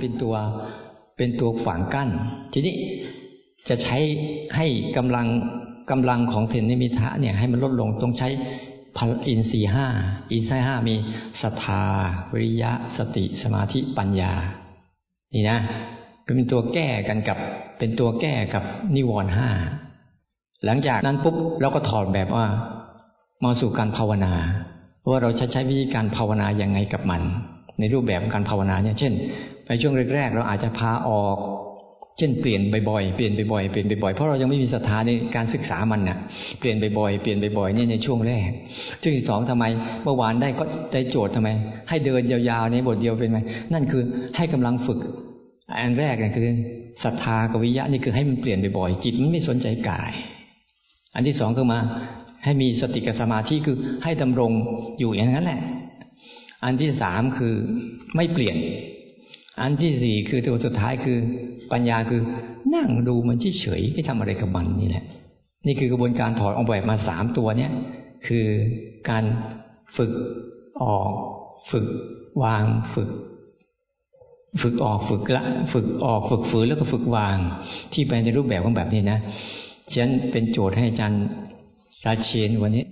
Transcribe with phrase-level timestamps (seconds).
[0.00, 0.34] เป็นตัว
[1.16, 2.08] เป็นตัวฝังกั้น
[2.52, 2.74] ทีนี้
[3.68, 3.98] จะใช้
[4.56, 5.26] ให้กำลัง
[5.90, 8.28] กำลังของเทนนิมิทะเนี่ยให้มันลดลงต้องใช้
[8.96, 9.86] พลอินทรีห้า
[10.32, 10.94] อินทรีห้ามี
[11.42, 11.82] ศรัทธา
[12.32, 14.32] วิริยะสติสมาธิปัญญา
[15.34, 15.58] นี่นะ
[16.24, 17.38] เป็นตัวแก้กันกับ
[17.78, 18.64] เป็นตัวแก้กับ
[18.96, 19.48] นิวรณ์ห้า
[20.64, 22.46] หลังจากนั้นปุ๊บเราก็ถอดแบบว่า
[23.44, 24.34] มาสู่การภาวนา
[25.08, 27.22] ว่าเราจะใช้วิธีการภาวนาอย่างไงกับมัน
[27.78, 29.12] ในรูปแบบการภาวนาเนี่ยเช่น
[29.70, 31.38] ในช่วงแรกๆ เราอาจจะพาออก
[32.18, 32.60] เช่นเปลี่ยน
[32.90, 36.18] บ่อยๆ เปลี่ยนบ่อยๆ เปลี่ยนบ่อยๆ เพราะเรายังไม่มีศรัทธาในการศึกษามันน่ะ
[36.58, 38.50] เปลี่ยนบ่อยๆ เปลี่ยนบ่อยๆ เนี่ยในช่วงแรก
[39.00, 39.64] ช่วงที่สองทำไม
[40.04, 41.48] เมื่อวานได้ก็ได้โจทย์ทำไม
[41.88, 43.38] ให้เดินยาวๆ ในบทเดียวเป็นไง
[43.72, 44.02] นั่นคือ
[44.36, 44.98] ให้กำลังฝึก
[45.80, 46.46] อันแรกเนี่ยคือ
[47.04, 50.12] ศรัทธากับวิยะนี่คือให้มันเปลี่ยนบ่อยๆ จิตมันไม่สนใจกาย
[51.14, 51.80] อันที่สองคือมา
[52.44, 54.52] ให้มีสติกับสมาธิคือให้ดำรง
[54.98, 55.60] อยู่อย่างนั้นแหละ
[56.64, 57.54] อันที่สามคือ
[58.16, 58.56] ไม่เปลี่ยน
[59.60, 61.18] อันที่สี่คือตัวสุดท้ายคือ
[61.72, 62.20] ปัญญาคือ
[62.74, 65.04] นั่งดูมันเฉยๆไม่ทำอะไรกับมันนี่แหละ
[65.66, 67.72] นี่คือกระบวนการถอดออกแบบมาสามตัวเนี้ย
[68.26, 68.46] คือ
[69.10, 69.24] การ
[69.96, 70.12] ฝึก
[70.82, 71.10] ออก
[71.70, 71.86] ฝึก
[72.42, 73.10] วางฝึก
[74.62, 77.36] ฝึกออกฝึกละ ฝึกออกฝึกฝืนแล้วก็ฝึกวาง
[77.92, 79.18] ที่ไปในรูปแบบของแบบนี้นะ
[79.94, 81.24] ฉันเป็นโจทย์ให้อาจารย์
[82.02, 82.84] ชาเชนวันนี้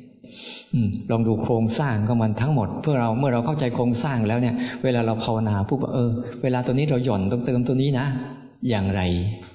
[1.10, 6.10] ลองดูโครงสร้างของมันทั้งหมด เพื่อเราเมื่อเราเข้าใจโครงสร้างแล้วเนี่ย เวลาเราภาวนาปุ๊บเออ
[6.42, 8.06] เวลาตัวนี้เราหย่อนต้องเติมตัวนี้นะ
[8.68, 9.02] อย่างไร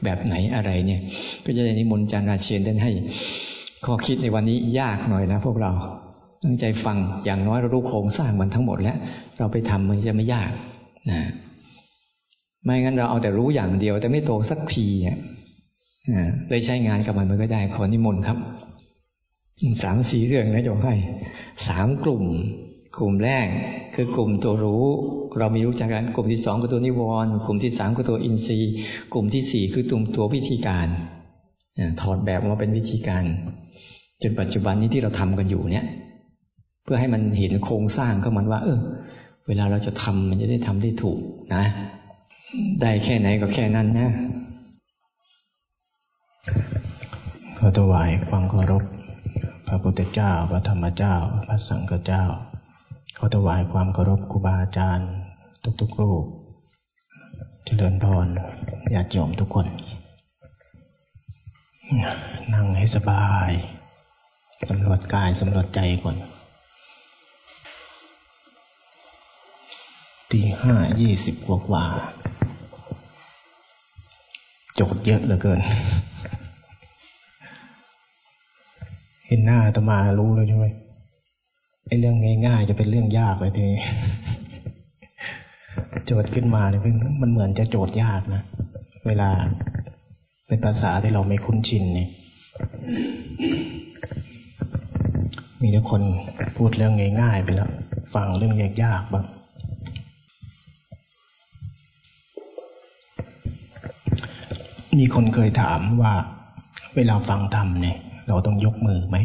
[0.03, 1.01] แบบไหนอะไรเนี่ย
[1.45, 2.91] ก็จะได้นิมนต์อาจารย์ราเชนได้ให้
[3.85, 5.71] ข้อคิดในวันนี้ยากหน่อยนะพวกเรา
[6.43, 8.97] ตั้งใจฟังอย่างน้อยเรารู้โครงสร้างมันทั้งหมดแล้ว
[9.37, 10.51] เราไปทำมันจะไม่ยาก
[11.11, 11.21] นะ
[12.63, 15.19] ไม่งั้นเราเอาแต่รู้อย่างเดียว แต่ไม่โตสักทีเนี่ย
[16.49, 18.37] เลยใช้งานกับมันมันก็ได้ขอนิมนต์ครับ
[19.83, 20.93] สามสี่เรื่องนะโยมให้
[21.67, 22.23] สามกลุ่ม
[22.97, 23.47] กลุ่มแรก
[23.95, 24.83] คือกลุ่มตัวรู้
[25.39, 28.73] เรามีรู้จักกันกลุ่มที่สองคือตัวนิวรณ์กลุ่มที่สามคือตัวอินทรีย์
[29.13, 30.87] กลุ่มที่สี่คือตัวตัววิธีการ
[32.01, 33.23] ถอดแบบมาเป็นวิธีการ
[34.21, 35.85] จนปัจจุบันนี้ที่เราทำกันอยู่เนี่ย
[36.83, 38.79] เพื่อให้มันเห็นโครงสร้างก็มันว่า เออ
[39.47, 41.19] เวลาเราจะทำมันจะได้ทำได้ถูก
[41.55, 41.63] นะ
[42.81, 44.11] ได้แค่ไหนก็แค่นั้นนะ
[47.57, 48.83] ขอถวายความเคารพ
[49.73, 51.15] ระพุทธเจ้า พระธรรมเจ้า
[51.47, 52.23] พระสังฆเจ้า
[53.15, 55.09] เขอถวายความเคารพครูบาอาจารย์
[55.81, 56.25] ทุกๆรูป
[57.65, 58.27] เจริญพร
[58.93, 59.67] ญาติโยมทุกคน
[62.53, 63.51] นั่งให้สบาย
[64.69, 66.15] สำรวจกายสำรวจใจก่อน
[70.31, 71.85] ตีห้ายี่สิบกว่า
[74.75, 75.59] โจทย์เยอะเหลือเกิน
[79.33, 80.65] ห็นหน้าตมารู้เลยใช่ไหม
[81.87, 83.67] ไอ้เรื่องง่ายๆจะเป็นเรื่องยากเลยที
[86.05, 86.81] โจทย์ขึ้นมาเนี่ย
[87.21, 88.41] มันเหมือนจะโจทย์ยากนะ
[89.07, 89.29] เวลา
[90.47, 92.09] เป็นภาษาที่เราไม่คุ้นชินเนี่ย
[95.61, 96.01] มีแต่คน
[96.57, 97.69] พูดเรื่องง่ายๆไปแล้ว
[98.15, 99.25] ฟังเรื่องยากๆบ้าง
[104.97, 106.13] มีคนเคยถามว่า
[106.95, 109.17] เวลาฟังธรรมเนี่ย เราต้องยกมือไหม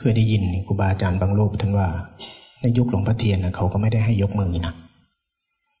[0.00, 1.86] เคยได้ยินครูบาอาจารย์บางรูปท่านว่า
[2.60, 4.74] ในยุคหลวงพ่อเทียนเขาก็ไม่ได้ให้ยกมือนะ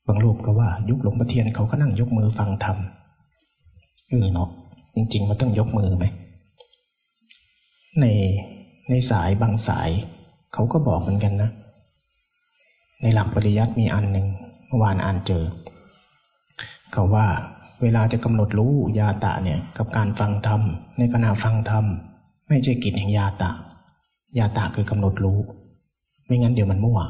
[0.06, 2.76] บางรูปก็ว่า ยุคหลวงพ่อเทียนเขาก็นั่งยกมือฟังธรรม
[4.10, 4.48] เออเนาะ
[4.94, 6.04] จริง ๆ มันต้องยกมือไหม
[8.00, 8.06] ใน
[8.90, 9.90] ในสายบางสาย
[10.54, 11.50] เขาก็บอกเหมือนกันนะ
[13.02, 14.26] ในหลักปริยัติมีอันหนึ่ง
[14.66, 15.44] เมื่อวานอ่านเจอ
[16.92, 17.26] เขาว่า
[17.82, 20.60] เวลาจะกำหนดรู้ยาตะเนี่ยกับการฟังธรรม
[20.98, 21.84] ในขณะฟังธรรม
[22.48, 23.50] ไม่ใช่กิจแห่งยาตะ
[24.38, 25.38] ยาตะคือกำหนดรู้
[26.26, 27.00] ไม่งั้นเดี๋ยวมันมั่ว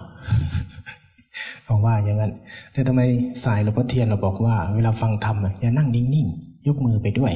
[1.68, 2.32] บอกว่าอย่างนั้น
[2.72, 3.00] แต่ทำไม
[3.44, 7.32] สายหลวงพ่อเทียนเราบอกว่า เวลาฟังธรรมอย่านั่งนิ่งๆยกมือไปด้วย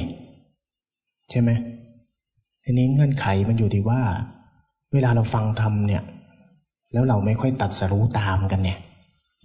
[1.29, 1.49] ใช่ไหม
[2.63, 4.01] ทีนี้เงื่อนไขมันอยู่ที่ว่า
[4.93, 6.03] เวลาเราฟังธรรมเนี่ย
[6.93, 8.77] แล้วเราไม่ค่อยตัดสรู้ตามกันเนี่ย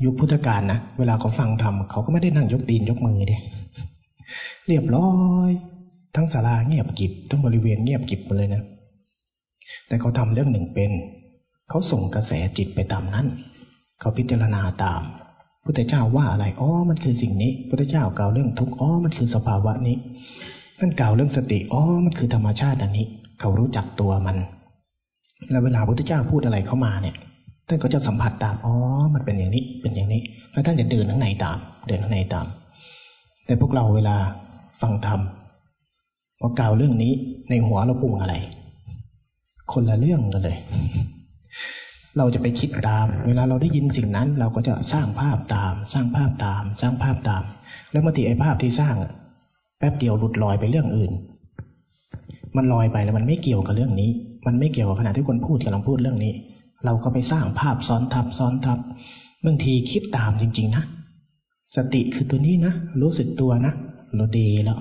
[0.04, 3.40] ยุคพุทธกาลนะเวลาเขาฟังธรรมเขาก็ไม่ได้นั่งยกตีนยกมือเดีย
[4.68, 5.12] เรียบร้อ
[5.48, 5.50] ย
[6.16, 8.62] ทั้งศาลาเงียบกิบทั้งบริเวณเงียบกิบไปเลยนะ
[9.86, 10.92] แต่เขาทำเรื่องหนึ่งเป็น
[11.68, 13.26] เขาส่งกระแสจิตไปตามนั้น
[14.00, 15.02] เขาพิจารณาตาม
[15.64, 19.96] พุทธเจ้าว่าอะไร อ๋อ มันคือสิ่งนี้ พุทธเจ้ากล่าวเรื่องทุกข์ อ๋อ มันคือสภาวะนี้
[20.78, 23.06] ท่านกล่าวเรื่องสติ อ๋อ มันคือธรรมชาติอันนี้
[23.40, 24.36] เขารู้จักตัวมัน
[25.50, 27.16] แล้วเวลาพุทธเจ้าพูดอะไรเข้ามาเนี่ย
[27.68, 28.74] ท่านก็จะสัมผัสตาม อ๋อ
[29.14, 30.22] มันเป็นอย่างนี้ เป็นอย่างนี้
[30.52, 32.46] แล้วท่านจะเดินข้างในตาม เดินข้างในตาม
[33.46, 34.16] แต่พวกเราเวลา
[34.80, 35.20] ฟังธรรม
[36.40, 37.12] พอกล่าวเรื่องนี้
[37.50, 38.34] ในหัวเราปรุงอะไร
[39.72, 40.58] คนละเรื่องกันเลย
[42.16, 47.42] เราจะไปคิดตาม เวลาเราได้ยินสิ่งนั้น เราก็จะสร้างภาพตาม สร้างภาพตาม สร้างภาพตาม
[47.92, 48.96] แล้วบางทีไอ้ภาพที่สร้าง
[49.78, 51.12] แป๊บเดียวหลุดลอยไปเรื่องอื่น
[52.56, 54.10] มันลอยไปแล้วมันไม่เกี่ยวกับเรื่องนี้
[54.46, 56.32] มันไม่เกี่ยวกับขณะที่คนพูดกำลังพูดเรื่องนี้
[56.84, 58.78] เราก็ไปสร้างภาพซ้อนทับซ้อนทับ
[59.44, 60.84] บางทีคิดตามจริง ๆ นะ
[61.76, 62.72] สติคือตัวนี้นะ
[63.02, 63.72] รู้สึกตัวนะ
[64.16, 64.78] เราดีแล้ว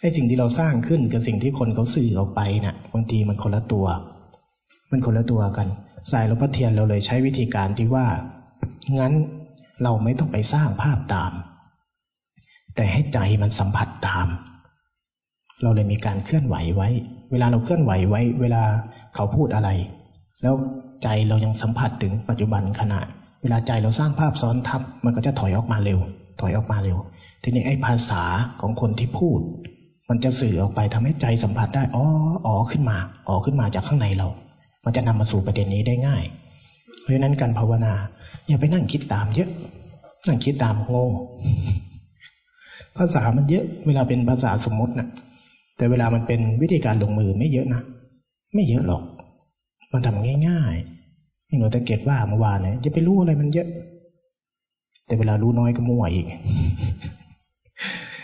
[0.00, 3.86] ไอ้สิ่งที่เราสร้างขึ้นกับสิ่งที่คนเขาสื่อออกไปนะ่ะบางทีมันคนละตัว
[4.90, 5.68] มันคนละตัวกัน
[6.10, 8.06] สายหลวงพ่อเทียนเราเลยใช้วิธีการที่ว่า
[8.98, 9.12] งั้น
[9.82, 11.32] เราไม่ต้องไปสร้างภาพตาม
[12.74, 14.26] แต่ให้ใจมันสัมผัสตาม
[15.62, 16.88] เราเลยมีการเคลื่อนไหวไว้
[17.32, 18.62] เวลาเราเคลื่อนไหวไว้ เวลา
[19.14, 19.70] เขาพูดอะไร
[20.42, 20.54] แล้ว
[21.02, 23.00] ใจเรายังสัมผัสถึงปัจจุบันขณะ
[23.42, 25.98] เวลาใจเราสร้างภาพซ้อนทับมันก็จะถอยออกมาเร็ว
[26.40, 26.98] ถอยออกมาเร็ว
[27.42, 28.22] ทีนี้ไอ้ภาษา
[28.60, 29.40] ของคนที่พูด
[30.08, 32.04] มันจะสื่อออกไปทำให้ใจสัมผัสได้อ๋อ
[32.46, 32.96] อ๋อขึ้นมา
[33.28, 34.28] อ๋อขึ้นมาจากข้างในเรา
[34.84, 36.24] มันจะนำมาสู่ประเด็นนี้ได้ง่าย
[37.00, 37.94] เพราะฉะนั้นการภาวนา
[38.48, 39.50] อย่าไปนั่งคิดตามเยอะ
[40.26, 41.10] นั่งคิดตามงง
[42.96, 45.08] ภาษามันเยอะ เวลาเป็นภาษาสมมตินะ
[45.76, 47.82] แต่เวลามันเป็นวิธีการลงมือไม่เยอะนะ
[48.54, 49.02] ไม่เยอะหรอก
[49.92, 53.68] มันทำง่ายๆนี่หนูตะเกียบว่าเมื่อวานเนี่ยจะไปรู้อะไรมันเยอะ
[55.06, 56.26] แต่เวลารู้น้อยก็มั่วอีก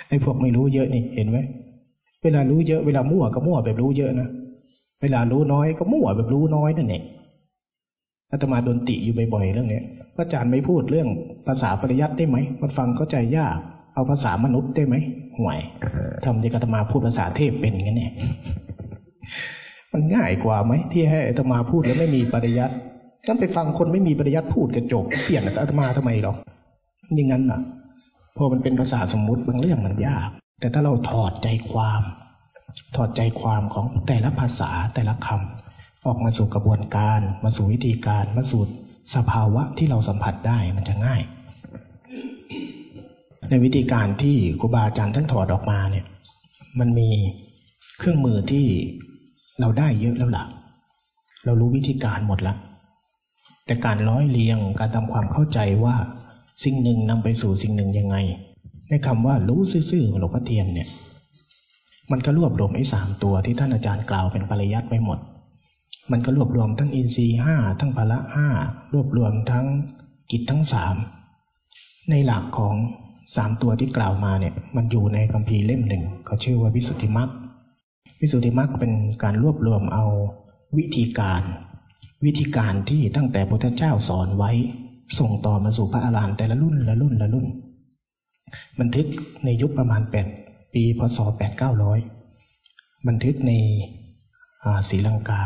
[0.09, 1.39] ไอ้พวกไม่รู้เยอะนี่เห็นไหม
[2.23, 4.29] เวลารู้เยอะเวลามั่วก็มั่วแบบรู้เยอะนะ
[5.03, 7.03] เวลารู้น้อยก็มั่วแบบรู้น้อยนั่นเอง
[8.31, 9.81] อาตมาโดนติอยู่บ่อยๆเรื่องนี้
[10.17, 11.09] พระอาจารย์ไม่พูดเรื่อง
[11.47, 13.57] ภาษาปริยัติได้ไหม มันฟังเข้าใจยาก
[13.95, 14.95] เอาภาษามนุษย์ได้ไหม
[15.39, 15.59] ห่วย
[16.25, 18.13] ทำที่อาตมาพูดภาษาเทพเป็นกันเนี่ย
[19.93, 22.75] มันง่ายกว่าไหมที่ให้อาตมาพูดแล้วไม่มีปริยัติ
[23.27, 26.37] งั้นไปฟังคนไม่มีปริยัติพูดกระจกเปลี่ยนอาตมาทำไมหรอก
[27.17, 27.61] ยิ่งนั้นอะ
[28.37, 30.29] พอมันเป็นภาษาสมมุติบางเรื่องมันยาก
[30.61, 32.03] แต่ถ้าเราถอดใจความ
[32.97, 38.63] ถอดใจความของแต่ละภาษาแต่ละคำออกมาสู่กระบวนการ มาสู่วิธีการมาสู่
[39.15, 41.23] สภาวะที่เราสัมผัสได้มันจะง่าย
[43.49, 46.07] ในวิธีการที่ครูบาอาจารย์ท่านถอดออกมาเนี่ย
[46.79, 47.09] มันมี
[47.99, 48.67] เครื่องมือที่
[49.61, 50.45] เราได้เยอะแล้วล่ะ
[51.45, 52.57] เรารู้วิธีการหมดล้ว
[53.67, 55.97] แต่การร้อยเรียงการทำความเข้าใจว่า
[56.65, 58.17] สิ่งหนึ่งนำไปสู่สิ่งหนึ่งยังไง
[58.89, 59.61] ในคำว่ารู้
[59.91, 60.89] ซื่อๆของหลวงพ่อเทียนเนี่ย
[62.11, 65.19] มันก็รวบรวมไอ้สามตัวที่ท่านอาจารย์กล่าวเป็นปริยัติไว้หมด
[66.13, 68.49] มันก็รวบรวมทั้งอินทรีย์ห้าทั้งพละห้า
[68.93, 69.67] รวบรวมทั้ง
[70.31, 70.97] กิจทั้งสาม
[72.11, 72.75] ในหลักของ
[73.37, 77.31] สามตัวที่กล่าวมาเนี่ย มันอยู่ในคัมภีร์เล่มหนึ่งเขาชื่อว่าวิสุทธิมรรค
[78.21, 78.93] วิสุทธิมรรคเป็น
[79.23, 80.07] การรวบรวมเอา
[80.77, 81.43] วิธีการ
[82.25, 84.53] วิธีการที่ตั้งแต่พระพุทธเจ้าสอนไว้
[85.19, 87.47] ส่งต่อมาสู่พระอารหันต์แต่ละรุ่นละรุ่นละรุ่น
[88.81, 89.07] บันทึก
[89.45, 90.27] ในยุคประมาณแปด
[90.75, 91.99] ปีพศแปดเก้าร้อย
[93.09, 93.53] บันทึกใน
[94.89, 95.41] ศรีลังกา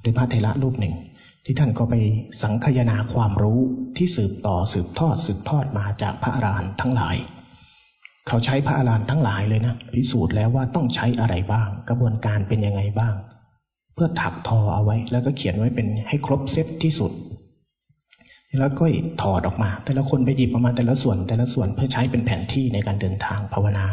[0.00, 0.94] โดยพระเทระรูปหนึ่ง
[1.44, 1.94] ที่ท่านก็ไป
[2.42, 3.60] สังคยนาความรู้
[3.96, 7.16] ที่สืบต่อสืบทอดสืบทอดมาจากพระอารหันต์ทั้งหลาย
[8.28, 13.14] เขาใช้พระอารหันต์ทั้งหลายเลยนะพิสูจน์แล้วว่าต้องใช้อะไรบ้าง กระบวนการเป็นยังไงบ้าง
[13.94, 17.12] เพื่อถักทอเอาไว้แล้วก็เขียนไว้เป็นให้ครบเซตที่สุด
[18.58, 18.84] แล้วก็
[19.22, 23.86] ถอดออกมา แต่ละคนไปหยิบออกมาแต่ละส่วน แต่ละส่วนเพื่อใช้เป็นแผนที่ในการเดินทางภาวนา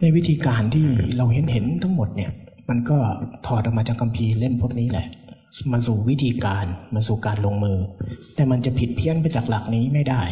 [0.00, 2.30] ในวิธีการที่เราเห็นเห็นทั้งหมดเนี่ย
[2.68, 2.98] มันก็
[3.46, 5.06] ถอดออกมาจากคัมภีร์เล่มพวกนี้แหละ
[5.72, 7.78] มาสู่วิธีการมาสู่การลงมือ
[8.34, 10.22] แต่มันจะผิดเพี้ยนไปจากหลักนี้ไม่ได้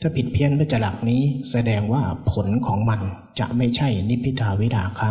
[0.00, 2.02] ถ้าผิดเพี้ยนไปจากหลักนี้ แสดงว่า
[2.32, 3.00] ผลของมัน
[3.38, 5.10] จะไม่ใช่นิพพิทาวิดาคะ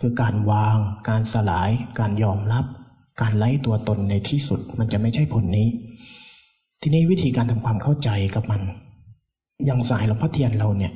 [0.00, 0.76] คือการวาง
[1.08, 2.64] การสลาย การยอมรับ
[3.20, 5.66] การไล่ตัวตนในที่สุด มันจะไม่ใช่ผลนี้
[6.86, 8.60] ทีนี้วิธีการทำความเข้าใจกับมัน
[9.64, 10.92] อย่างสายหลวงพ่อเทียนเราเนี่ย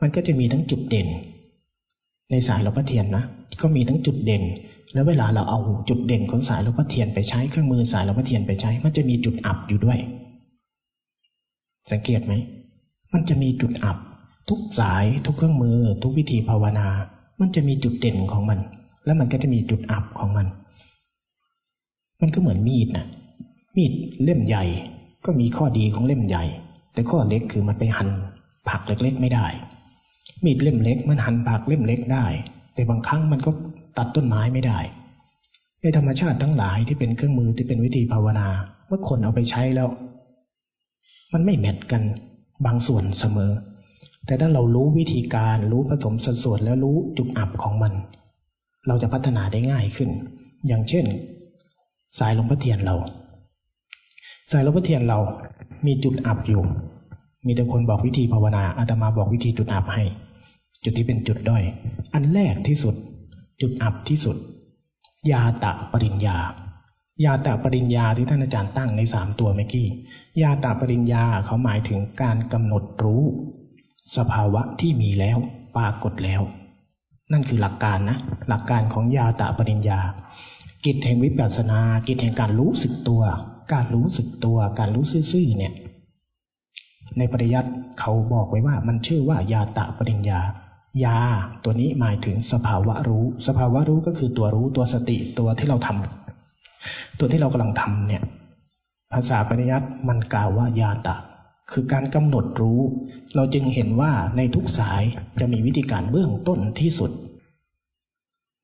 [0.00, 1.08] มันก็จะมีทั้งจุดเด่น
[2.30, 3.24] ในสายหลวงพ่อเทียนนะ
[3.60, 4.42] ก็มีทั้งจุดเด่น
[4.92, 9.98] แล้วเวลาเราเอาจุดเด่นของสายหลวงพ่อเทียนไปใช้เครื่องมือสายหลวงพ่อเทียนไปใช้ มันจะมีจุดอับอยู่ด้วย
[11.90, 12.32] สังเกตไหม
[13.12, 13.96] มันจะมีจุดอับ
[14.48, 16.88] ทุกสายทุกเครื่องมือ ทุกวิธีภาวนา
[17.40, 18.58] มันจะมีจุดเด่นของมัน
[19.04, 20.46] แล้วมันก็จะมีจุดอับของมัน
[22.20, 23.06] มันก็เหมือนมีดนะ
[23.76, 23.92] มีด
[24.22, 24.66] เล่มใหญ่
[25.24, 26.44] ก็มีข้อดีของเล่มใหญ่
[26.92, 28.10] แต่ข้อเล็กคือมันไปหั่น
[28.68, 29.46] ผักเล็กๆไม่ได้
[30.44, 32.26] มีดเล่มเล็กมันหั่นผักเล่มเล็กได้
[32.74, 33.50] แต่บางครั้งมันก็
[33.98, 34.78] ตัดต้นไม้ไม่ได้
[35.80, 38.48] ในธรรมชาติทั้งหลายที่เป็นเครื่องมือที่เป็นวิธีภาวนา
[38.86, 39.88] เมื่อคนเอาไปใช้แล้ว
[41.32, 42.02] มันไม่แมทกัน
[42.66, 43.52] บางส่วนเสมอ
[44.26, 47.92] แต่ถ้าเรารู้วิธีการรู้ผสมสัดส่วนแล้วรู้จุดอับของมัน
[48.86, 50.10] เราจะพัฒนาได้ง่ายขึ้น
[50.66, 51.04] อย่างเช่น
[52.18, 52.96] สายลวงพ่อเทียนเรา
[54.52, 55.18] สายลวงพ่อเทียนเรา
[55.86, 56.62] มีจุดอับอยู่
[57.46, 60.04] มีแต่คนบอกวิธีภาวนาอาตมาบอกวิธีจุดอับให้
[60.84, 61.62] จุดที่เป็นจุดด้อย
[62.14, 62.94] อันแรกที่สุด
[63.60, 64.36] จุดอับที่สุด
[65.30, 66.38] ยาตะปริญญา
[67.24, 69.86] ยาตาปริญญาที่ท่านอาจารย์ตั้งในสามตัวเมื่อกี้
[70.42, 73.22] ยาตาปริญญาเขาหมายถึงการกำหนดรู้
[74.16, 75.38] สภาวะที่มีแล้ว
[75.76, 76.42] ปรากฏแล้ว
[77.32, 78.18] นั่นคือหลักการนะ
[78.48, 80.00] หลักการของยาตาปริญญา
[80.84, 83.22] กิจแห่งวิปัสสนา กิจแห่งการรู้สึกตัว
[83.72, 85.72] การรู้สึกตัวการรู้ซื่อๆเนี่ย
[87.18, 90.40] ในปริยัติเขาบอกไว้ว่ามันชื่อว่ายาตะปริญญา
[91.04, 91.18] ยา
[91.64, 98.22] ตัวนี้หมายถึงสภาวะรู้ สภาวะรู้ก็คือตัวรู้ตัวสติตัวที่เราทำตัวที่เรากำลังทำเนี่ย
[99.12, 101.16] ภาษาปริยัติมันกล่าวว่ายาตะ
[101.70, 102.80] คือการกำหนดรู้
[103.34, 105.02] เราจึงเห็นว่าในทุกสาย
[105.40, 107.10] จะมีวิธีการเบื้องต้นที่สุด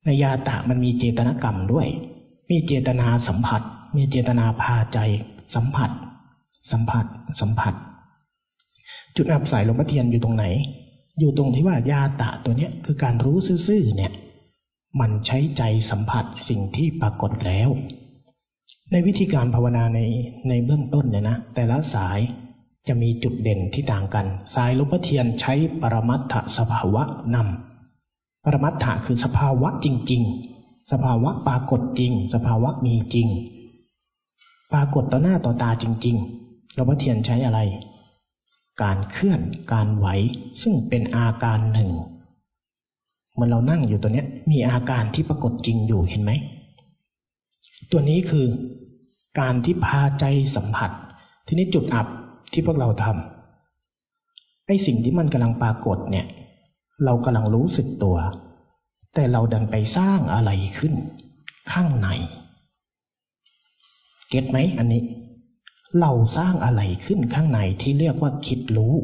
[0.05, 1.87] ในยาตะมันมีเจตนากรรมด้วย
[2.49, 3.61] มีเจตนาสัมผัส
[3.95, 4.99] มีเจตนาพาใจ
[5.55, 5.91] สัมผัส
[6.71, 7.05] สัมผัส
[7.41, 7.73] สัมผัส
[9.15, 10.45] จุดอับสายลมพระเทียนอยู่ตรงไหน
[11.19, 14.11] อยู่ตรงที่ว่ายาตะตัวเนี้ยคือการรู้ซื่อๆเนี่ย
[14.99, 17.69] มันใช้ใจสัมผัสสิ่งที่ปรากฏแล้ว
[18.91, 19.99] ในวิธีการภาวนาใน
[20.49, 22.19] ในเบื้องต้นเนี่ยนะ แต่ละสาย
[22.87, 27.03] จะมีจุดเด่นที่ต่างกัน สายลมพระเทียนใช้ปรมัตถสภาวะ
[27.35, 30.21] นำปรมัตถะคือสภาวะจริง
[30.57, 33.27] ๆ สภาวะปรากฏจริง สภาวะมีจริง
[34.73, 37.59] ปรากฏต่อหน้าต่อตาจริงๆลมพระเทียนใช้อะไร
[38.81, 40.07] การเคลื่อนการไหว
[40.61, 41.89] ซึ่งเป็นอาการหนึ่ง
[43.35, 46.31] เมื่อเรานั่งอยู่ตัวเนี้ย มีอาการที่ปรากฏจริงอยู่เห็นไหม
[47.91, 48.45] ตัวนี้คือ
[49.39, 50.91] การที่พาใจสัมผัส
[51.47, 52.07] ทีนี้จุดอับ
[52.53, 56.25] ที่พวกเราทำไอ้สิ่งที่มันกำลังปรากฏเนี่ย
[57.05, 58.17] เรากำลังรู้สึกตัว
[59.13, 60.93] แต่เราดันไปสร้างอะไรขึ้น
[61.71, 62.09] ข้างใน
[64.29, 65.03] เก็ตไหมอันนี้
[65.99, 68.95] เราสร้างอะไรขึ้นข้างในที่เรียกว่าคิดรู้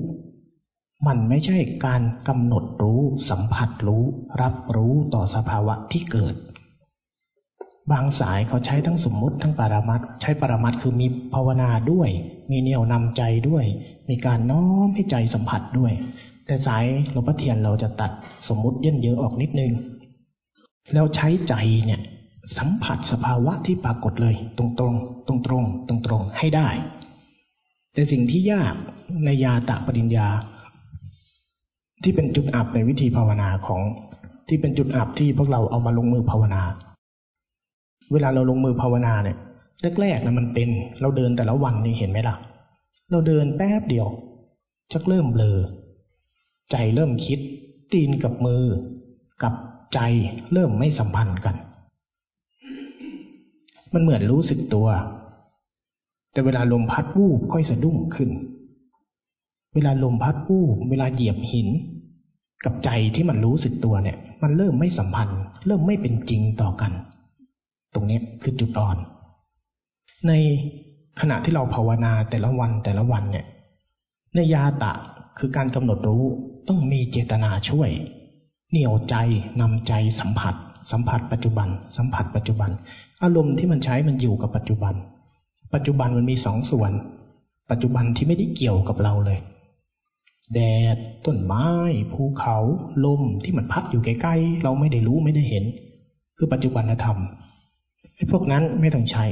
[1.07, 4.03] มันไม่ใช่การกำหนดรู้ สัมผัสรู้
[4.41, 6.35] รับรู้ต่อสภาวะที่เกิด
[7.91, 12.09] บางสายเขาใช้ทั้งสมมุติทั้งปรามัดใช้ปรามัดคือมีภาวนาด้วย
[12.51, 13.65] มีเนี่ยวนำใจด้วย
[14.09, 15.93] มีการน้อมให้ใจสัมผัสด้วย
[16.45, 18.11] แต่สายหลวงพ่อเทียนเราจะตัด
[18.47, 19.71] สมมุติเย่นเยอะออกนิดนึง
[20.93, 21.53] แล้วใช้ใจ
[21.85, 22.01] เนี่ย
[22.57, 26.67] สัมผัสสภาวะที่ปรากฏเลย ตรงๆ ตรงๆ ตรงๆ ให้ได้
[27.93, 28.73] แต่สิ่งที่ยาก
[29.25, 30.27] ในยาตะปริญญา
[32.03, 33.81] ที่เป็นจุดอับในวิธีภาวนาของ
[34.47, 36.61] ที่เป็นจุดอับที่พวกเราเอามาลงมือภาวนา
[38.11, 39.37] เวลาเราลงมือภาวนาเนี่ย
[40.01, 40.69] แรกๆนะมันเป็น
[41.01, 42.35] เราเดินแต่ละวันนี่เห็นไหมล่ะ
[43.11, 44.07] เราเดินแป๊บเดียว
[44.91, 45.57] ชักเริ่มเบลอ
[46.71, 47.39] ใจเริ่มคิด
[47.91, 48.63] ตีนกับมือ
[49.43, 49.53] กับ
[49.93, 49.99] ใจ
[50.53, 51.55] เริ่มไม่สัมพันธ์กัน
[53.95, 54.87] มันเหมือนรู้สึกตัว
[56.31, 58.29] แต่เวลาลมพัดวูบค่อยสะดุ้งขึ้น
[59.73, 61.67] เวลาลมพัดวูบเวลาเหยียบหิน
[62.65, 66.91] กับใจที่มันรู้สึกตัวเนี่ย มันเริ่มไม่สัมพันธ์ เริ่มไม่เป็นจริงต่อกัน
[67.93, 68.97] ตรงนี้คือจุดอ่อน
[70.27, 70.31] ใน
[71.21, 73.45] ขณะที่เราภาวนาแต่ละวันแต่ละวันเนี่ย
[74.35, 74.93] ในยาตะ
[75.37, 76.23] คือการกำหนดรู้
[76.67, 77.89] ต้องมีเจตนาช่วย
[78.71, 79.15] เหนี่ยวใจ
[79.61, 80.55] นำใจสัมผัส
[80.91, 82.69] สัมผัสปัจจุบัน สัมผัสปัจจุบัน
[83.23, 84.93] อารมณ์ที่มันใช้มันอยู่กับปัจจุบัน
[85.73, 86.91] ปัจจุบันมันมีสองส่วน
[87.71, 89.39] ปัจจุบันที่ไม่ได้เกี่ยวกับเราเลย
[90.53, 90.59] แด
[90.95, 91.67] ด ต้นไม้
[92.13, 92.57] ภูเขา
[93.05, 95.63] ลมที่มันพัดอยู่ใกล้ๆ เราไม่ได้รู้ไม่ได้เห็น
[96.37, 97.17] คือปัจจุบันธรรม
[98.15, 99.25] ไอ้พวกนั้นไม่ต้องใช้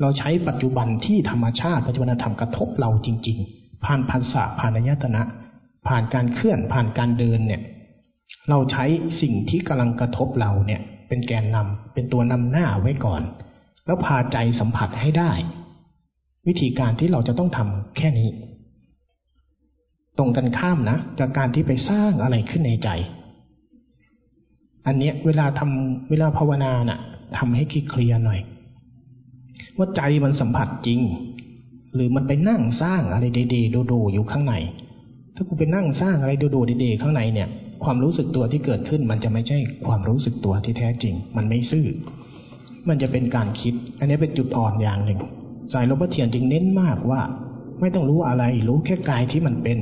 [0.00, 5.22] เราใช้ปัจจุบันที่ธรรมชาติปัจจุบันธรรมกระทบเราจริง ๆ ผ่านภาษาผ่านอายตนะ
[5.88, 7.62] ผ่านการเคลื่อนผ่านการเดินเนี่ย
[8.48, 8.84] เราใช้
[9.20, 10.80] สิ่งที่กำลังกระทบเราเนี่ย
[11.12, 13.22] เป็นแกนนำเป็นตัวนำหน้าไว้ก่อน
[13.86, 15.32] แล้วพาใจสัมผัสให้ได้
[16.46, 18.30] วิธีการที่เราจะต้องทำแค่นี้
[20.18, 22.88] ตรงกันข้ามนะจากการที่ไปสร้างอะไรขึ้นในใจ
[24.86, 26.98] อันเนี้ยเวลาทำเวลาภาวนาน่ะ
[27.36, 28.40] ทำให้คิดเคลียร์หน่อย
[29.76, 31.00] ว่าใจมันสัมผัสจริง
[31.94, 34.54] หรือมันไปนั่งสร้างอะไรเดๆโดๆอยู่ข้างใน
[35.34, 37.48] ถ้ากูไปนั่งสร้างอะไรโดๆเดๆข้างในเนี่ย
[37.84, 41.86] ความรู้สึกตัวที่เกิดขึ้น มันจะไม่ใช่ความรู้สึกตัวที่แท้จริง มันไม่ซื่อ
[42.88, 45.20] มันจะเป็นการคิด อันนี้เป็นจุดอ่อนอย่างหนึ่ง
[45.72, 47.20] สายลวงพ่อเทียนจึงเน้นมากว่า
[47.80, 49.78] ไม่ต้องรู้อะไร รู้แค่กายที่มันเป็น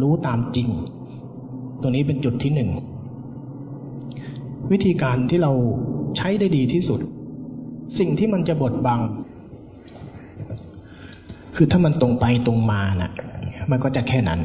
[0.00, 0.68] รู้ตามจริง
[1.80, 2.70] ตัวนี้เป็นจุดที่หนึ่ง
[4.72, 5.52] วิธีการที่เรา
[6.16, 7.00] ใช้ได้ดีที่สุด
[7.98, 9.00] สิ่งที่มันจะบดบัง
[11.56, 13.12] คือถ้ามันตรงไปตรงมาน่ะ
[13.70, 14.40] มันก็จะแค่นั้น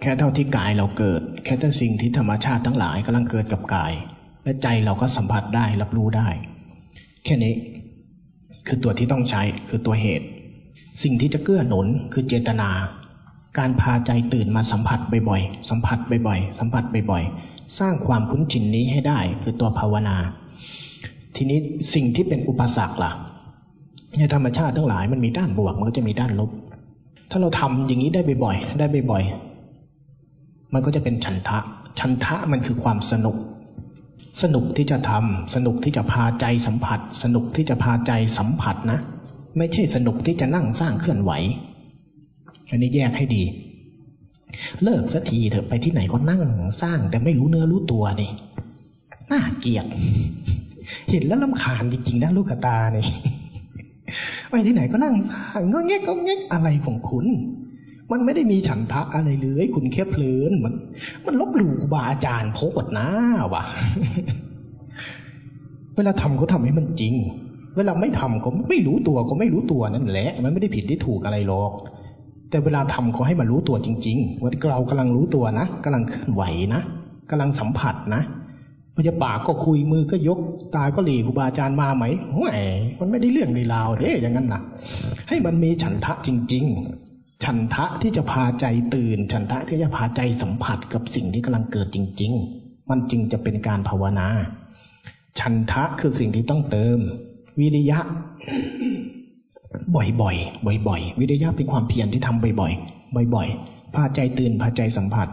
[0.00, 3.92] แค่เท่าที่กายเราเกิด แค่เท่าสิ่งที่ธรรมชาติทั้งหลายกำลังเกิดกับกาย
[4.44, 6.28] และใจเราก็สัมผัสได้รับรู้ได้
[7.24, 7.54] แค่นี้
[8.66, 10.26] คือตัวที่ต้องใช้คือตัวเหตุ
[11.02, 12.70] สิ่งที่จะเกื้อหนุนคือเจตนา
[13.58, 20.16] การพาใจตื่นมาสัมผัสบ่อยๆสัมผัสบ่อยๆสัมผัสบ่อยๆสร้างความคุ้นชินนี้ให้ได้คือตัวภาวนา
[21.36, 21.58] ทีนี้
[21.94, 23.12] สิ่งที่เป็นอุปสรรคล่ะ
[24.18, 26.50] ในธรรมชาติทั้งหลายมันมีด้านบวกมันก็จะมีด้านลบ
[27.30, 29.49] ถ้าเราทำอย่างนี้ได้บ่อยๆได้บ่อยๆ
[30.72, 31.58] มันก็จะเป็นฉันทะ
[31.98, 33.36] ฉันทะมันคือความสนุก
[34.42, 38.98] สนุกที่จะทำสนุกที่จะพาใจสัมผัส สนุกที่จะพาใจสัมผัสนะ
[39.58, 41.32] ไม่ใช่สนุกที่จะนั่งสร้างเคลื่อนไหว
[42.70, 43.42] อันนี้แยกให้ดี
[44.82, 46.42] เลิกสักทีเถอะไปที่ไหนก็นั่ง
[46.82, 48.30] สร้าง แต่ไม่รู้เนื้อรู้ตัวนี่
[49.30, 49.86] น่าเกลียด
[51.10, 53.06] เห็นแล้วลำคาญจริงๆนะลูกตานี่
[54.50, 57.26] ไปที่ไหนก็นั่งสร้างก็เงี้ยก็เงี้ยอะไรของคุณ
[58.12, 60.74] มันไม่ได้มีฉันทะอะไรเลยคุณแค่เพลินมัน
[61.26, 63.08] มันลบหลู่ครูบาอาจารย์โพกดหน้า
[63.54, 63.62] วะ
[65.96, 67.14] เวลาทำก็ทำให้มันจริง
[67.76, 71.72] เวลาไม่ทำก็ไม่รู้ตัวก็ไม่รู้ตัวนั่นแหละ มันไม่ได้ผิดที่ถูกอะไรหรอก
[72.50, 76.42] แต่เวลาทำเขาให้มันรู้ตัวจริงๆว่าเรากำลังรู้ตัวนะกำลังเคลื่อนไหว
[76.74, 76.80] นะ
[77.30, 78.22] กำลังสัมผัสนะ
[78.96, 80.38] มันจะปากก็คุยมือก็ยก
[80.74, 82.44] ตาก็หลีครูบาอาจารย์มาไหมแหม
[83.00, 84.62] มันไม่ได้เรื่องในราวเด้อย่างนั้นนะ
[85.28, 87.09] ให้มันมีฉันทะจริง ๆ
[87.44, 94.28] ฉันทะที่จะพาใจตื่น ฉันทะที่จะพาใจสัมผัสกับสิ่งที่กำลังเกิดจริง ๆ มันจึงจะเป็นการภาวนา
[95.40, 96.98] ฉันทะคือสิ่งที่ต้องเติม
[97.60, 97.98] วิริยะ
[99.94, 105.28] บ่อยๆบ่อยๆวิริยะเป็นความเพียรที่ทำบ่อยๆบ่อยๆพาใจตื่นพาใจสัมผัส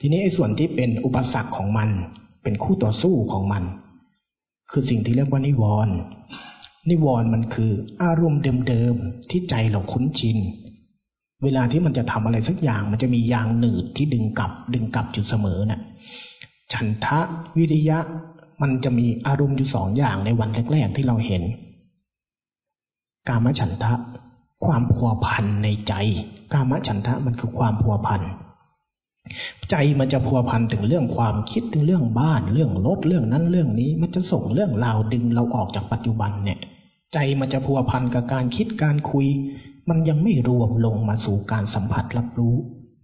[0.00, 1.88] ทีนี้ไอ้ส่วนที่เป็นอุปสรรคของมัน
[2.42, 3.62] เป็นคู่ต่อสู้ของมัน
[4.70, 5.94] คือสิ่งที่เรียกว่านิวรณ์
[6.90, 7.70] นิวรณ์มันคือ
[8.02, 10.38] อารมณ์เดิมๆที่ใจเราคุ้นชิน
[11.44, 15.80] เวลาที่มันจะทำอะไรสักอย่าง มันจะมียางหนืดที่ดึงกลับ ดึงกลับอยู่เสมอนะ่ะ
[16.72, 17.20] ฉันทะ
[17.56, 17.98] วิริยะ
[18.62, 21.42] มันจะมีอารมณ์อยู่สองอย่างในวันแรกๆที่เราเห็น
[23.28, 23.94] กามฉันทะ
[24.64, 25.94] ความพัวพันในใจ
[26.52, 28.22] กามฉันทะมันคือความพัวพัน
[29.70, 36.58] ใจมันจะพัวพันถึงเรื่องความคิดถึงเรื่องบ้าน เรื่องรถเรื่องนั้นเรื่องนี้ มันจะส่งเรื่องราวดึงเราออกจากปัจจุบันเนี่ย
[37.12, 39.26] ใจมันจะพัวพันกับการคิดการคุย
[39.88, 42.54] มันยังไม่รวมลงมาสู่การสัมผัสรับรู้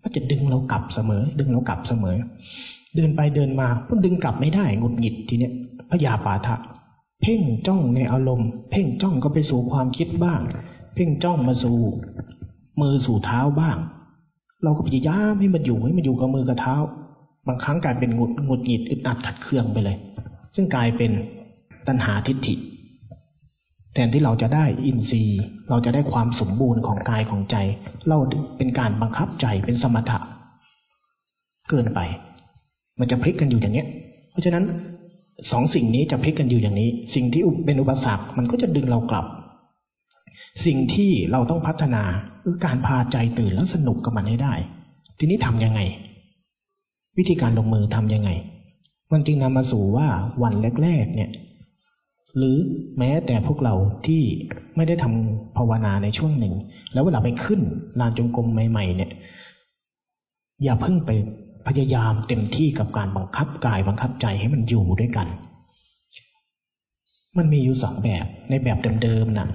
[0.03, 2.17] มันจะดึงเรากลับเสมอ ดึงเรากลับเสมอ
[2.97, 5.53] เดินไปเดินมาก็ดึงกลับไม่ได้งุดหงิดทีเนี้ย
[5.91, 6.57] พยาปาทะ
[7.23, 10.41] เพ่งจ้องในอารมณ์ เพ่งจ้องก็ไปสู่ความคิดบ้าง
[10.95, 11.79] เพ่งจ้องมาสู่
[12.81, 13.79] มือสู่เท้าบ้าง
[14.65, 16.77] เราก็พยายามให้มันอยู่ให้มันอยู่กับมือกับเท้า
[17.47, 19.97] บางครั้งกลายเป็นงุดงุดหงิดอึดอัดขัดเคืองไปเลย
[20.55, 21.11] ซึ่งกลายเป็น
[21.89, 22.55] ตัณหาทิฏฐิ
[23.95, 27.57] แทนที่เราจะได้อินทรีย์ เราจะได้ความสมบูรณ์ของกายของใจ
[28.09, 28.19] เรา
[28.57, 30.19] เป็นการบังคับใจเป็นสมถะ
[31.69, 32.01] เกินไป
[32.99, 33.87] มันจะพลิกกันอยู่อย่างเนี้ย
[34.31, 34.65] เพราะฉะนั้น
[35.51, 39.27] สองสิ่งนี้จะพลิกกันอยู่อย่างนี้ สิ่งที่เป็นอุปสรรคมันก็จะดึงเรากลับ
[40.67, 42.03] สิ่งที่เราต้องพัฒนา
[42.45, 44.55] คือการพาใจตื่นแล้วสนุกกับมันให้ได้
[45.19, 45.81] ทีนี้ทํำยังไง
[47.19, 48.31] วิธีการลงมือทํำยังไง
[49.13, 50.09] มันจึงนำมาสู่ว่า
[50.43, 51.31] วันแรก ๆ เนี่ย
[52.37, 52.57] หรือ
[52.99, 53.75] แม้แต่พวกเรา
[54.07, 54.23] ที่
[54.77, 56.55] ไม่ได้ทำภาวนาในช่วงหนึ่ง
[56.93, 57.61] แล้วเวลาไปขึ้น
[58.01, 59.11] ลานจงกรมใหม่ ๆ เนี่ย
[60.63, 61.11] อย่าเพิ่งไป
[61.69, 65.27] พยายามเต็มที่กับการบังคับกายบังคับใจให้มันอยู่ด้วยกัน
[67.39, 69.49] มันมีอยู่สองแบบในแบบเดิมๆนะ่ะ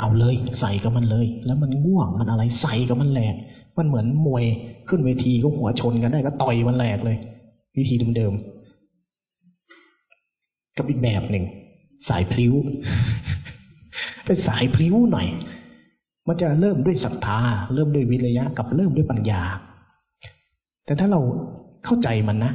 [0.00, 3.34] เอาเลยใส่กับมันเลย แล้วมันง่วงมันอะไรใส่กับมันแหลก
[3.78, 4.44] มันเหมือนมวย
[4.88, 7.16] ขึ้นเวทีก็หัวชนกันได้ก็ต่อยมันแหลกเลย
[7.76, 11.44] วิธีเดิมๆกับอีกแบบหนึ่ง
[12.08, 12.54] สายพลิ้ว
[14.24, 15.28] เป็นสายพลิ้วหน่อย
[16.26, 17.38] มันจะเริ่มด้วยศรัทธา
[17.74, 19.42] เริ่มด้วยวิริยะ กับเริ่มด้วยปัญญา
[20.84, 21.20] แต่ถ้าเรา
[21.84, 22.52] เข้าใจมันนะ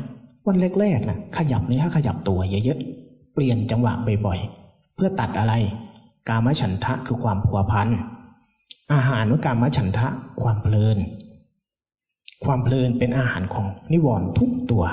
[0.48, 3.94] วันแรกๆนะขยับเนื้อขยับตัวเยอะๆ เปลี่ยนจังหวะ
[4.26, 5.54] บ่อยๆ เพื่อตัดอะไร
[6.30, 7.88] กามฉันทะคือความผัวพัน
[8.94, 10.08] อาหารว่ากามฉันทะ
[10.42, 10.98] ความเพลิน
[12.46, 14.84] ความเพลินเป็นอาหารของนิวรณ์ทุกตัว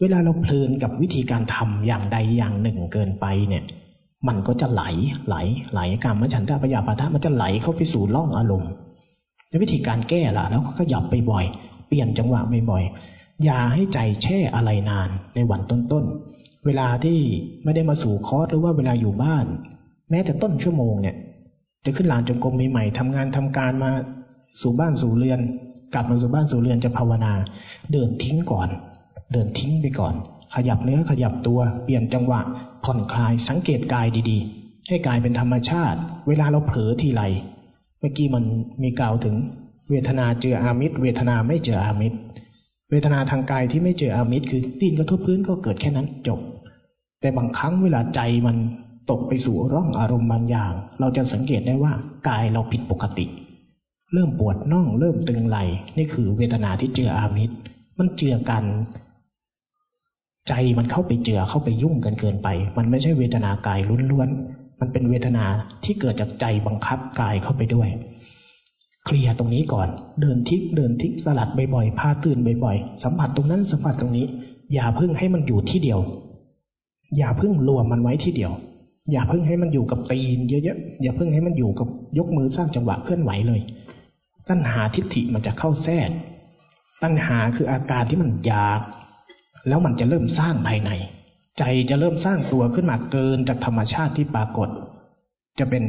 [0.00, 3.64] เวลาเราเพลินกับวิธีการทำอย่างใดอย่างหนึ่งเกินไปเนี่ย
[4.28, 4.82] มันก็จะไหล
[5.26, 5.36] ไหล
[5.72, 8.70] ไหลกามฉันทะปยาปาทะมันจะไหลเข้าไปสู่ล่องอารมณ์
[9.48, 11.44] ในวิธีการแก้ละแล้วก็ขยับไปบ่อย
[11.86, 17.18] เปลี่ยนจังหวะบ่อยๆอย่าให้ใจแช่อะไรนานในวันต้นๆเวลาที่
[17.64, 19.44] ไม่ได้มาสู่คอร์สหรือว่าเวลาอยู่บ้าน
[20.10, 21.16] แม้แต่ต้นชั่วโมงเนี่ย
[21.84, 23.90] จะขึ้นลานจงกรมใหม่ๆทำงานทำการมา
[24.62, 25.40] สู่บ้านสู่เรือน
[25.94, 27.32] กลับมาสู่บ้านสู่เรือนจะภาวนา
[27.92, 28.68] เดินทิ้งก่อน
[29.32, 30.14] เดินทิ้งไปก่อน
[30.54, 32.40] ขยับเนื้อขยับตัว เปลี่ยนจังหวะ
[32.84, 37.22] ผ่อนคลาย สังเกตกายดีๆ ให้กายเป็นธรรมชาติ เวลาเราเผลอทีไร
[38.00, 38.44] เมื่อกี้มัน
[38.82, 39.34] มีกล่าวถึง
[39.90, 42.18] เวทนาเจออามิตร เวทนาไม่เจออามิตร
[42.90, 46.40] เวทนาทางกายที่ไม่เจออามิตร คือตีนกระทบพื้นก็เกิดแค่นั้นจบ
[47.20, 48.56] แต่บางครั้งเวลาใจมัน
[49.10, 51.92] ตกไปสู่ร่องอารมณ์บางอย่าง เราจะสังเกตได้ว่า
[52.28, 53.26] กายเราผิดปกติ
[54.12, 55.58] เริ่มปวดน่องเริ่มตึงไหล
[55.96, 57.54] นี่คือเวทนาที่เจืออามิตร
[57.98, 58.64] มันเจือกัน
[60.48, 63.80] ใจมันเข้าไปเจือเข้าไปยุ่งกันเกินไป มันไม่ใช่เวทนากาย
[64.12, 65.44] ล้วนๆ มันเป็นเวทนา
[65.84, 67.88] ที่เกิดจากใจบังคับกายเข้าไปด้วย
[69.04, 69.88] เคลียร์ตรงนี้ก่อน
[70.20, 74.26] เดินทิกเดินทิกสลัดบ่อยๆพาตื่นบ่อยๆ สัมผัสตรงนั้นสัมผัสตรงนี้
[74.74, 76.00] อย่าเพิ่งให้มันอยู่ที่เดียว
[77.16, 78.52] อย่าเพิ่งรวมมันไว้ที่เดียว
[79.12, 83.60] อย่าเพิ่งให้มันอยู่กับตีนเยอะๆ อย่าเพิ่งให้มันอยู่กับยกมือสร้างจังหวะเคลื่อนไหวเลย
[84.48, 86.10] ตัณหาทิฏฐิมันจะเข้าแทรก
[87.02, 88.80] ตัณหาคืออาการที่มันอยาก
[89.68, 90.90] แล้วมันจะเริ่มสร้างภายใน
[91.58, 94.68] ใจจะเริ่มสร้างตัวขึ้นมาเกินจากธรรมชาติที่ปรากฏ
[95.58, 95.82] จะเป็น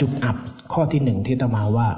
[0.00, 0.36] จุดอับ
[0.72, 1.88] ข้อที่หนึ่งที่ตมาว่า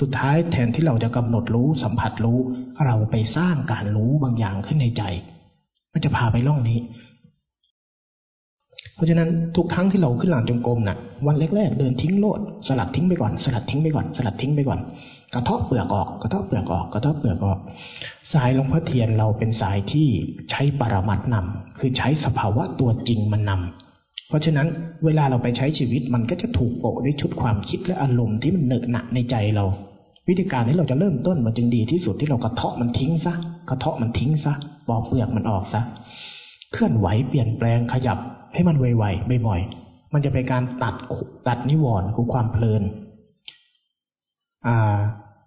[0.00, 2.38] สุดท้ายแทนที่เราจะกำหนดรู้สัมผัสรู้
[2.86, 5.02] เราไปสร้างการรู้บางอย่างขึ้นในใจ
[5.92, 6.78] มันจะพาไปล่องนี้
[8.94, 14.78] เพราะฉะนั้นทุกครั้งที่เราขึ้นหลังจงกรมนะ่ะ วันแรกๆเดินทิ้งโลดสลัดทิ้งไปก่อน สลัดทิ้งไปก่อน สลัดทิ้งไปก่อน
[15.34, 17.58] กระเทาะเปลือกออกกระเทาะเปลือกออกกระเทาะเปลือกออก
[18.32, 20.08] สายหลวงพ่อเทียนเราเป็นสายที่
[20.50, 24.68] ใช้ปรมัตนำคือใช้สภาวะตัวจริงมันนำเพราะฉะนั้น
[25.04, 29.64] เวลาเราไปใช้ชีวิตมันก็จะถูกโปะด้วยชุดความคิดและอารมณ์ที่มันเหนอะหนักในใจเรา
[30.28, 33.34] วิธีการที่เราจะเริ่มต้นมันจึงดีที่สุดที่เรากระเทาะมันทิ้งซะ
[33.68, 34.54] กระเทาะมันทิ้งซะ
[34.88, 35.80] ปอกเปลือกมันออกซะ
[36.72, 38.18] เคลื่อนไหวเปลี่ยนแปลงขยับ
[38.54, 40.94] ให้มันไวๆบ่อยๆมันจะเป็นการตัด
[41.46, 42.82] ตัดนิวรณ์คือความเพลิน
[44.66, 44.98] อ่า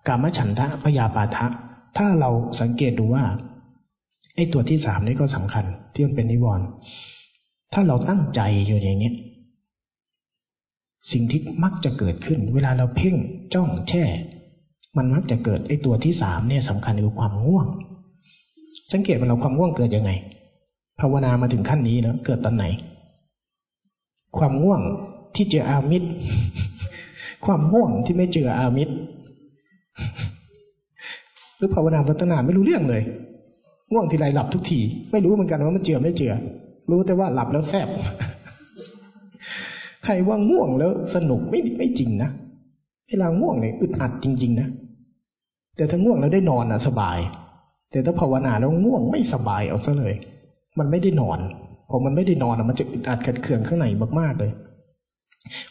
[0.07, 1.47] กามฉันทะพยาปาทะ
[1.97, 2.29] ถ้าเรา
[2.61, 3.23] สังเกตดูว่า
[4.35, 6.65] ไอ้ตัวที่สามนี่ก็สำคัญ ที่มันเป็นนิวรณ์
[7.73, 9.13] ถ้าเราตั้งใจอยู่อย่างนี้
[11.11, 13.15] สิ่งที่มักจะเกิดขึ้น เวลาเราเพ่ง
[13.53, 14.03] จ้องแช่
[14.97, 17.67] มันมักจะเกิดไอ้ตัวที่สามเนี่ยสำคัญคือความง่วง
[18.91, 20.11] สังเกตมันเราความง่วงเกิดยังไง
[20.99, 22.65] ภาวนามาถึงขั้นนี้แล้วเกิดตอนไหน
[24.37, 24.81] ความง่วง
[25.35, 26.09] ที่เจออามิตร
[27.45, 28.95] ความง่วงที่ไม่เจออามิตร
[31.61, 33.01] รือภาวนาพัฒนาไม่รู้เรื่องเลย
[33.91, 34.79] ง่วงทีไรหลับทุกที
[35.11, 36.33] ไม่รู้เหมือนกันว่ามันเจือไม่เจือ
[36.89, 37.87] รู้แต่ว่าหลับแล้วแซบ
[40.03, 42.29] ใครว่าง่วงแล้วสนุกไม่ไม่จริงนะ
[43.07, 44.67] เวลาง่วงเนี่ยอึดอัดจริง ๆ นะ
[45.75, 47.19] แต่ถ้าง่วงแล้วได้นอนอะสบาย
[47.91, 50.13] แต่ถ้าภาวนาแล้วง่วงไม่สบายเอาซะเลย
[50.79, 51.39] มันไม่ได้นอน
[51.89, 53.85] พอมันไม่ได้นอนมันจะอึดอัดขัดเคืองข้างใน
[54.19, 54.51] มากๆเลย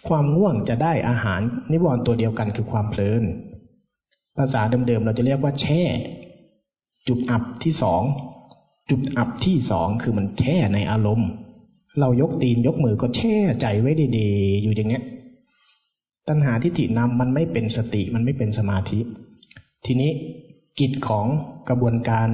[0.08, 1.40] ความง่วงจะได้อาหาร
[1.72, 3.22] นิวรณ์ตัวเดียวกันคือความเพลิน
[4.40, 5.82] ภาษาเดิมๆเราจะเรียกว่าแช่
[7.08, 8.02] จุดอับที่สอง
[8.90, 11.30] จุดอับที่สองคือมันแช่ในอารมณ์
[12.00, 15.04] เรายกตีนยกมือก็แช่ใจไว้ดีๆ อยู่อย่างเงี้ย
[16.28, 19.00] ตัณหาทิฏฐินำมันไม่เป็นสติมันไม่เป็นสมาธิ
[19.86, 20.10] ทีนี้
[20.78, 21.26] กิจของ
[21.68, 22.28] กระบวนการ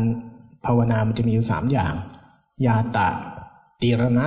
[0.66, 1.94] ภาวนามันจะมีอยู่สามอย่าง
[2.66, 3.08] ยาตะ
[3.82, 4.26] ตีรณะ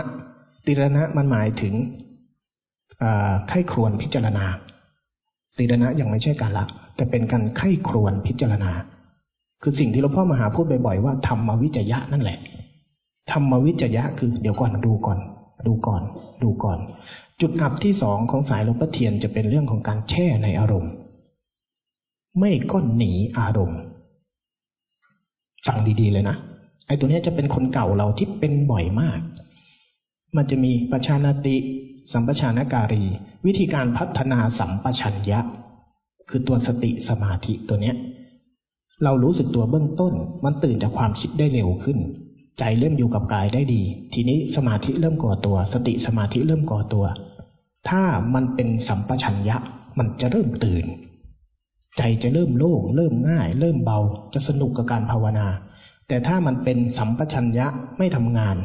[0.65, 1.73] ตีรณะมันหมายถึง
[3.47, 4.45] ไข้ครวนพิจารณา
[5.57, 6.65] ตีรณะยังไม่ใช่การละ
[6.99, 8.71] แต่เป็นการไข้ครวนพิจารณา
[9.61, 12.39] คือสิ่งที่หลวงพ่อมหาพูดบ่อยๆว่าธรรมวิจยะนั่นแหละ
[13.31, 15.19] ธรรมวิจยะคือเดี๋ยวก่อนดูก่อน
[15.67, 16.01] ดูก่อน
[16.43, 16.79] ดูก่อน
[17.41, 20.91] จุดอับที่สองของสายหลวงพ่อเทียนจะเป็นเรื่องของการแช่ในอารมณ์
[22.39, 23.79] ไม่ก็หนีอารมณ์
[25.65, 26.35] ฟังดีๆเลยนะ
[26.87, 29.19] ไอ้ตัวนี้จะเป็นคนเก่าเราที่เป็นบ่อยมาก
[30.35, 31.55] มันจะมีประชานาติ
[32.13, 33.03] สัมปชานการี
[33.45, 35.39] วิธีการพัฒนาสัมปชัญญะ
[36.29, 37.95] คือตัวสติสมาธิตัวเนี้ย
[39.03, 40.13] เรารู้สึกตัวเบื้องต้น
[40.43, 41.97] มันตื่นจากความคิดได้เร็วขึ้น
[42.59, 43.81] ใจเริ่มอยู่กับกายได้ดี
[44.13, 47.05] ทีนี้สมาธิเริ่มก่อตัว สติสมาธิเริ่มก่อตัว
[47.89, 49.57] ถ้ามันเป็นสัมปชัญญะ
[49.97, 50.85] มันจะเริ่มตื่น
[51.97, 53.99] ใจจะเริ่มโล่งเริ่มง่าย เริ่มเบา
[54.33, 55.47] จะสนุกกับการภาวนา
[56.07, 58.55] แต่ถ้ามันเป็นสัมปชัญญะไม่ทำงาน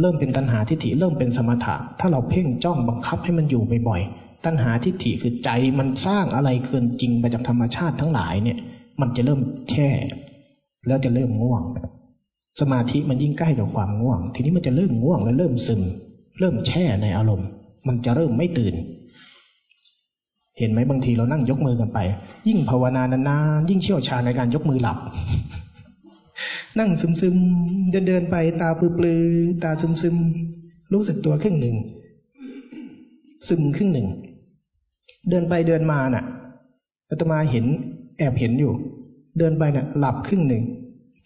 [0.00, 4.02] เริ่มเป็นตัณหาทิฏฐิเริ่มเป็นสมถะ ถ้าเราเพ่งจ้องบังคับให้มันอยู่บ่อย
[4.44, 8.58] ตัณหาทิฏฐิคือใจมันสร้างอะไรเกินจริงไปจากธรรมชาติทั้งหลายเนี่ย
[9.00, 9.88] มันจะเริ่มแช่
[10.86, 11.62] แล้วจะเริ่มง่วง
[12.60, 15.82] สมาธิมันยิ่งใกล้กับความง่วง ทีนี้มันจะเริ่มง่วงและเริ่มซึม
[16.38, 17.48] เริ่มแช่ในอารมณ์
[17.86, 18.74] มันจะเริ่มไม่ตื่น
[20.58, 21.98] เห็นไหมบางทีเรานั่งยกมือกันไป
[22.48, 24.98] ยิ่งภาวนานานๆยิ่งเชี่ยวชาญในการยกมือหลับ
[26.78, 29.70] นั่งซึมๆเดินเดินไป ตาปลือๆตา
[30.02, 31.76] ซึมๆรู้สึกตัวครึ่งหนึ่ง
[33.48, 34.08] ซึมครึ่งหนึ่ง
[35.30, 36.24] เดินไปเดินมาน่ะ
[37.10, 37.66] อาตมาเห็น
[38.18, 38.72] แอบเห็นอยู่
[39.38, 40.64] เดินไปน่ะ หลับครึ่งหนึ่ง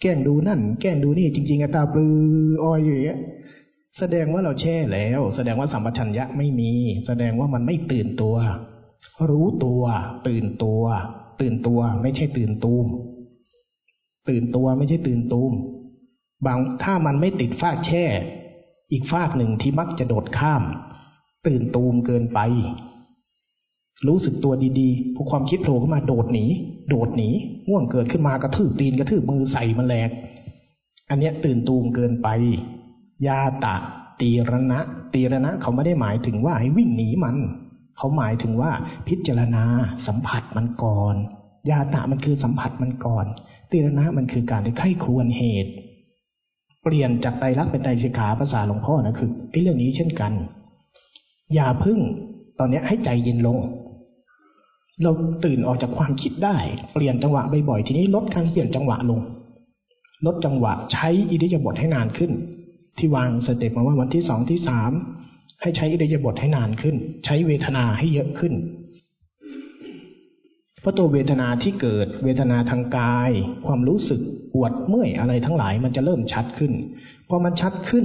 [0.00, 2.16] แกล้งดูนั่น แกล้งดูนี่ จริง ๆอาตาปลือ
[2.62, 3.20] อ้อยอยู่อย่างเงี้ย
[3.98, 6.72] แสดงว่าเราแช่แล้ว แสดงว่าสัมปชัญญะไม่มี
[7.06, 8.36] แสดงว่ามันไม่ตื่นตัว
[9.30, 9.82] รู้ตัว
[10.28, 10.82] ตื่นตัว
[11.40, 12.86] ตื่นตัว ไม่ใช่ตื่นตูม
[14.28, 15.52] ตื่นตัวไม่ใช่ตื่นตูม
[16.46, 18.04] บางถ้ามันไม่ติดฟากแช่
[18.92, 20.62] อีกฟากหนึ่งที่มักจะโดดข้าม
[21.46, 22.40] ตื่นตูมเกินไป
[24.06, 26.44] รู้สึกตัวดีๆพอความคิดโผล่ขึ้นมาโดดหนี
[26.88, 27.28] โดดหนี
[27.68, 30.10] ง่วงเกิดขึ้นมากระทืบตีนกระทืบมือใส่มันแหลก
[31.10, 32.28] อันเนี้ยตื่นตูมเกินไป
[33.26, 33.76] ยาตะ
[34.20, 34.80] ตีรณะ
[35.14, 37.36] ตีรณะเขาไม่ได้หมายถึงว่าให้วิ่งหนีมัน
[37.98, 38.70] เขาหมายถึงว่า
[39.08, 39.64] พิจารณา
[40.06, 41.14] สัมผัสมันก่อน
[41.70, 43.26] ยาตะมันคือสัมผัสมันก่อน
[43.70, 45.72] ตีรณะมันคือการที่ไข้ครวนเหตุ
[46.82, 50.32] เปลี่ยนจากไตรลักษณ์เป็นไตรสิกขาภาษาหลวงพ่อนะคือไอ้เรื่องนี้เช่นกัน
[51.54, 51.98] อย่าพึ่ง
[52.58, 53.58] ตอนนี้ให้ใจเย็นลง
[55.02, 55.10] เรา
[55.44, 56.56] ตื่นออกจากความคิดได้
[56.92, 59.20] เปลี่ยนจังหวะบ่อยๆทีนี้ลดการเปลี่ยนจังหวะลง
[60.26, 62.32] ลดจังหวะใช้อิริยาบถให้นานขึ้น
[62.98, 64.92] ที่วางสเต็ปมาว่าวันที่สองที่สาม
[65.62, 68.54] ให้ใช้อิริยาบถให้นานขึ้น ใช้เวทนาให้เยอะขึ้น
[70.80, 73.30] เพราะตัวเวทนาที่เกิดเวทนาทางกาย
[73.66, 74.20] ความรู้สึก
[74.52, 76.72] ปวดเมื่อยอะไรทั้งหลายมันจะเริ่มชัดขึ้น
[77.28, 78.04] พอมันชัดขึ้น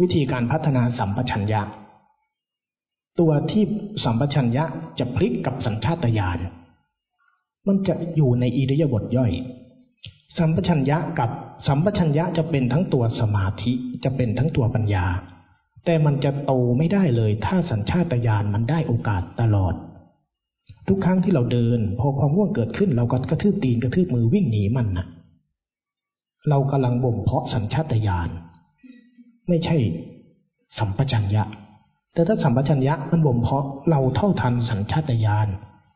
[0.00, 1.62] วิธีการพัฒนาสัมปชัญญะ
[3.20, 3.64] ตัวที่
[4.04, 4.64] สัมปชัญญะ
[4.98, 6.38] จะพลิกกับสัญชาตญาณ
[7.66, 9.32] มันจะอยู่ในอิริยาบถย่อย
[10.38, 11.30] สัมปชัญญะกับ
[11.66, 13.72] สัมปชัญญะจะเป็นทั้งตัวสมาธิ
[14.04, 15.06] จะเป็นทั้งตัวปัญญา
[15.84, 19.74] แต่มันจะโตไม่ได้เลยถ้าสัญชาตญาณมันได้โอกาสตลอด
[20.88, 25.06] ทุกครั้งที่เราเดิน พอความง่วงเกิดขึ้นเราก็กระทืบตีนกระทืบมือวิ่งหนีมันนะ
[26.48, 28.28] เรากำลังบ่มเพาะสัญชาตญาณ
[29.48, 29.76] ไม่ใช่
[30.78, 31.44] สัมปชัญญะ
[32.14, 35.48] แต่ถ้าสัมปชัญญะมันบ่มเพาะเราเท่าทันสัญชาตญาณ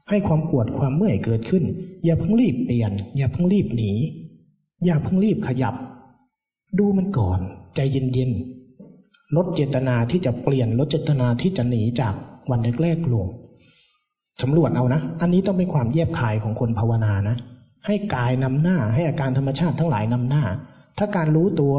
[0.09, 1.64] ให้ความปวดความเมื่อยเกิดขึ้น
[2.05, 3.92] อย่าเพิ่งรีบเปลี่ยน อย่าเพิ่งรีบหนี
[4.85, 5.74] อย่าเพิ่งรีบขยับ
[6.79, 7.38] ดูมันก่อน
[7.74, 12.14] ใจเย็นๆลดเจตนาที่จะเปลี่ยนลดเจตนาที่จะหนีจาก
[12.50, 13.27] วันแรกๆลง
[14.42, 17.37] สำรวจเอานะ อันนี้ต้องเป็นความเยียบคายของคนภาวนานะ
[17.87, 20.44] ให้กายนำหน้าให้อาการธรรมชาติทั้งหลายนำหน้า
[20.98, 21.74] ถ้าการรู้ตัว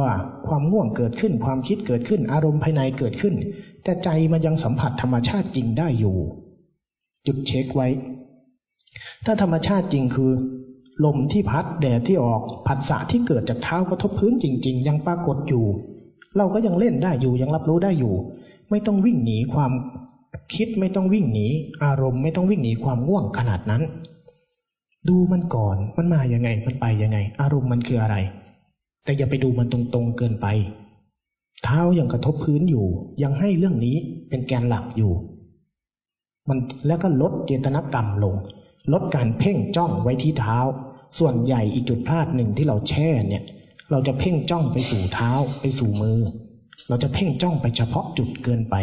[0.48, 3.36] ความง่วงเกิดขึ้น ความคิดเกิดขึ้น อารมณ์ภายในเกิดขึ้น
[3.86, 6.18] แต่ใจมันยังสัมผัสธรรมชาติจริงได้อยู่
[7.28, 7.88] จุดเช็คไว้
[9.26, 10.32] ถ้าธรรมชาติจริงคือ
[11.06, 15.66] ลมที่พัดแดดที่ออกผัสสะที่เกิดจากเท้ากระทบพื้นจริง ๆ ยังปรากฏอยู่
[16.38, 18.16] เราก็ยังเล่นได้อยู่ยังรับรู้ได้อยู่
[18.70, 19.72] ไม่ต้องวิ่งหนีความ
[20.56, 21.48] คิดไม่ต้องวิ่งหนี
[21.84, 23.82] อารมณ์ไม่ต้องวิ่งหนีความง่วงขนาดนั้น
[25.10, 28.16] ดูมันก่อนมันมาอย่างไง มันไปยังไง อารมณ์มันคืออะไร
[29.04, 30.48] แต่อย่าไปดูมันตรงๆเกินไป
[31.66, 32.86] เท้ายังกระทบพื้นอยู่
[33.24, 33.96] ยังให้เรื่องนี้
[34.30, 35.14] เป็นแกนหลักอยู่
[36.50, 38.36] มันแล้วก็ลดเจตนกรรมลง
[38.94, 40.58] ลดการเพ่งจ้องไว้ที่เท้า
[41.18, 43.44] ส่วนใหญ่อีกจุดพลาดหนึ่งที่เราแช่เนี่ย
[43.92, 46.20] เราจะเพ่งจ้องไปสู่เท้าไปสู่มือ
[46.90, 48.76] เราจะเพ่งจ้องไปเฉพาะจุดเกินไป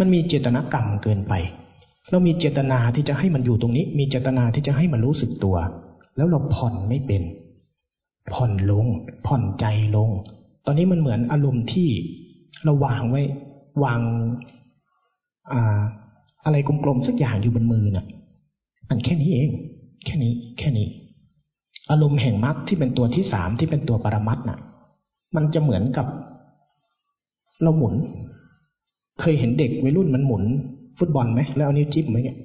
[0.00, 1.34] มันมีเจตนากรรมเกินไป
[2.10, 5.56] เรามีเจตนาที่จะให้มันอยู่ตรงนี้ มีเจตนาที่จะให้มันรู้สึกตัว
[6.16, 7.22] แล้วเราผ่อนไม่เป็น
[8.34, 8.86] ผ่อนลง
[9.26, 9.64] ผ่อนใจ
[9.96, 10.10] ลง
[10.68, 11.88] อนนี้มันเหมือนอารมณ์ที่
[12.64, 13.22] เราวางไว้
[13.84, 14.00] วาง
[16.44, 18.06] อะไรกลมๆสักอย่างอยู่บนมือนะ่ะ
[18.88, 19.50] อันแค่นี้เอง
[20.04, 20.86] แค่นี้ แค่นี้
[21.90, 24.58] อารมณ์แห่งมรรคที่เป็นตัวที่สามที่เป็นตัวปรมัตน่ะ
[25.36, 26.06] มันจะเหมือนกับ
[27.62, 27.94] เราหมุน
[29.20, 30.42] เคยเห็นเด็กวัยรุ่นมันหมุน
[30.98, 32.36] ฟุตบอลไหมแล้วเอานิ้วจิ้มไหมเนี่ย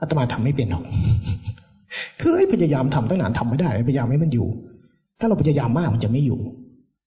[0.00, 0.84] อาตมาทำไม่เป็นหรอก
[2.20, 4.46] คือพยายามทำตั้งนานทำไม่ได้ พยายามให้มันอยู่
[5.18, 6.38] ถ้าเราพยายามมากมันจะไม่อยู่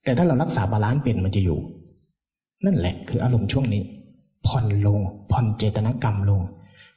[0.04, 1.60] แต่ถ้าเรารักษา balance เป็นมันจะอยู่
[2.66, 3.82] นั่นแหละคืออารมณ์ช่วงนี้
[4.48, 5.00] ผ่อนลง
[5.32, 6.42] ผ่อนเจตนากรรมลง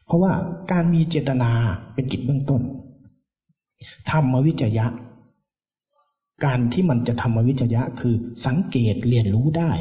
[0.06, 0.32] เพราะว่า
[0.72, 1.50] การมีเจตนา
[1.94, 2.60] เป็นกิจเบื้องต้น
[4.10, 4.86] ธรรมวิจยะ
[6.44, 8.14] การที่มันจะทำมวิจยะคือ
[8.46, 9.72] สังเกตเรียนรู้ได้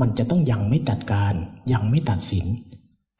[0.00, 1.32] มันจะต้องยังไม่จัดการ
[1.72, 2.46] ยังไม่ตัดสิน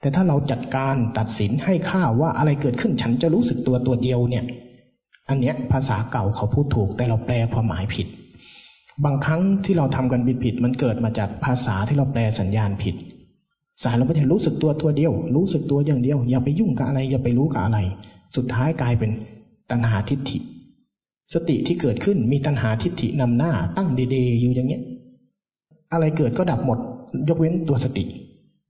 [0.01, 4.45] แต่ถ้าเราจัดการตัดสินให้ค่าว่าอะไรเกิดขึ้นฉันจะรู้สึกตัวตัวเดียวเนี่ย
[5.29, 8.07] อันเนี้ยภาษาเก่าเขาพูดถูกแต่เราแปลความหมายผิด
[9.05, 12.95] บางครั้งที่เราทำกันผิดผิดมันเกิดมาจากภาษาที่เราแปลสัญญาณผิด
[13.83, 17.79] สายเราไม่ได้รู้สึกตัวตัวเดียว รู้สึกตัวอย่างเดียว อย่าไปยุ่งกับอะไร อย่าไปรู้กับอะไร
[18.37, 19.11] สุดท้ายกลายเป็น
[19.71, 20.39] ตัณหาทิฏฐิ
[21.35, 24.83] สติที่เกิดขึ้นมีตัณหาทิฏฐินำหน้าตั้งดีๆอยู่อย่างเงี้ย
[25.93, 26.79] อะไรเกิดก็ดับหมด
[27.29, 28.05] ยกเว้นตัวสติ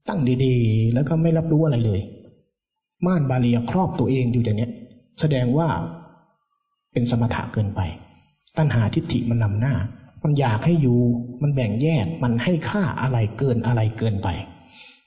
[0.07, 1.99] ตั้งดีๆ แล้วก็ไม่รับรู้อะไรเลย
[3.05, 4.69] ม่านบาเลียครอบตัวเองอยู่อย่างนี้
[5.19, 5.67] แสดงว่า
[6.91, 7.81] เป็นสมถะเกินไป
[8.57, 9.73] ตัณหาทิฏฐิมันนำหน้า
[10.23, 10.99] มันอยากให้อยู่
[11.41, 14.27] มันแบ่งแยก มันให้ค่าอะไรเกินอะไรเกินไป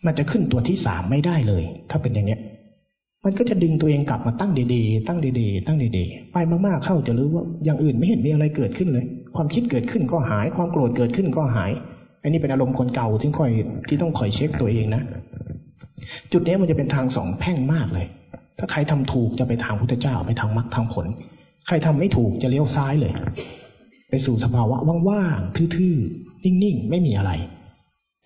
[0.07, 2.39] มันจะขึ้นตัวที่สามไม่ได้เลย ถ้าเป็นอย่างนี้
[3.25, 9.05] มันก็จะดึงตัวเองกลับมาตั้งดีๆ ตั้งดีๆ ตั้งดีๆ ไปมากๆ เข้าจะรู้ว่าอย่างอื่นไม่เห็นมีอะไรเกิดขึ้นเลย
[9.37, 11.71] ความคิดเกิดขึ้นก็หาย ความโกรธเกิดขึ้นก็หาย
[12.23, 13.53] อันนี้เป็นอารมณ์คนเก่าที่คอย
[13.89, 15.03] ที่ต้องคอยเช็คตัวเองนะ
[16.33, 18.07] จุดนี้มันจะเป็นทางสองแพ่งมากเลย
[18.59, 21.07] ถ้าใครทำถูกจะไปทางพุทธเจ้าไปทางมรรคทางผล
[21.67, 23.13] ใครทำไม่ถูกจะเลี้ยวซ้ายเลย
[24.15, 24.77] ไปสู่สภาวะ
[25.09, 27.33] ว่างๆทื่อๆนิ่งๆ ไม่มีอะไร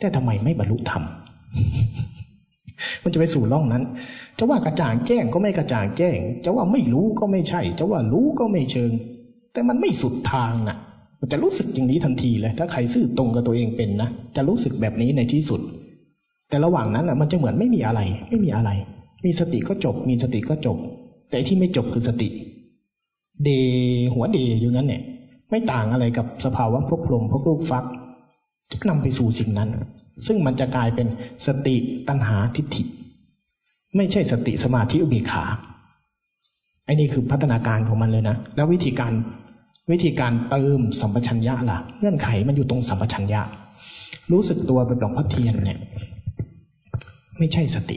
[0.01, 1.03] แต่ทำไมไม่บรรลุธรรม
[3.03, 3.83] มันจะไปสู่ร่องนั้น
[4.39, 8.91] จะว่ากระจ่างแจ้งก็ไม่กระจ่างแจ้ง จะว่าไม่รู้ก็ไม่ใช่ จะว่ารู้ก็ไม่เชิง
[9.53, 10.77] แต่มันไม่สุดทางนะ่ะ
[11.21, 15.61] มันจะรู้สึกอย่างนี้ทันทีเลย ถ้าใครซื่อตรงกับตัวเองเป็นนะ จะรู้สึกแบบนี้ในที่สุด
[16.49, 18.71] แต่ระหว่างนั้นอะมันจะเหมือนไม่มีอะไร ไม่มีอะไร
[19.25, 20.77] มีสติก็จบ มีสติก็จบ
[21.31, 22.29] แต่ที่ไม่จบคือสติ
[23.45, 23.49] เด
[24.15, 25.03] หัวเดอยู่นั้นเนี่ย
[25.51, 27.85] ไม่ต่างอะไรกับสภาวะพวกลมพวกลูกฟัก
[28.71, 29.71] จะนำไปสู่สิ่งนั้น
[30.27, 31.07] ซึ่งมันจะกลายเป็น
[31.47, 31.77] สติ
[32.09, 32.83] ตัณหาทิฏฐิ
[33.97, 35.45] ไม่ใช่สติสมาธิอุเบกขา
[36.85, 39.13] ไอ้นี่คือพัฒนาการของมันเลยนะ แล้ววิธีการ
[39.91, 43.43] วิธีการเติมสัมปชัญญะล่ะ เงื่อนไขมันอยู่ตรงสัมปชัญญะ
[44.33, 45.79] รู้สึกตัวเป็นดอกพัดเทียนเนี่ย
[47.39, 47.97] ไม่ใช่สติ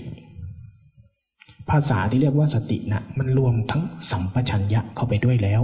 [1.70, 3.82] ภาษาที่เรียกว่าสตินะ่ะมันรวมทั้ง
[4.12, 5.62] สัมปชัญญะเข้าไปด้วยแล้ว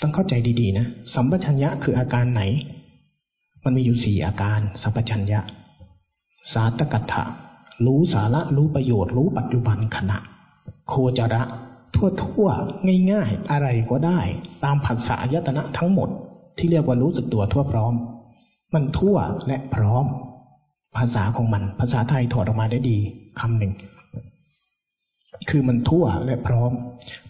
[0.00, 2.42] ต้องเข้าใจดีๆนะ สัมปชัญญะคืออาการไหน
[3.64, 5.40] มันมีอยู่สี่อาการ สัมปชัญญะ
[6.52, 7.22] สาตกัตถะ
[7.86, 10.18] รู้สาระรู้ประโยชน์ รู้ปัจจุบันขณะ
[10.88, 11.42] โคจระ
[11.94, 12.48] ทั่วทั่ว
[13.10, 14.20] ง่ายๆ อะไรก็ได้
[14.64, 16.08] ตามผัสสะยตนะทั้งหมด
[16.58, 17.94] ที่เรียกว่ารู้สึกตัวทั่วพร้อม
[18.74, 20.04] มันทั่วและพร้อม
[20.96, 22.98] ภาษาของมัน ภาษาไทยถอดออกมาได้ดี
[23.40, 23.72] คำหนึ่ง
[25.50, 26.72] คือมันทั่วและพร้อม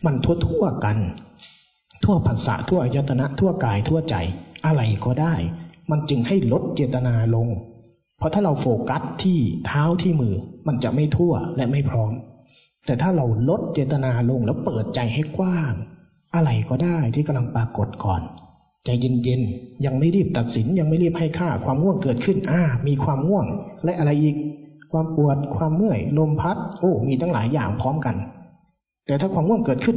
[0.04, 0.96] มันทั่วทั่วกัน
[2.04, 4.16] ทั่วภาษาทั่วยตนะ ทั่วกายทั่วใจ
[4.66, 5.34] อะไรก็ได้
[5.90, 7.48] มันจึงให้ลดเจตนาลง
[8.18, 10.34] เพราะถ้าเราโฟกัสที่เท้าที่มือ
[10.66, 12.12] มันจะไม่ทั่วและไม่พร้อม
[12.86, 15.72] แต่ถ้าเราลดเจตนาลงแล้วเปิดใจให้กว้าง
[16.34, 18.22] อะไรก็ได้ที่กำลังปรากฏก่อน
[18.84, 23.46] ใจเย็นๆยังไม่รีบตัดสินยังไม่รีบให้ค่าความง่วงเกิดขึ้นอ่ามีความง่วง
[23.84, 24.36] และอะไรอีก
[24.92, 28.16] ความปวดความเมื่อยลมพัด โอ้ มีตั้งหลายอย่างพร้อมกัน
[29.06, 29.96] แต่ถ้าความง่วงเกิดขึ้น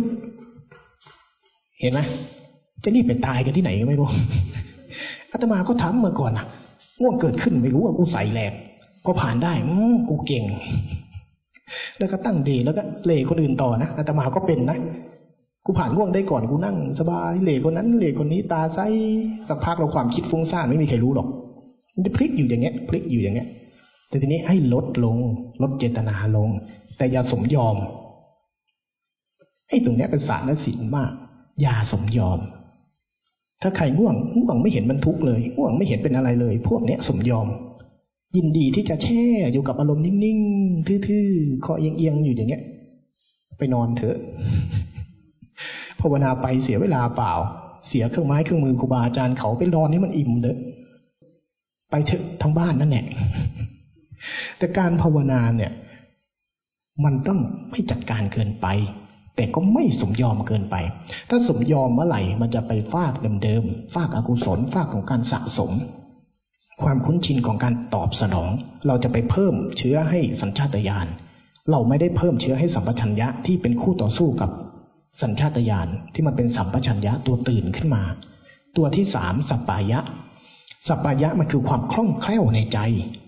[1.84, 2.02] เห็นไหม
[2.84, 4.10] จะรีบไปตายกันที่ไหนก็ไม่รู้
[5.32, 6.46] อาตมาก็ถามเมื่อก่อนนะ
[7.02, 8.54] ง่วงเกิดขึ้นไม่รู้ว่ากูใส่แหลก
[9.06, 9.76] ก็ผ่านได้อื
[10.10, 10.44] กูเก่ง
[12.00, 14.78] แล้วก็ตั้งดีแล้วก็เล่คนอื่นต่อนะอาตมาก็เป็นนะ
[15.66, 18.80] กูผ่านง่วงได้ก่อนกูนั่ง สบายเล่คนนั้นเล่คนนี้ตาใส
[19.48, 21.28] สักพักเราความคิดฟุ้งซ่านไม่มีใครรู้หรอก
[21.96, 23.48] มันจะพลิกอยู่อย่างเงี้ยพลิกอยู่อย่างเงี้ย
[24.10, 25.18] แต่ทีนี้ให้ลดลง
[25.62, 26.50] ลดเจตนาลง
[26.98, 27.76] แต่อย่าสมยอม
[29.70, 31.12] ไอ้ตรงเนี้ยเป็นศาสตร์และศิลมาก
[31.62, 32.40] อย่าสมยอม
[33.62, 37.48] ถ้าใครง่วงง่วงไม่เห็นมันทุกข์เลยง่วงไม่เห็นเป็นอะไรเลย พวกเนี้ยสมยอม
[38.36, 42.64] ยินดีที่จะแช่อยู่กับอารมณ์นิ่งๆทื่อๆคอเอียงๆอยู่อย่างเงี้ย
[43.58, 44.18] ไปนอนเถอะ
[46.02, 47.34] ภาวนาไปเสียเวลาเปล่า
[47.88, 50.58] เสียเครื่องไม้เครื่องมือครูบาอาจารย์เขาไปนอนนี่มันอิ่มเด้อ
[51.90, 53.06] ไปเถอะทั้งบ้านนั่นแหละ
[54.58, 55.72] แต่การภาวนาเนี่ย
[57.04, 57.40] มันต้อง
[57.70, 58.68] ไม่จัดการเกินไป
[59.36, 60.76] แต่ก็ไม่สมยอมเกินไป
[61.30, 65.72] ถ้าสมยอมเมื่อไหร่ มันจะไปฟากเดิมๆ ฟากอากุศล ฟากของการสะสม
[66.82, 68.52] ความคุ้นชินของการตอบสนอง
[68.88, 71.08] เราจะไปเพิ่มเชื้อให้สัญชาตญาณ
[71.72, 74.52] เราไม่ได้เพิ่มเชื้อให้สัมปชัญญะที่เป็นคู่ต่อสู้กับ
[75.22, 78.04] สัญชาตญาณที่มันเป็นสัมปชัญญะตัวตื่นขึ้นมา
[78.78, 80.00] ตัวที่สามสัปปายะ
[80.88, 82.80] สัปปายะมันคือความคล่องแคล่วในใจ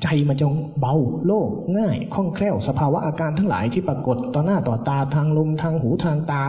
[0.04, 6.44] ใจมันจงเบาโล่งง่ายคล่องแคล่ว สภาวะอาการทั้งหลายที่ปรากฏต่อหน้าต่อตาทางลมทางหูทางตา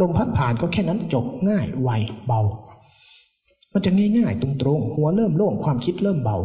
[0.00, 1.90] ลมพัดผ่านก็แค่นั้นจบง่ายไว
[2.26, 2.40] เบา
[3.72, 6.36] มันจะง่ายๆตรงๆหัวเริ่มโล่งความคิดเริ่มเบา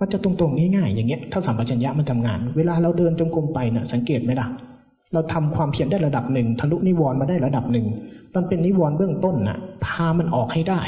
[0.00, 4.48] มันจะตรงๆง่ายๆอย่างเงี้ยถ้าสัมปชัญญะมันทำงาน เวลาเราเดินจงกรมไปเนะ่ะสังเกตไหมล่ะ
[5.12, 7.86] เราทำความเพียรได้ระดับหนึ่งทะลุนิวรณ์มาได้ระดับหนึ่ง
[8.34, 10.82] มันเป็นนิวรณ์เบื้องต้นน่ะพามันออกให้ได้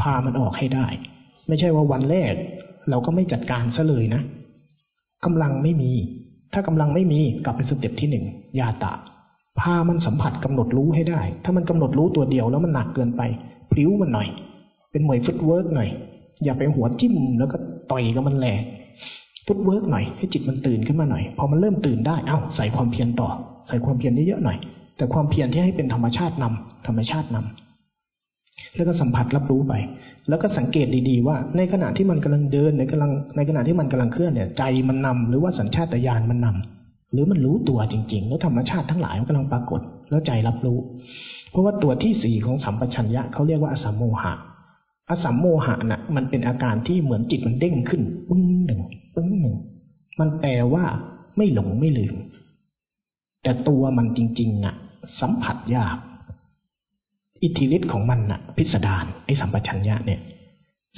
[0.00, 0.86] พามันออกให้ได้
[1.48, 2.34] ไม่ใช่ว่าวันแรก
[2.90, 4.22] เราก็ไม่จัดการซะเลยนะ
[5.24, 5.92] กำลังไม่มี
[6.52, 8.24] ถ้ากำลังไม่มีกลับไปสเต็ปที่หนึ่ง
[8.58, 8.92] ยาตะ
[9.60, 13.22] พามันสัมผัสกำหนดรู้ให้ได้ ถ้ามันกำหนดรู้ตัวเดียวแล้วมันหนักเกินไป
[13.70, 14.28] พลิ้วมันหน่อย
[14.90, 15.88] เป็นมวย footwork หน่อย
[16.44, 17.56] อย่าไปหัวจิ้มแล้วก็
[17.90, 18.62] ต่อยกับมันแหลก
[19.46, 23.28] footwork หน่อยให้จิตมันตื่นขึ้นมาหน่อย พอมันเริ่มตื่นได้ เอ้าใส่ความเพียรต่อ
[23.68, 24.58] ใส่ความเพียรเยอะๆหน่อย
[24.96, 29.74] แต่ความเพียรที่ให้เป็นธรรมชาตินำธรรมชาตินำแล้วก็สัมผัสรับรู้ไป
[30.28, 40.78] แล้วก็สังเกตดีๆว่า ในขณะที่มันกำลังเดินในกำลังในขณะที่มันกำลังเคลื่อนเนี่ยใจมันนำหรือว่าสัญชาตญาณมันนำหรือมันรู้ตัวจริง ๆ แล้วธรรมชาติทั้งหลายมันกำลังปรากฏ แล้วใจรับรู้
[41.50, 44.32] เพราะว่าตัวที่สี่ของสัมปชัญญะเขาเรียกว่าอสัมโมหะ
[45.10, 48.80] อสัมโมหะนะ่ะมันเป็นอาการที่เหมือนจิตมันเด้งขึ้นปึ้งหนึ่ง
[49.14, 49.56] ปึ้งหนึ่ง
[50.20, 50.84] มันแปลว่า
[51.36, 52.14] ไม่หลงไม่ลืม
[53.42, 54.74] แต่ตัวมันจริงๆน่ะ
[55.20, 55.96] สัมผัสยาก
[57.42, 60.20] อิทธิฤทธิ์ของมันน่ะพิสดารไอ้สัมปชัญญะเนี่ย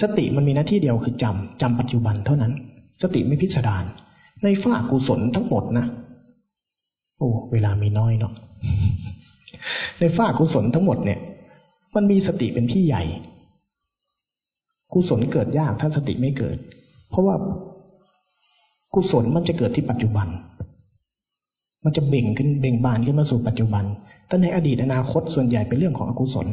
[0.03, 2.53] สติมันมีหน้าที่เดียวคือจำจำปัจจุบันเท่านั้น
[3.03, 3.85] สติไม่พิสดาร
[4.45, 5.87] ในฝ้ากุศลทั้งหมดนะ
[7.19, 8.33] โอ้เวลามีน้อยเนาะ
[10.01, 11.19] ในฝ้ากุศลทั้งหมดเนี่ย
[11.95, 13.03] มันมีสติเป็นพี่ใหญ่
[14.93, 16.57] กุศลเกิดยากถ้าสติไม่เกิด
[17.11, 17.35] เพราะว่า
[18.95, 20.29] กุศลมันจะเกิดที่ปัจจุบัน
[21.85, 23.85] มันจะเบ่งขึ้นเบ่งบานขึ้นมาสู่ปัจจุบัน
[24.31, 26.47] แต่ในอดีตอนาคตส่วนใหญ่เป็นเรื่องของอกุศล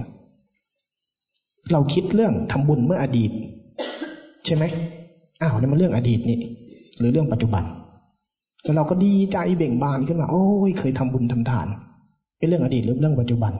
[1.72, 3.32] เราคิดเรื่องทำบุญเมื่ออดีต
[4.46, 4.64] ใช่ไหม
[5.42, 6.38] อ้าวนี่มันเรื่องอดีตนี่
[7.00, 7.64] หรือเรื่องปัจจุบัน
[8.64, 11.68] แล้วเราก็ดีใจเบ่งบานขึ้นมา โอ้ยเคยทำบุญทำทาน
[12.38, 13.54] เป็นเรื่องอดีตหรือเรื่องปัจจุบัน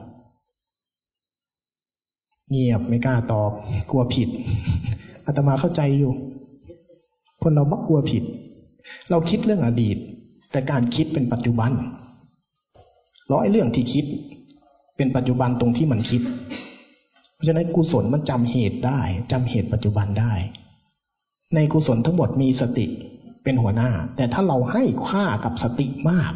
[2.50, 3.50] เงียบไม่กล้าตอบ
[3.90, 4.28] กลัวผิด
[5.26, 6.12] อาตมาเข้าใจอยู่
[7.42, 8.22] คนเรามักกลัวผิด
[9.10, 9.96] เราคิดเรื่องอดีต
[10.50, 11.70] แต่การคิดเป็นปัจจุบัน
[13.32, 14.04] ร้อยเรื่องที่คิด
[14.96, 16.22] เป็นปัจจุบันตรงที่มันคิด
[17.34, 19.00] เพราะฉะนั้นกุศลมันจำเหตุได้
[19.32, 20.32] จำเหตุปัจจุบันได้
[21.54, 22.86] ในกุศลทั้งหมดมีสติ
[23.42, 26.32] เป็นหัวหน้า แต่ถ้าเราให้ค่ากับสติมาก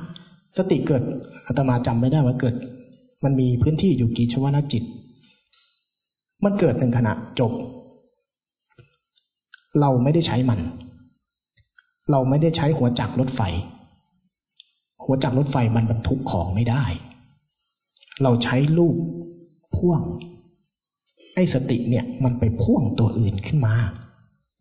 [0.59, 1.03] สติเกิด
[1.47, 2.55] อาตมาจำไม่ได้ว่าเกิด
[3.25, 4.83] มันมีพื้นที่อยู่กี่ชวนาจิต
[6.45, 7.53] มันเกิดหนึ่งขณะจบ
[9.81, 10.61] เราไม่ได้ใช้มัน
[12.11, 13.41] เราไม่ได้ใช้หัวจักรรถไฟ
[15.03, 16.85] หัวจักรรถไฟมันบรรทุกของไม่ได้
[18.23, 18.97] เราใช้ลูก
[19.77, 20.01] พ่วง
[21.35, 23.75] ไอ้สติเนี่ยมันไปพ่วงตัวอื่นขึ้นมา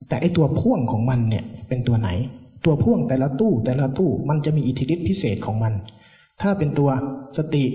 [0.07, 2.09] แต่ไอ้ตัวพ่วงของมันเนี่ยเป็นตัวไหน
[2.65, 5.73] ตัวพ่วงแต่ละตู้แต่ละตู้มันจะมีอิทธิฤทธิพิเศษของมัน
[6.41, 6.89] ถ้าเป็นตัว
[7.37, 7.65] สติ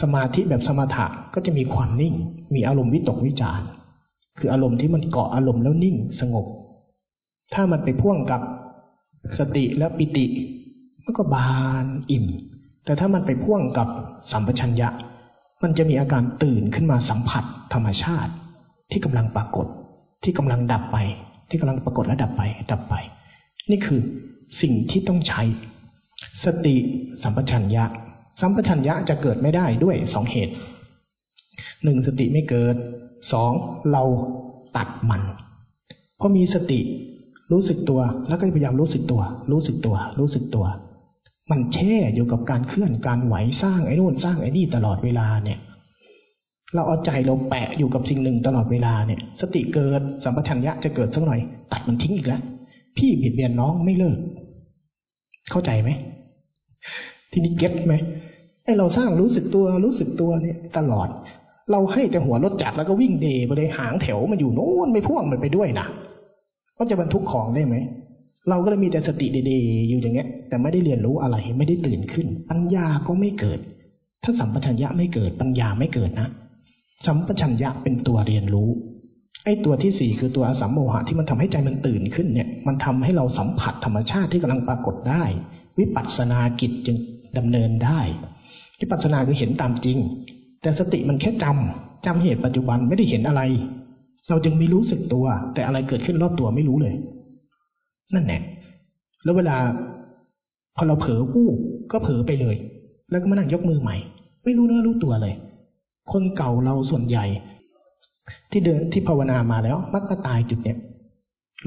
[0.00, 2.14] สมาธิแบบสมถะก็จะมีความนิ่ง
[2.54, 3.60] มีอารมณ์วิตกวิจาร
[4.38, 6.46] คืออารมณ์ที่มันเกาะอารมณ์แล้วนิ่งสงบ
[7.54, 8.40] ถ้ามันไปพ่วงกับ
[9.38, 10.26] สติและปิติ
[11.10, 12.26] มันก็บานอิ่ม
[12.84, 13.88] แต่ถ้ามันไปพ่วงกับ
[14.32, 14.88] สัมปชัญญะ
[15.62, 17.44] มันจะมีอาการตื่นขึ้นมาสัมผัส
[17.74, 18.32] ธรรมชาติ
[18.90, 19.66] ที่กำลังปรากฏ
[20.24, 20.96] ที่กำลังดับไป
[21.50, 22.94] ที่กำลังปรากฏและดับไป ดับไป
[23.70, 24.00] นี่คือ
[24.60, 25.42] สิ่งที่ต้องใช้
[26.44, 26.76] สติ
[27.22, 27.84] สัมปชัญญะ
[28.40, 30.54] สัมปชัญญะจะเกิดไม่ได้ด้วยสองเหตุ
[31.84, 32.74] หนึ่งสติไม่เกิด
[33.32, 33.52] สอง
[33.92, 34.02] เรา
[34.76, 35.22] ตัดมัน
[36.20, 36.80] พอมีสติ
[37.52, 40.66] รู้สึกตัวแล้วก็พยายามรู้สึกตัว รู้สึกตัว รู้สึกตัว
[41.50, 45.58] มันแช่อยู่กับการเคลื่อนการไหวสร้างไอ้นู่นสร้างไอ้นี่ตลอดเวลาเนี่ย
[46.74, 51.40] เราเอาใจเราแปะอยู่กับสิ่งหนึ่งตลอดเวลาเนี่ย สติเกิดสัมปชัญญะจะเกิดสักหน่อย
[51.72, 52.42] ตัดมันทิ้งอีกแล้ว
[52.96, 54.18] พี่เบียดเบียนน้องไม่เลิก
[55.50, 55.90] เข้าใจไหม
[57.32, 57.94] ทีนี้เก็ตไหม
[58.64, 61.08] ไอ้เราสร้างรู้สึกตัวรู้สึกตัวเนี่ยตลอด
[61.70, 65.86] เราให้แต่หัวรถจักรแล้วก็วิ่งเดไปเลยหางแถวมันอยู่โน้นไม่พ่วงมันไปด้วยนะ
[66.78, 67.76] ก็จะบรรทุกของได้ไหม
[68.48, 73.58] เราก็เลยมีแต่สติเดๆอยู่อย่างเงี้ย แต่ไม่ได้เรียนรู้อะไรไม่ได้ตื่นขึ้น ปัญญาก็ไม่เกิด
[74.24, 76.28] ถ้าสัมปชัญญะไม่เกิดปัญญาไม่เกิดนะ
[77.06, 78.68] สัมปชัญญะเป็นตัวเรียนรู้
[79.44, 85.24] ไอ้ตัวที่สี่คือตัวอสัมโมหะที่มันทำให้ใจมันตื่นขึ้นเนี่ย มันทำให้เราสัมผัสธรรมชาติที่กำลังปรากฏได้
[85.78, 86.96] วิปัสสนากิจจึง
[87.38, 88.00] ดำเนินได้
[88.80, 89.98] วิปัสสนาคือเห็นตามจริง
[90.62, 93.42] แต่สติมันแค่จำจำเหตุปัจจุบันไม่ได้เห็นอะไร
[94.28, 96.94] เราจึงไม่รู้สึกตัว แต่อะไรเกิดขึ้นรอบตัวไม่รู้เลย
[98.14, 98.40] นั่นแหละ
[99.24, 99.56] แล้วเวลา
[100.76, 101.46] พอเราเผลอผู้
[101.92, 102.56] ก็เผลอไปเลย
[103.10, 103.96] แล้วก็มานั่งยกมือใหม่
[104.44, 105.34] ไม่รู้เนื้อรู้ตัวเลย
[106.12, 107.26] คนเก่าเราส่วนใหญ่
[108.50, 110.78] ที่เดินที่ภาวนามาแล้ว มักมาตายจุดเนี้ย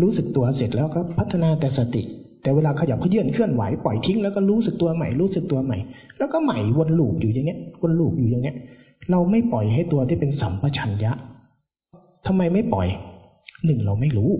[0.02, 2.02] รู้สึกตัวเสร็จแล้วก็พัฒนาแต่สติ
[2.42, 5.78] แต่เวลาขยับเขยื่อนเคลื่อนไหวปล่อยทิ้งแล้วก็รู้สึกตัวใหม่รู้สึกตัวใหม่
[6.18, 8.56] แล้วก็ใหม่วนลูปอยู่อย่างเงี้ยวนลูปอยู่อย่างเงี้ย
[9.12, 11.12] เราไม่ปล่อยให้ตัวที่เป็นสัมปชัญญะ
[12.28, 12.88] ทำไมไม่ปล่อย
[13.66, 14.32] หนึ่งเราไม่รู้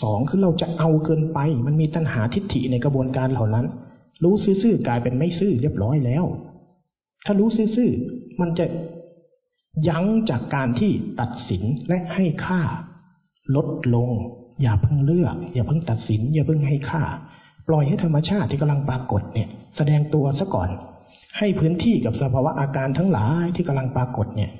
[0.00, 3.66] สองคือเราจะเอาเกินไป มันมีตัณหาทิฏฐิในกระบวนการเหล่านั้น
[4.24, 6.24] รู้ซื่อๆกลายเป็นไม่ซื่อเรียบร้อยแล้ว
[7.24, 8.66] ถ้ารู้ซื่อๆมันจะ
[9.88, 10.90] ยั้งจากการที่
[11.20, 12.62] ตัดสินและให้ค่า
[13.56, 14.10] ลดลง
[14.62, 17.02] อย่าเพิ่งเลือก อย่าเพิ่งตัดสิน อย่าเพิ่งให้ค่า
[17.68, 20.68] ปล่อยให้ธรรมชาติที่กำลังปรากฏเนี่ย แสดงตัวซะก่อน
[21.38, 24.50] ให้พื้นที่กับสภาวะอาการทั้งหลายที่กำลังปรากฏเนี่ย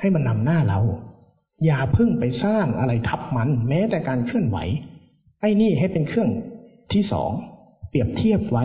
[0.00, 0.78] ให้มันนำหน้าเรา
[1.64, 4.58] อย่าพึ่งไปสร้างอะไรทับมัน แม้แต่การเคลื่อนไหว
[5.40, 6.28] ไอ้นี่ให้เป็นเครื่อง
[6.92, 7.30] ที่สอง
[7.90, 8.64] เปรียบเทียบไว้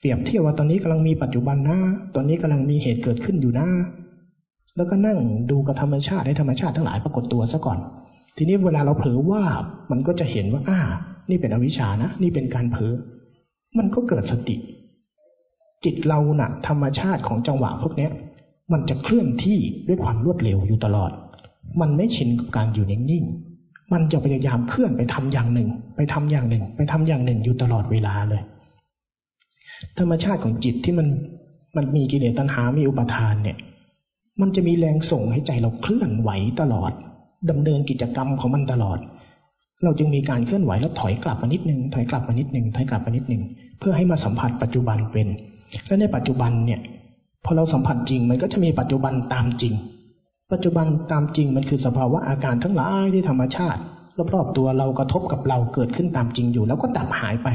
[0.00, 1.78] เปรียบเทียบว่าตอนนี้กำลังมีปัจจุบันนะ
[2.14, 3.68] ตอนนี้กำลังมีเหตุเกิดขึ้นอยู่นะ
[4.76, 5.18] แล้วก็นั่ง
[5.50, 7.78] ดูกับธรรมชาติให้ธรรมชาติทั้งหลายปรากฏตัวซะก่อน
[8.36, 9.42] ทีนี้เวลาเราเผลอว่า
[9.90, 10.78] มันก็จะเห็นว่าอ่า
[11.30, 12.94] นี่เป็นอวิชชานะ นี่เป็นการเผลอ
[13.78, 14.56] มันก็เกิดสติ
[15.84, 18.08] จิตเรานะ่ะ ธรรมชาติของจังหวะพวกนี้
[18.72, 19.58] มันจะเคลื่อนที่
[19.88, 21.10] ด้วยความรวดเร็วอยู่ตลอด
[21.80, 28.42] มันไม่ชินกับการอยู่นิ่งๆ มันจะพยายามเคลื่อนไปทำอย่างหนึ่ง ไปทำอย่างหนึ่ง ไปทำอย่างหนึ่งอยู่ตลอดเวลาเลย
[29.98, 31.08] ธรรมชาติของจิตที่มัน
[31.76, 33.56] มันมีกิเลสตัณหา มีอุปทานเนี่ย
[34.40, 36.92] มันจะมีแรงส่งให้ใจเราเคลื่อนไหวตลอด
[37.50, 38.98] ดำเนินกิจกรรมของมันตลอด
[39.84, 43.42] เราจึงมีการเคลื่อนไหวแล้วถอยกลับมานิดหนึ่งถอยกลับมานิดหนึ่งถอยกลับมานิดหนึ่ง
[43.78, 45.28] เพื่อให้มาสัมผัสปัจจุบันเป็น
[45.86, 46.80] และในปัจจุบันเนี่ย
[47.44, 49.74] พอเราสัมผัสจริงมันก็จะมีปัจจุบันตามจริง
[50.52, 53.80] ปัจจุบันตามจริงมันคือสภาวะอาการทั้งหลายที่ธรรมชาติ
[54.34, 57.48] รอบๆตัวเรากระทบกับเราเกิดขึ้นตามจริงอยู่ แล้วก็ดับหายไป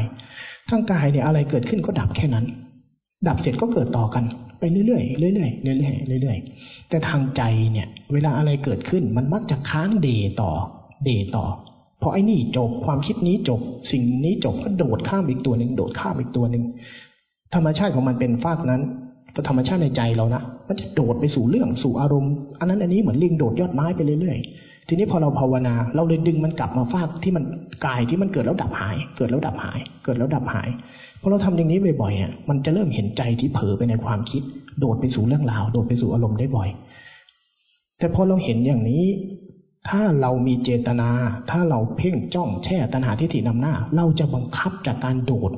[0.69, 2.45] ทั้งกายเนี่ยอะไรเกิดขึ้นก็ดับแค่นั้น
[3.27, 4.23] ดับเสร็จก็เกิดต่อกัน
[4.59, 7.41] ไปเรื่อยๆเรื่อยๆเรื่อยๆเรื่อยๆแต่ทางใจ
[7.71, 10.09] เนี่ย เวลาอะไรเกิดขึ้นมันมักจะค้างเด
[10.41, 10.51] ต่อ
[11.05, 11.45] เดต่อ
[12.01, 16.63] พอไอ้นี่จบความคิดนี้จบ สิ่งนี้จบก็โดดข้ามอีกตัวหนึ่งโดดข้ามอีกตัวหนึ่ง
[17.53, 18.81] ธรรมชาติของมันเป็นฟากนั้น
[19.37, 27.43] แต่ธรรมชาติในใจเรานะมันจะโดดไปสู่เรื่องสู่อารมณ์ อันนั้นอันนี้เหมือนลิงโดดยอดไม้ไปเรื่อยๆ ทีนี้พอเราภาวนา เราเลยดึงมันกลับมาฟากที่มัน
[27.85, 30.69] กายที่มันเกิดแล้วดับหาย เกิดแล้วดับหาย เกิดแล้วดับหาย
[31.21, 34.41] พอเราทำอย่างนี้บ่อยๆอะมันจะเริ่มเห็นใจที่เผลอไปในความคิด
[34.79, 36.69] โดดไปสู่เรื่องราว โดดไปสู่อารมณ์ได้บ่อย
[37.99, 39.05] แต่พอเราเห็นอย่างนี้
[39.89, 41.09] ถ้าเรามีเจตนา
[41.51, 45.51] ถ้าเราเพ่งจ้องแช่ตัณหาทิฏฐินำหน้า เราจะบังคับจากการโดด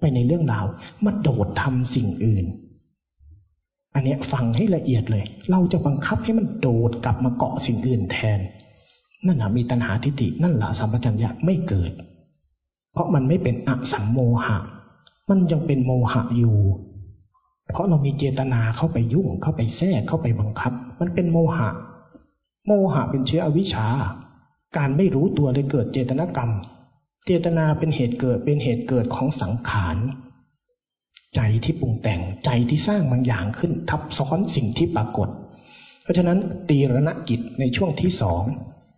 [0.00, 0.66] ไปในเรื่องราว
[1.04, 2.44] มาโดดทำสิ่งอื่น
[3.94, 8.40] อันนี้ฟังให้ละเอียดเลย เราจะบังคับให้มันโดดกลับมาเกาะสิ่งอื่นแทน
[9.26, 11.92] นั่นแหะมีตัณหาทิฏฐินั่นแหละสัมปชัญญะไม่เกิด
[12.92, 14.58] เพราะมันไม่เป็นอสัมโมหะ
[15.30, 16.56] มันยังเป็นโมหะอยู่
[17.70, 21.68] เพราะเรามีเจตนาเข้าไปยุ่งเข้าไปแทรกเข้าไปบังคับ มันเป็นโมหะ
[22.66, 23.88] โมหะเป็นเชื้ออวิชชา
[24.76, 26.50] การไม่รู้ตัวเลยเกิดเจตนากรรม
[27.26, 29.96] เจตนาเป็นเหตุเกิดเป็นเหตุเกิดของสังขาร
[31.36, 35.28] ใจที่ปรุงแต่งใจที่สร้างบางอย่างขึ้น ทับซ้อนสิ่งที่ปรากฏ
[36.02, 38.42] เพราะฉะนั้นตีรณกิจในช่วงที่สอง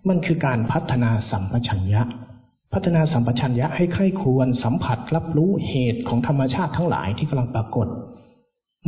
[0.08, 2.02] มันคือการพัฒนาสัมปชัญญะ
[2.72, 7.86] พัฒนาสัมปชัญญะให้ใคร่ควรสัมผัสรับรู้เหตุของธรรมชาติทั้งหลายที่กำลังปรากฏ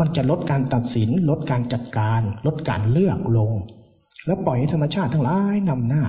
[0.00, 3.50] มันจะลดการตัดสิน ลดการจัดการ ลดการเลือกลง
[4.26, 6.04] แล้วปล่อยให้ธรรมชาติทั้งหลายนำหน้า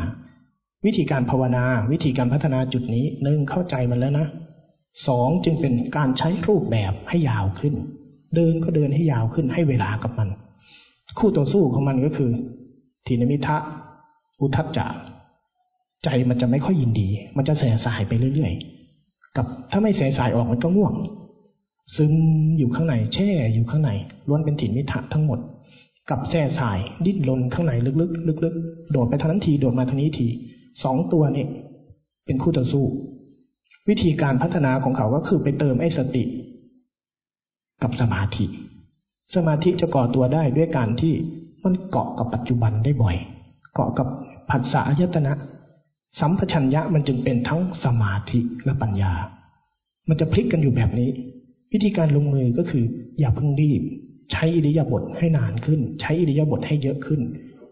[0.85, 4.27] วิธีการภาวนา วิธีการพัฒนาจุดนี้หนึ่งเข้าใจมันแล้วนะ
[5.07, 7.73] สองจึงเป็นการใช้รูปแบบให้ยาวขึ้น
[8.35, 10.29] เดินก็เดินให้ยาวขึ้นให้เวลากับมัน
[11.17, 12.31] คู่ต่อสู้ของมันก็คือ
[13.05, 13.57] ทีนมิทะ
[14.39, 14.85] อุทัจจะ
[16.03, 20.93] ใจมันจะไม่ค่อยยินดี มันจะแสสายไปเรื่อยๆ กับถ้าไม่แสสายออกมันก็ง่วง
[21.95, 22.13] ซึม
[22.57, 23.91] อยู่ข้างในแช่อยู่ข้างใน
[24.27, 25.39] ล้วนเป็นถิ่นมิทะทั้งหมด
[26.09, 30.27] กับแส่สายดิ้นรนข้างในลึกๆลึกๆโดดไปทางนั้นทีโดดมาทางนี้ที
[30.83, 31.45] สองตัวนี่
[32.25, 32.83] เป็นคู่ต่อสู้
[33.89, 36.23] วิธีการพัฒนาของเขาก็คือไปเติมไอ้สติ
[37.83, 38.45] กับสมาธิ
[39.35, 41.13] สมาธิจะก่อตัวได้ด้วยการที่
[41.63, 43.15] มันเกาะกับปัจจุบันได้บ่อย
[43.73, 44.07] เกาะกับ
[44.49, 45.33] ผัสสะยตนะ
[46.19, 49.13] สัมปชัญญะมันจึงเป็นทั้งสมาธิและปัญญา
[50.09, 51.09] มันจะพลิกกันอยู่แบบนี้
[51.73, 52.83] วิธีการลงมือก็คือ
[53.19, 53.81] อย่าเพิ่งรีบ
[54.31, 57.21] ใช้อิริยาบถให้นานขึ้น ใช้อิริยาบถให้เยอะขึ้น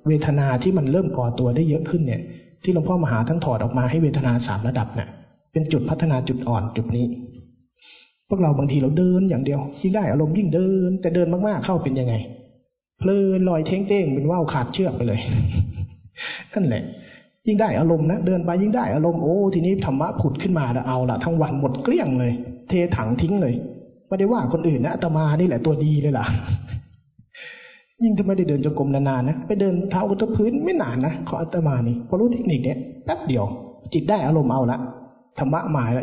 [0.07, 2.21] เวทนาที่มันเริ่มก่อตัวได้เยอะขึ้นเนี่ย
[2.63, 5.09] ที่หลวงพ่อมหาท่านถอดออกมาให้เวทนาสามระดับเนะ่ย
[5.53, 7.05] เป็นจุดพัฒนาจุดอ่อนจุดนี้
[8.29, 12.13] พวกเราบางทีเราเดินอย่างเดียวยิ่งได้อารมณ์ยิ่งเดิน แต่เดินมากๆเข้าเป็นยังไง
[12.99, 15.19] เพลินลอยเท้งเต้งเป็นว่าวขาดเชือกไปเลย
[16.53, 16.83] นั่นแหละ
[17.47, 22.31] ยิ่งได้อารมณ์นะเดินไปยิ่งได้อารมณ์โอ้ทีนี้ธรรมะผุดขึ้นมาเอาละทั้งวันหมดเกลี้ยงเลย
[22.69, 23.53] เทถังทิ้งเลย
[24.07, 26.25] ไม่ได้ว่าคนอื่นนะอาตมานี่แหละตัวดีเลยล่ะ
[28.03, 33.45] ยิ่งถ้าไม่ได้เดินจงกรมนานๆนะไปเดินเท้าอุตพื้นไม่นานนะขออาตมานี่พอรู้เทคนิคเนี้ยแป๊บเดียว
[33.93, 34.79] จิตได้อารมณ์เอาละ
[35.39, 36.01] ธรรมะหมายอะไร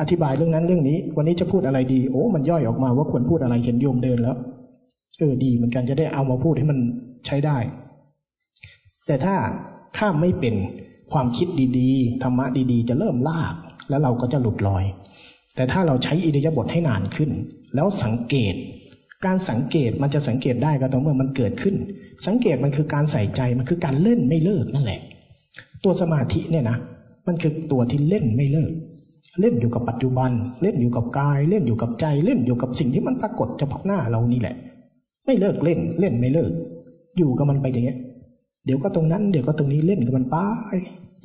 [0.00, 4.36] อธิบายเรื่องนั้นเรื่องนี้ วันนี้จะพูดอะไรดี โอ้ มันย่อยออกมาว่าควรพูดอะไรเห็นโยมเดินแล้ว
[5.18, 6.78] เออดีเหมือนกันจะได้เอามาพูดให้มัน
[7.26, 7.58] ใช้ได้
[9.06, 9.34] แต่ถ้า
[9.98, 10.54] ข้ามไม่เป็น
[11.12, 11.48] ความคิด
[11.78, 13.54] ดีๆธรรมะดีๆ จะเริ่มลาก
[13.88, 14.84] แล้วเราก็จะหลุดลอย
[15.56, 17.30] แต่ถ้าเราใช้อิริยาบถให้นานขึ้น
[17.74, 18.54] แล้วสังเกต
[19.24, 21.74] การสังเกตมันจะสังเกตได้ก็ต่อเมื่อมันเกิดขึ้น
[22.26, 25.00] สังเกตมันคือการใส่ใจมันคือการเล่นไม่เลิกนั่นแหละ
[25.84, 26.78] ตัวสมาธิเนี่ยนะ
[27.26, 28.72] มันคือตัวที่เล่นไม่เลิก
[29.40, 30.30] เล่นอยู่กับปัจจุบัน
[30.62, 34.54] เล่นอยู่กับกาย เล่นอยู่กับใจ เล่นอยู่กับสิ่งที่มันปรากฏเฉพาะหน้าเรานี่แหละ
[35.26, 36.50] ไม่เลิกเล่น เล่นไม่เลิก
[37.18, 37.98] อยู่กับมันไปอย่างเงี้ย
[38.64, 40.36] เดี๋ยวก็ตรงนั้น เดี๋ยวก็ตรงนี้เล่นกับมันไป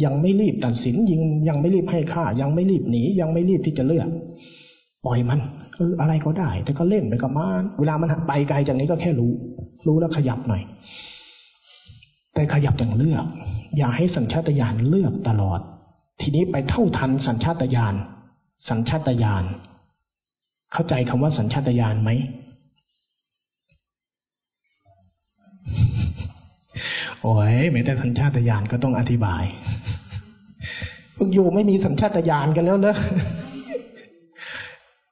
[0.04, 4.08] ยังไม่รีบตัดสินยิงยังไม่รีบให้ค่า ยังไม่รีบหนี ยังไม่รีบที่จะเลือก
[5.06, 5.40] ปล่อยมัน
[5.76, 9.32] เอออะไรก็ได้ แต่ก็เล่นไปกับมันเวลามันไปไกลจากนี้ก็แค่รู้
[9.88, 10.62] รู้แล้วขยับหน่อย
[12.34, 13.26] แต่ขยับอย่างเลือก
[13.78, 15.60] อย่าให้สัญชาตญาณเลือกตลอด
[16.22, 17.96] ทีนี้ไปเท่าทันสัญชาตญาณ
[18.70, 19.44] สัญชาตญาณ
[20.74, 22.10] เข้าใจคำว่าสัญชาตญาณไหม
[27.22, 29.44] โอ้ยไม่แต่สัญชาตญาณก็ต้องอธิบาย
[31.16, 32.98] พวกโยไม่มีสัญชาตญาณกันแล้วเนอะ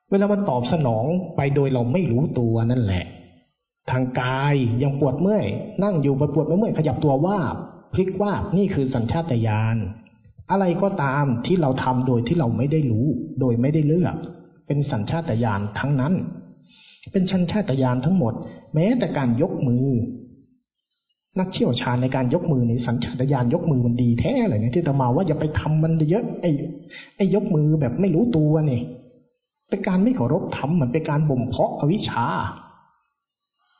[0.10, 1.06] เวลามันตอบสนอง
[1.36, 3.06] ไปโดยเราไม่รู้ตัวนั่นแหละ
[3.92, 5.46] ทางกายยังปวดเมื่อย
[5.84, 7.40] นั่งอยู่ปปวดเมื่อยขยับตัวว่า
[7.94, 9.78] พลิกว่านี่คือสัญชาตญาณ
[10.52, 13.06] อะไรก็ตามที่เราทำโดยที่เราไม่ได้รู้
[13.40, 14.16] โดยไม่ได้เลือก
[14.68, 16.14] เป็นสัญชาตญาณทั้งนั้น
[17.12, 18.34] เป็นชัญชาตญาณทั้งหมด
[18.74, 19.86] แม้แต่การยกมือ
[21.40, 26.52] นักเชี่ยวชาญในการยกมือในสัญชาตญาณยกมือมันดีแท้อะไรเงี้ยที่ตมาว่าอย่าไปทำมันเยอะไอ้
[27.18, 28.82] ไอ้ยกมือแบบไม่รู้ตัวเนี่ย
[29.70, 32.26] เป็นการไม่เคารพธรรมเหมือนเป็นการบ่มเพาะอวิชชา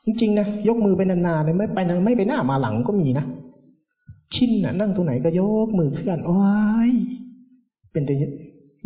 [0.04, 3.24] จริงๆนะยกมือไปนานๆเลยไม่ไปไม่ไปหน้ามาหลังก็มีนะ
[4.34, 6.40] ชินน่ะ นั่งตรงไหนก็ยกมือเคลื่อนโอ้
[6.88, 6.90] ย
[7.92, 8.14] เป็นแต่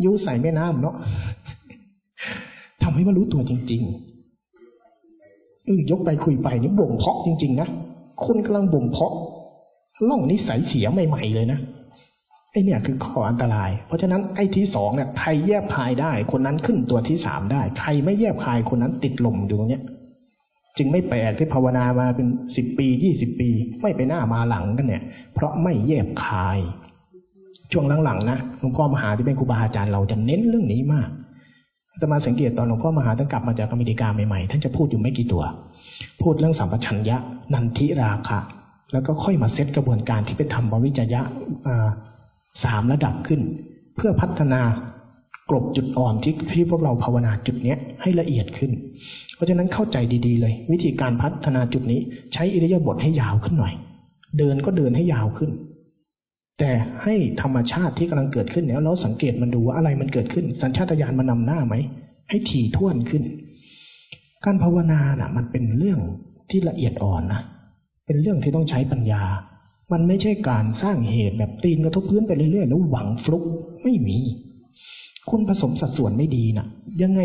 [0.03, 0.95] ยุใส่แม่น้ำเนาะ
[2.83, 7.67] ทำให้มันรู้ตัวจริงๆเออยกไปคุยไปนี่บ่มเพาะจริง ๆ นะ
[8.25, 9.13] คนกำลังบ่มเพาะ
[10.09, 11.59] ล่องนิสัยเสียใหม่ๆเลยนะ
[12.51, 19.83] ไอเนี่ยคือข้ออันตราย เพราะฉะนั้นไอ้ที่สองเนี่ยใครแยบคายได้ คนนั้นขึ้นตัวที่สามได้ ใครไม่แยบคายคนนั้นติดลมอยู่ตรงเนี้ย
[20.77, 23.49] จึงไม่แปลกที่ภาวนามาเป็นสิบปียี่สิบปี
[23.81, 25.03] ไม่ไปหน้ามาหลังกันเนี่ย
[25.33, 26.59] เพราะไม่แยบคาย
[27.71, 31.09] ช่วงหลังๆนะหลวงพ่อมหาที่เป็นครูบาอาจารย์เราจะเน้นเรื่องนี้มาก
[32.01, 35.43] จะมาสังเกตตอนหลวงพ่อมหาท่านกลับมาจากอเมริกาใหม่ๆท่านจะพูดอยู่ไม่กี่ตัว
[36.21, 37.17] พูดเรื่องสัมปชัญญะ
[37.53, 38.39] นันทิราคะ
[38.93, 41.21] แล้วก็ค่อยมาเซตกระบวนการที่ไปทำบริจยะ
[42.63, 43.41] สามระดับขึ้น
[43.95, 44.61] เพื่อพัฒนา
[45.49, 48.71] กลบจุดอ่อนที่ที่พวกเราภาวนาจุดเนี้ยให้ละเอียดขึ้น
[49.43, 51.99] ราะฉะนั้นเข้าใจดีๆเลย วิธีการพัฒนาจุดนี้
[52.33, 53.73] ใช้อิริยาบถให้ยาวขึ้นหน่อย
[54.37, 55.51] เดินก็เดินให้ยาวขึ้น
[56.59, 56.71] แต่
[57.03, 61.75] ให้ธรรมชาติที่กำลังเกิดขึ้นเนี่ยเราสังเกตมันดูว่าอะไรมันเกิดขึ้น สัญชาตญาณมันนำหน้าไหม
[62.29, 63.23] ให้ถี่ถ้วนขึ้น
[64.45, 65.99] การภาวนาน่ะ มันเป็นเรื่อง
[66.49, 67.41] ที่ละเอียดอ่อนนะ
[68.05, 69.23] เป็นเรื่องที่ต้องใช้ปัญญา
[69.91, 73.43] มันไม่ใช่การสร้างเหตุแบบตีนกระทบพื้นไปเรื่อยๆแล้วหวังฟลุก
[73.83, 74.17] ไม่มี
[75.29, 76.67] คุณผสมสัดส่วนไม่ดีนะ่ะ
[77.01, 77.21] ยังไง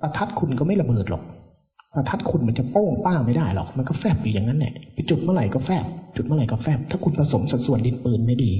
[0.00, 1.22] ประทัดคุณก็ไม่ระเบิดหรอก
[2.08, 5.84] ทัดคุณมันจะโป้งป้างไม่ได้หรอก มันก็แฟบอยู่อย่างนั้นแหละไปจุดเมื่อไหร่ก็แฟบ
[6.16, 8.52] จุดเมื่อไหร่ก็แฟบ ถ้าคุณผสมสัดส่วนดินปืนไม่ดี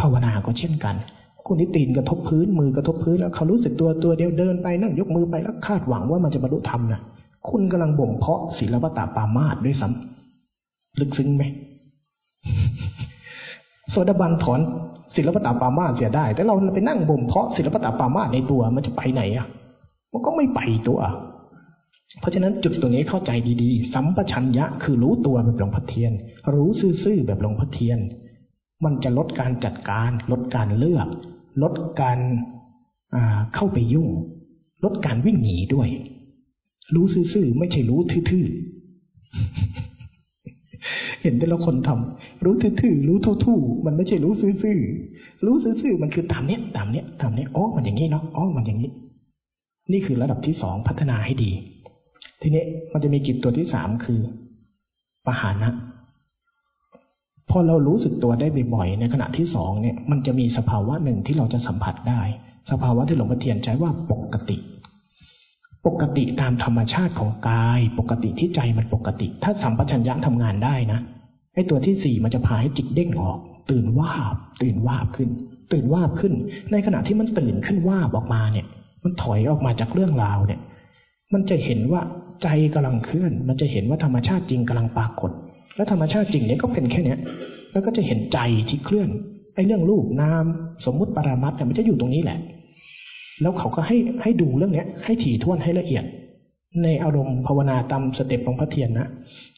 [0.00, 0.94] ภาวนาก็เช่นกัน
[1.46, 7.00] คุณที่ตีนกระทบพื้นมือกระทบพื้นแล้วเขารู้สึกตัวตัวเดียวเดินไปนั่งยกมือไปแล้วคาดหวังว่ามันจะบรรลุธรรมนะ
[7.50, 11.44] คุณกำลังบ่มเพาะศีลปตาปามาสด้วยซ้ำลึกซึ้งไหม
[13.90, 14.60] โซดาบันถอน
[15.16, 19.46] ศิลปตาปามาเสียได้ แต่เราไปนั่งบ่มเพาะศิลปตาปามาในตัวมันจะไปไหนอะ
[20.12, 20.98] มันก็ไม่ไปตัว
[22.20, 23.30] เพราะฉะนั้นจุดตรงนี้เข้าใจ
[23.62, 26.12] ดีๆ สัมปชัญญะคือรู้ตัวแบบหลวงพ่อเทียน
[26.54, 26.68] รู้
[27.04, 27.98] ซื่อๆแบบหลวงพ่อเทียน
[28.84, 31.08] มันจะลดการจัดการ ลดการเลือก
[31.62, 32.18] ลดการ
[33.54, 34.08] เข้าไปยุ่ง
[34.84, 35.88] ลดการวิ่งหนีด้วย
[36.94, 38.00] รู้ซื่อๆไม่ใช่รู้
[38.30, 38.52] ทื่อๆ
[41.22, 48.90] เห็นแต่ละคนทำรู้ทื่อๆรู้ทู่ๆมันไม่ใช่รู้ซื่อๆรู้ซื่อๆมันคือตามเนี้ยตามเนี้ยตามเนี้ยอ๋อมันอย่างนี้เนาะอ๋อมันอย่างนี้
[49.92, 51.50] นี่คือระดับที่สองพัฒนาให้ดี
[52.42, 54.20] ทีนี้มันจะมีกิจตัวที่สามคือ
[55.26, 55.70] ปหานะ
[57.50, 62.22] พอเรารู้สึกตัวได้บ่อยๆในขณะที่สองเนี่ยมันจะมีสภาวะหนึ่งที่เราจะสัมผัสได้
[62.70, 64.56] สภาวะที่หลวงพ่อเทียนใช้ว่าปกติ
[65.86, 71.00] ปกติตามธรรมชาติของกาย ปกติที่ใจมันปกติ ถ้าสัมปชัญญะทำงานได้นะ
[71.54, 73.38] ไอ้ตัวที่สี่มันจะพาให้จิตเด้งออก
[73.70, 75.30] ตื่นวาบ ตื่นวาบขึ้น
[75.72, 76.32] ตื่นวาบขึ้น
[76.72, 78.66] ในขณะที่มันตื่นขึ้นวาบออกมาเนี่ย
[79.04, 80.60] มันถอยออกมาจากเรื่องราวเนี่ย
[81.32, 82.02] มันจะเห็นว่า
[82.42, 85.30] ใจกำลังเคลื่อน มันจะเห็นว่าธรรมชาติจริงกำลังปรากฏ
[85.76, 87.18] แล้วธรรมชาติจริงเนี่ยก็เป็นแค่เนี้ย
[87.72, 89.08] แล้วก็จะเห็นใจที่เคลื่อน
[89.54, 90.44] ไอ้เรื่องรูปนาม
[90.86, 92.38] สมมุติปรมัตถ์เนี่ยมันจะอยู่ตรงนี้แหละ
[93.40, 96.04] แล้วเขาก็ให้ให้ดูเรื่องเนี้ย ให้ถี่ถ้วนให้ละเอียด
[96.82, 99.08] ในอารมณ์ภาวนาตาม step ของพระเทียนนะ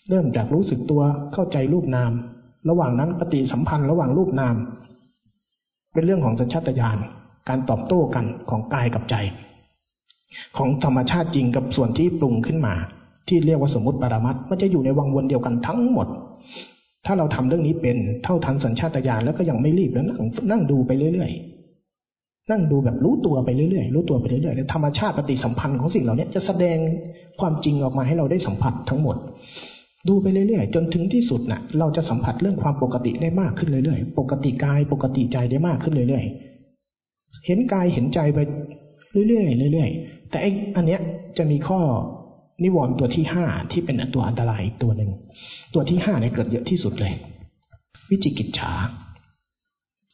[0.09, 1.03] เริ่มจากรู้สึกตัว
[1.33, 2.11] เข้าใจรูปนาม
[2.68, 4.55] ระหว่างนั้นปฏิสัมพันธ์ระหว่างรูปนาม
[5.93, 6.99] เป็นเรื่องของสัญชาตญาณ
[7.49, 9.14] การตอบโต้กันของกายกับใจ
[10.59, 12.75] ของธรรมชาติจริงกับส่วนที่ปรุงขึ้นมา
[13.29, 16.07] ที่เรียกว่าสมมติปรมัดมันจะอยู่ในวังวนเดียวกันทั้งหมด
[17.07, 20.19] ถ้าเราทำเรื่องนี้เป็นเท่าทันสัญชาตญาณแล้วก็ยังไม่รีบแล้วนั่ง
[20.51, 26.79] นั่งดูไปเรื่อยๆนั่งดูแบบรู้ตัวไปเรื่อยๆรู้ตัวไปเรื่อยๆแล้วธรรมชาติปฏิสัมพันธ์ของสิ่งเหล่านี้จะแสดง
[27.41, 29.17] ความจริงออกมาให้เราได้สัมผัสทั้งหมด
[30.09, 38.39] ดูไปเรื่อยๆ จนถึงที่สุดนะ่ะ เราจะสัมผัสเรื่องความปกติได้มากขึ้นเรื่อยๆ ปกติกายปกติใจได้มากขึ้นเรื่อยๆ เห็นกายเห็นใจไป
[39.29, 40.39] เรื่อยๆเรื่อยๆ แต่
[40.76, 41.01] อันเนี้ย
[41.39, 41.81] จะมีข้อ
[42.62, 45.11] นิวรณ์ตัวที่ห้าที่เป็นตัวอันตรายอีกตัวหนึ่ง
[45.74, 47.12] ตัวที่ห้าเนี่ยเกิดเยอะที่สุดเลย
[48.11, 48.72] วิจิกิจฉา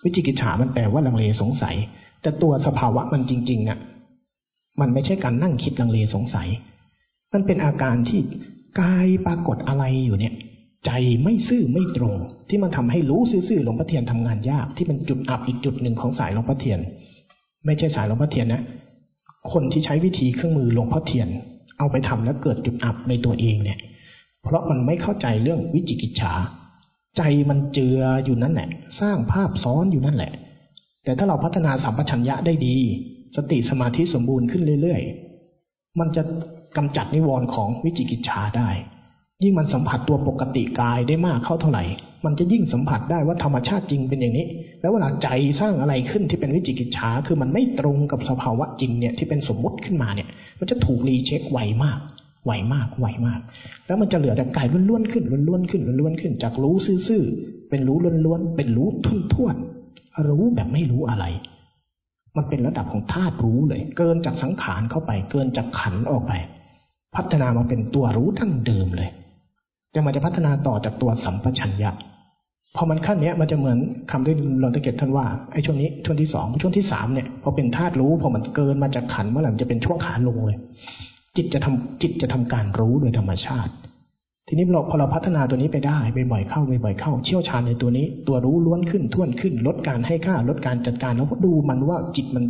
[0.04, 1.76] วิจิกิจฉามันแปลว่าลังเลสงสัย
[2.22, 3.78] แต่ตัวสภาวะมันจริงๆเนี่ย
[4.80, 6.48] มันไม่ใช่การนั่งคิดลังเลสงสัย
[7.32, 8.20] มันเป็นอาการที่
[8.80, 10.34] กายปรากฏอะไรอยู่เนี่ย
[10.86, 10.90] ใจ
[11.24, 12.14] ไม่ซื่อไม่ตรง
[12.48, 16.80] ที่มันทำให้รู้ซื่อๆหลวงพ่อเทียนทำงานยากที่เป็นจุดอับอีกจุดหนึ่งของสายหลวงพ่อเทียน
[17.66, 18.62] ไม่ใช่สายหลวงพ่อเทียนนะ
[19.53, 21.28] คนที่ใช้วิธีเครื่องมือหลวงพ่อเทียน
[21.78, 23.78] เอาไปทำแล้วเกิดจุดอับในตัวเองเนี่ย
[24.42, 26.32] เพราะมันไม่เข้าใจเรื่องวิจิกิจฉา
[27.16, 28.68] ใจมันเจืออยู่นั่นแหละ
[29.01, 30.32] สร้างภาพซ้อนอยู่นั่นแหละ
[31.05, 32.76] แต่ถ้าเราพัฒนาสัมปชัญญะได้ดี
[33.36, 36.22] สติสมาธิสมบูรณ์ขึ้นเรื่อยๆ มันจะ
[36.76, 38.68] กำจัดนิวรณ์ของวิจิกิจฉาได้
[39.42, 41.84] ยิ่งมันสัมผัสตัวปกติกายได้มากเข้าเท่าไหร่
[42.26, 44.46] มันจะยิ่งสัมผัสได้ว่าธรรมชาติจริงเป็นอย่างนี้
[44.80, 45.28] แล้วเวลาใจ
[45.60, 51.98] สร้างอะไรขึ้นที่เป็นวิจิกิจฉาคือมันไม่ตรงกับสภาวะจริงเนี่ยที่เป็นสมมุติขึ้นมาเนี่ย มันจะถูกรีเช็คไวมาก
[52.46, 53.40] ไวมากไวมาก
[53.86, 56.74] แล้วมันจะเหลือแต่กายล้วนๆขึ้นล้วนๆขึ้นล้วนๆขึ้น จากรู้
[57.08, 61.24] ซื่อๆเป็นรู้ล้วนๆเป็นรู้ทุ่นๆรู้แบบไม่รู้อะไร
[62.36, 66.32] มันเป็นระดับของธาตุรู้เลย เกินจากสังขารเข้าไป เกินจากขันออกไป
[67.16, 69.10] พัฒนามาเป็นตัวรู้ดั้งเดิมเลย
[69.92, 71.90] แต่มันจะพัฒนาต่อจากตัวสัมปชัญญะ
[72.76, 73.78] พอมันขั้นนี้มันจะเหมือน
[74.10, 80.58] คำที่หลวงตะเกียบท่านว่าไอ้ช่วงนี้ช่วงที่สองช่วงที่สามเนี่ยพอเป็นธาตุรู้พอมันเกินมาจากขันเมื่อไหร่มันจะเป็นช่วงขาลงเลย
[81.36, 83.72] จิตจะทำจิตจะทำการรู้โดยธรรมชาติ
[84.48, 85.98] ทีนี้เราพอเราพัฒนาตัวนี้ไปได้
[86.32, 92.44] บ่อยๆเข้าบ่อยๆเข้า เชี่ยวชาญในตัวนี้ ตัวรู้ล้วนขึ้นท่วนขึ้น ลดการให้ค่าลดการจัดการแล้วก็ดูมันว่าจิตมัน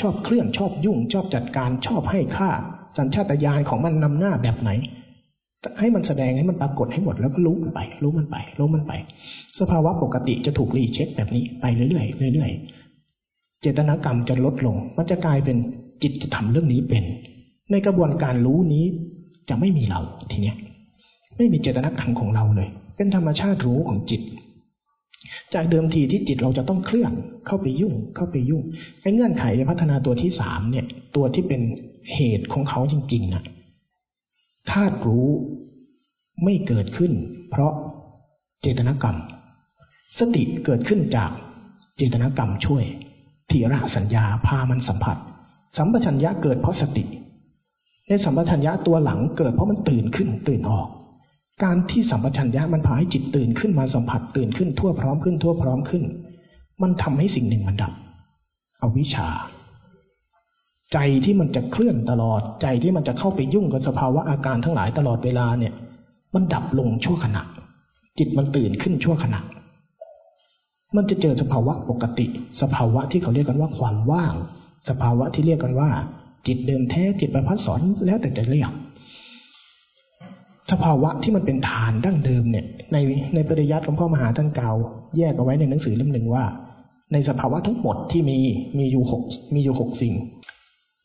[0.00, 2.50] ชอบเคลื่อนชอบยุ่ง ชอบจัดการชอบให้ค่า
[2.98, 4.70] สัญชาตญาณของมันนำหน้าแบบไหน
[5.80, 8.92] ให้มันแสดงให้มันปรากฏให้หมดแล้วก็รู้มันไป รู้มันไปรู้มันไป
[9.60, 15.56] สภาวะปกติจะถูกรีเช็คแบบนี้ไปเรื่อยๆเรื่อยๆ เจตนากรรมจะลดลง มันจะกลายเป็น
[16.02, 17.04] จิตจะทำเรื่องนี้เป็น
[17.70, 18.84] ในกระบวนการรู้นี้
[19.48, 20.00] จะไม่มีเรา
[20.30, 20.56] ทีเนี้ย
[21.36, 24.22] ไม่มีเจตนากรรมของเราเลย เป็นธรรมชาติรู้ของจิต
[25.54, 27.12] จากเดิมทีที่จิตเราจะต้องเคลื่อน
[27.46, 28.62] เข้าไปยุ่งเข้าไปยุ่ง
[29.00, 30.86] ไอ้เงื่อนไขพัฒนาตัวที่สามเนี่ย
[31.16, 31.60] ตัวที่เป็น
[32.14, 33.42] เหตุของเขาจริงๆนะ
[34.70, 35.28] ธาตุรู้
[36.44, 37.12] ไม่เกิดขึ้น
[37.50, 37.72] เพราะ
[38.62, 39.16] เจตนากรรม
[40.18, 41.30] สติเกิดขึ้นจาก
[41.96, 42.84] เจตนากรรมช่วย
[43.50, 45.16] ทีระสัญญาพามันสัมผัส
[45.76, 47.04] สัมปชัญญะเกิดเพราะสติ
[48.08, 50.88] ในสัมปชัญญะตัวหลังเกิดเพราะมันตื่นขึ้นตื่นออก
[51.64, 56.04] การที่สัมปชัญญะมันพาให้จิตตื่นขึ้นมาสัมผัสตื่นขึ้นทั่วพร้อมขึ้นทั่วพร้อมขึ้น
[56.82, 57.92] มันทำให้สิ่งหนึ่งมันดับ
[58.78, 59.28] เอาวิชา
[60.92, 65.72] ใจที่มันจะเคลื่อนตลอดใจที่มันจะเข้าไปยุ่งกับสภาวะอาการทั้งหลายตลอดเวลาเนี่ย
[66.34, 67.42] มันดับลงชั่วขณะ
[68.18, 69.40] จิตมันตื่นขึ้นชั่วขณะ
[70.96, 72.26] มันจะเจอสภาวะปกติ
[72.62, 74.34] สภาวะที่เขาเรียกกันว่าความว่าง
[74.88, 75.90] สภาวะที่เรียกกันว่า
[76.46, 78.70] จิตเดิมแท้จิตประพัดสอนแล้วแต่จะเรียก
[80.70, 82.96] สภาวะที่มันเป็นฐานดั้งเดิมเนี่ย ใน
[83.34, 84.72] ในปริยัติของพ่อมหาท่านเก่า
[85.18, 86.44] แยกเอาไว้ในหนังสือเล่มหนึ่งว่า
[87.12, 88.38] ในสภาวะทั้งหมดที่มี
[88.78, 89.22] มีอยู่หก
[89.54, 90.14] มีอยู่หกสิ่ง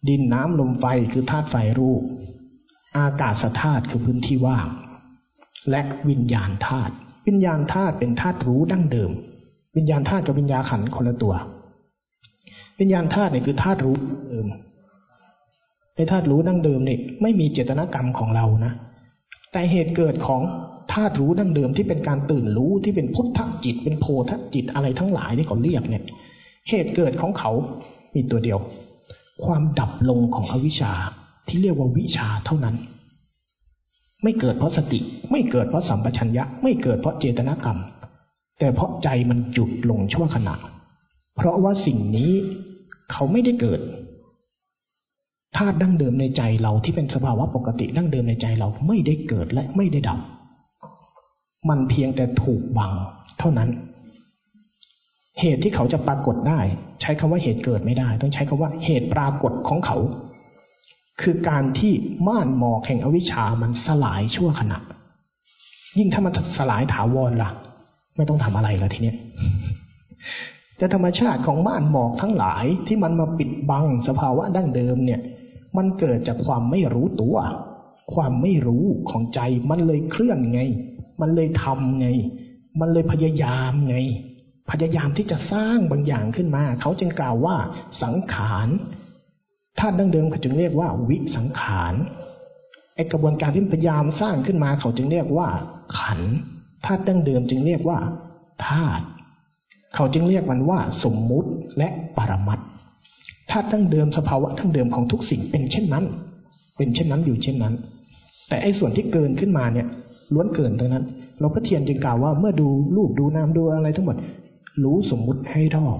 [0.07, 2.01] ดินน้ำลมไฟคือธาตุไฟรูป
[2.97, 4.67] อากาศธาตุคือพื้นที่ว่าง
[5.69, 6.93] และวิญญาณธาตุ
[7.27, 9.11] วิญญาณธาตุเป็นธาตุรู้ดั้งเดิม
[9.75, 11.33] วิญญาณธาตุกับวิญญาขันคนละตัว
[12.79, 13.95] วิญญาณธาตุเนี่ยคือธาตุรู้
[14.29, 14.47] เดิม
[15.95, 18.73] ในธาตุรู้ดั้งเดิมนี่ไม่มีเจตนากรรมของเรานะ
[19.51, 20.41] แต่เหตุเกิดของ
[20.93, 26.03] ธาตุรู้ดั้งเดิมที่เป็นการตื่นรู้ที่เป็นพุทธจิต เป็นโพธจิตอะไรทั้งหลายที่เขาเรียกเนี่ย
[26.69, 27.51] เหตุเกิดของเขา
[28.15, 28.59] มีตัวเดียว
[29.45, 30.93] ความดับลงของอวิชชา
[31.47, 32.75] ที่เรียกว่าวิชาเท่านั้น
[34.23, 34.99] ไม่เกิดเพราะสติ
[35.31, 37.79] ไม่เกิดเพราะสัมปชัญญะ ไม่เกิดเพราะเจตนากรรม
[38.59, 40.55] แต่เพราะใจมันจุดลงชั่วขณะ
[41.35, 42.31] เพราะว่าสิ่งนี้
[43.11, 43.79] เขาไม่ได้เกิด
[45.57, 50.19] ธาตุดั้งเดิมในใจเราที่เป็นสภาวะปกติดั้งเดิมในใจเราไม่ได้เกิดและไม่ได้ดับ
[51.69, 52.91] มันเพียงแต่ถูกบัง
[53.39, 53.69] เท่านั้น
[55.39, 56.59] เหตุที่เขาจะปรากฏได้
[57.01, 59.97] ใช้คำว่าเหตุเกิดไม่ได้ ต้องใช้คำว่าเหตุปรากฏของเขา
[61.21, 61.93] คือการที่
[62.27, 64.77] ม่านหมอกแห่งอวิชามันสลายชั่วขณะ
[65.97, 67.51] ยิ่งถ้ามันสลายถาวรล่ะ
[68.17, 69.17] ไม่ต้องทำอะไรแล้วทีเนี้ย
[70.77, 75.21] แต่ธรรมชาติของม่านหมอกทั้งหลายที่มันมาปิดบังสภาวะดั้งเดิมเนี่ย
[75.77, 77.35] มันเกิดจากความไม่รู้ตัว
[78.13, 79.39] ความไม่รู้ของใจ
[79.69, 80.61] มันเลยเคลื่อนไง
[81.21, 82.07] มันเลยทำไง
[82.79, 83.97] มันเลยพยายามไง
[84.71, 87.55] พยายามที่จะสร้างบางอย่างขึ้นมา เขาจึงกล่าวว่า
[88.03, 88.67] สังขาร
[89.79, 91.93] ธาตุดั้งเดิมเขาจึงเรียกว่าวิสังขาร
[92.95, 95.47] ไอกระบวนการที่พยายามสร้างขึ้นมาเขาจึงเรียกว่า
[95.99, 96.25] ขันธ
[96.85, 97.97] ธาตุดั้งเดิมจึงเรียกว่า
[98.67, 99.05] ธาตุ
[99.95, 102.59] เขาจึงเรียกมันว่า สมมุติและปรมัต
[103.51, 106.05] ธาตุดั้งเดิมสภาวะดั้งเดิมของทุกสิ่งเป็นเช่นนั้น
[106.77, 107.73] เป็นเช่นนั้นอยู่เช่นนั้น
[108.49, 109.87] แต่ไอ้ส่วนที่เกินขึ้นมาเนี่ย
[110.33, 111.05] ล้วนเกินตรงนั้น
[111.39, 114.17] หลวงพ่อเทียนจึงกล่าวว่าเมื่อดูรูปดูนามดูอะไรทั้งหมด
[114.83, 115.99] รู้สมมุติให้รอบ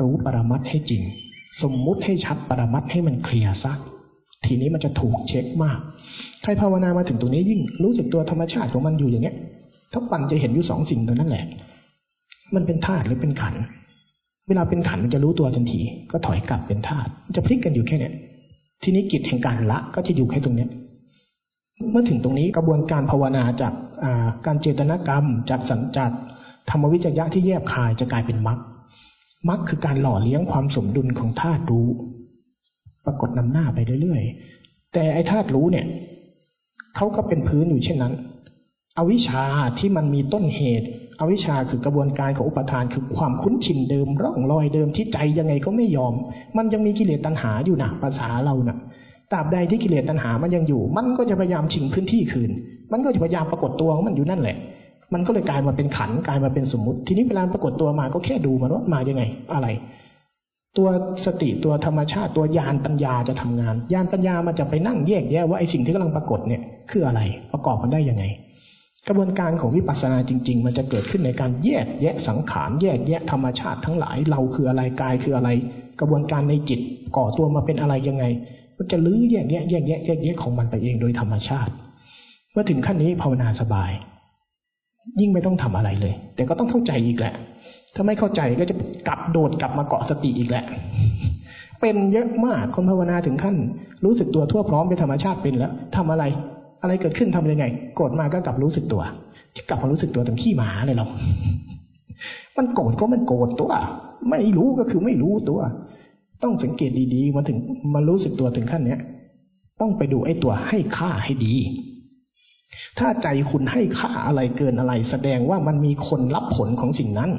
[0.00, 1.02] รู้ปรมัตให้จริง
[1.62, 3.72] สมมุติให้ชัดปรมัตให้มันเคลียร์ซะ
[4.44, 5.78] ทีนี้มันจะถูกเช็คมาก
[6.42, 9.36] ใครภาวนามาถึงตรงนี้ยิ่งรู้สึกตัวธรรมชาติของมันอยู่อย่างเนี้ย
[9.94, 11.44] ทุกวันจะเห็นอยู่สองสิ่งตัวนั้นแหละ
[12.54, 13.54] มันเป็นธาตุหรือเป็นขัน
[14.48, 15.80] เวลาเป็นขันมันจะรู้ตัวทันที
[16.12, 18.14] ก็ถอยกลับเป็นธาตุจะพลิกกันอยู่แค่เนี้ย
[18.82, 20.70] ทีนี้กิจแห่งการละก็จะอยู่แค่ตรงเนี้ย
[21.90, 23.72] เมื่อถึงตรงนี้กระบวนการภาวนาจาก
[24.46, 26.10] การเจตนากรรม จากสัญจาก
[26.70, 28.58] ธรรมวิจยะที่แยบคายจะกลายเป็นมรรค
[29.48, 31.88] มรรคคือการหล่อเลี้ยงความสมดุลของธาตุรู้
[33.04, 35.86] ปรากฏนำหน้าไปเรื่อยๆ แต่ไอ้ธาตุรู้เนี่ย
[36.96, 38.14] เขาก็เป็นพื้นอยู่เช่นนั้น
[38.98, 39.44] อวิชชา
[39.78, 40.86] ที่มันมีต้นเหตุ
[41.20, 46.14] อวิชชาคือกระบวนการของอุปทานคือความคุ้นชินเดิมร่องรอยเดิมที่ใจยังไงก็ไม่ยอม
[46.56, 48.76] มันยังมีกิเลสตัณหาอยู่นะภาษาเรานะ่ะ
[49.32, 52.50] ตราบใดที่กิเลสตัณหามันยังอยู่ มันก็จะพยายามชิงพื้นที่คืน
[52.92, 54.56] มันก็จะพยายามปรากฏตัวของมันอยู่นั่นแหละ
[55.14, 59.22] มันก็เลยกลายมาเป็นขันกลายมาเป็นสมมติ ทีนี้เวลาปรากฏตัวมาก็แค่ดูมันว่ามายังไง
[59.54, 59.68] อะไร
[60.76, 60.88] ตัว
[61.26, 67.20] สติตัวธรรมชาติตัวยานปัญญาจะทำงาน ยานปัญญามันจะไปนั่งแยกแยะว่าไอ้สิ่งที่กำลังปรากฏเนี่ยคืออะไร
[67.52, 68.24] ประกอบมันได้ยังไง
[69.08, 75.50] กระบวนการของวิปัสสนาจริง ๆ มันจะเกิดขึ้นในการแยกแยะสังขารแยกแยะธรรมชาติทั้งหลายเราคืออะไรกายคืออะไร
[76.00, 76.80] กระบวนการในจิต
[77.16, 78.24] ก่อตัวมาเป็นอะไรยังไง
[78.76, 81.72] มันจะลื้อแยกแยะแยกแยะแยกแยะของมันไปเองโดยธรรมชาติ
[82.52, 83.90] เมื่อถึงขั้นนี้ภาวนาสบาย
[85.20, 87.34] ยิ่งไม่ต้องทำอะไรเลย แต่ก็ต้องเข้าใจอีกแหละ
[87.94, 88.74] ถ้าไม่เข้าใจก็จะ
[89.08, 90.64] กลับโดดกลับมาเกาะสติอีกแหละ
[91.80, 93.56] เป็นเยอะมากคนภาวนาถึงขั้น
[94.04, 96.24] รู้สึกตัวทั่วพร้อมเป็นธรรมชาติเป็นแล้วทำอะไร
[96.82, 97.64] อะไรเกิดขึ้นทำยังไง
[97.94, 99.02] โกรธมาก็กลับรู้สึกตัว
[99.68, 101.06] กลับมารู้สึกตัวถึงขี้หมาเลยเรา
[102.56, 103.72] มันโกรธก็มันโกรธตัว
[104.30, 105.60] ไม่รู้ก็คือไม่รู้ตัว
[106.42, 107.58] ต้องสังเกตดีๆมาถึง
[107.94, 109.00] มารู้สึกตัวถึงขั้นเนี้ย
[109.80, 111.54] ต้องไปดูไอ้ตัวให้ค่าให้ดี
[112.98, 117.30] ถ้าใจคุณให้ค่าอะไรเกินอะไร แสดงว่ามันมีคนรับผลของสิ่งนั้น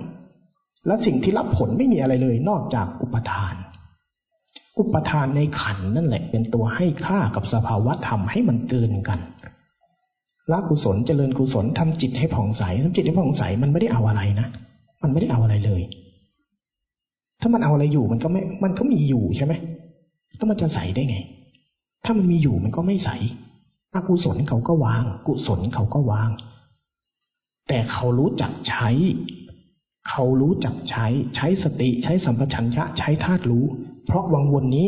[0.88, 3.54] และสิ่งที่รับผลไม่มีอะไรเลย นอกจากอุปทาน
[4.80, 9.20] อุปทานในขันนั่นแหละเป็นตัวให้ค่ากับสภาวะธรรมให้มันเกินกัน
[10.52, 14.48] ละกุศลเจริญกุศลทำจิตให้ผ่องใสทำจิตให้ผ่องใสมันไม่ได้เอาอะไรนะ
[15.04, 15.82] มันไม่ได้เอาอะไรเลย
[17.42, 19.54] ถ้ามันเอาอะไรอยู่มันก็ไม่ มันก็มีอยู่ใช่ไหม
[20.36, 21.18] แล้วมันจะใสได้ไง
[22.06, 23.10] ถ้ามันมีอยู่มันก็ไม่ใส
[23.96, 26.30] อกุศลเขาก็วาง กุศลเขาก็วาง
[27.68, 28.90] แต่เขารู้จักใช้
[30.10, 33.66] เขารู้จักใช้ ใช้สติ ใช้สัมปชัญญะ ใช้ธาตุรู้
[34.06, 34.88] เพราะวังวนนี้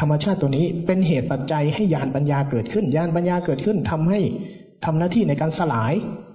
[0.02, 4.20] รรมชาติตัวนี้เป็นเหตุปัจจัยให้ยานปัญญาเกิดขึ้นยานปัญญาเกิดขึ้นทำให้
[4.84, 5.92] ทำหน้าที่ในการสลาย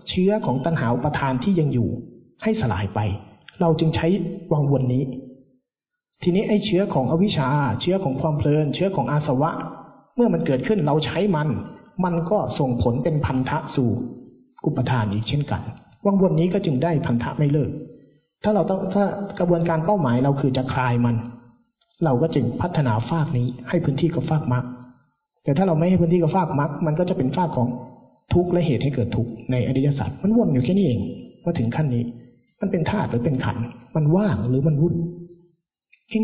[0.09, 1.89] เชื้อของตัณหาประทานที่ยังอยู่
[2.43, 2.99] ให้สลายไป
[3.61, 4.07] เราจึงใช้
[4.51, 5.03] วังวนนี้
[6.23, 7.49] ทีนี้ไอ้เชื้อของอวิชชา
[7.81, 9.51] เชื้อของความเพลิน เชื้อของอาสวะ
[10.15, 11.49] เมื่อมันเกิดขึ้นเราใช้มัน
[12.03, 13.89] มันก็ส่งผลเป็นพันธะสู่
[14.65, 15.61] อุปทานอีกเช่นกัน
[16.05, 17.69] วังวนนี้ก็จึงได้พันธะไม่เลิก
[18.43, 19.03] ถ้าเราต้องถ้า
[19.39, 21.15] กระบวนการเป้าหมายเราคือจะคลายมัน
[22.03, 24.65] เราก็จึงพัฒนาฟากนี้ให้พื้นที่กับฟากมรรค
[25.43, 27.67] แต่ถ้าเราไม่ให้พื้นที่กับฟากมรรคมันก็จะเป็นฟากของ
[28.33, 30.99] ทุกข์และเหตุให้เกิดทุกข์ในอริยสัจมันวนอยู่แค่นี้เอง
[31.43, 32.03] ว่าถึงขั้นนี้
[32.61, 33.57] มันเป็นธาตุหรือเป็นขัน
[33.95, 34.95] มันว่างหรือมันวุ่น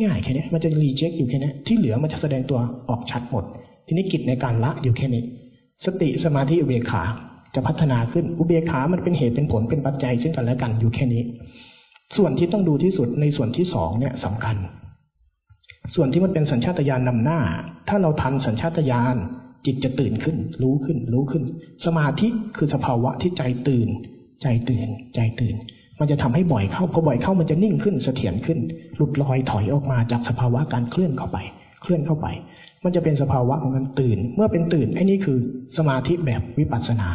[0.03, 2.59] ง่ายๆแค่นี้มันจะรีเจ็คอยู่แค่นี้ที่เหลือมันจะแสดงตัว
[2.89, 3.43] ออกชัดหมด
[3.87, 5.23] ทีนี้กิจในการละอยู่แค่นี้
[5.85, 7.03] สติสมาธิอุเบกขา
[7.55, 11.23] จะพัฒนาขึ้นอุเบกขามันเป็นเหตุเป็นผลเป็นปัจจัยซึ่งกันและกันอยู่แค่นี้
[12.17, 14.55] ส่วนที่ต้องดูที่สุดในส่วนที่สองเนี่ยสำคัญ
[15.95, 17.39] ส่วนที่มันเป็นสัญชาตญาณนำหน้า
[17.89, 19.15] ถ้าเราทันสัญชาตญาณ
[19.65, 21.43] จิตจะตื่นขึ้น รู้ขึ้น รู้ขึ้น
[21.85, 22.27] สมาธิ
[22.57, 23.87] คือสภาวะที่ใจตื่น
[24.41, 25.55] ใจตื่น ใจตื่น
[25.99, 28.59] มันจะทำให้บ่อยเข้าพอบ่อยเข้ามันจะนิ่งขึ้นเสถียรขึ้น
[28.95, 31.37] หลุดลอยถอยออกมาจากสภาวะการเคลื่อนเข้าไป
[31.81, 32.27] เคลื่อนเข้าไป
[32.83, 35.37] มันจะเป็นสภาวะของการตื่น เมื่อเป็นตื่นไอ้นี่คือ
[35.77, 37.09] สมาธิแบบวิปัสสนา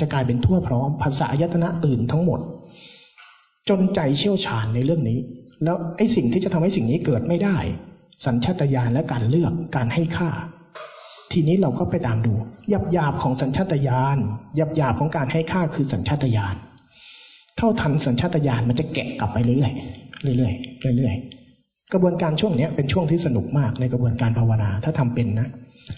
[0.00, 2.40] จะกลายเป็นทั่วพร้อมภาษาอายตนะตื่นทั้งหมด
[3.68, 5.18] จนใจเชี่ยวชาญในเรื่องนี้
[5.64, 7.56] แล้วไอ้สิ่งที่จะทำให้สิ่งนี้เกิดไม่ได้
[8.26, 10.30] สัญชาตญาณและการเลือกการให้ค่า
[11.32, 12.34] ทีนี้เราก็ไปตามดู
[12.72, 14.18] ยับยาบของสัญชาตญาณ
[14.58, 16.54] ยับยาบของการให้ค่าคือสัญชาตญาณ
[17.56, 25.48] เท่าทันสัญชาตญาณมันจะแกะกลับไปเรื่อยๆเรื่อยๆเรื่อยๆกระบวนการช่วงนี้เป็นช่วงที่สนุกมากในกระบวนการภาวนาถ้าทำเป็นนะ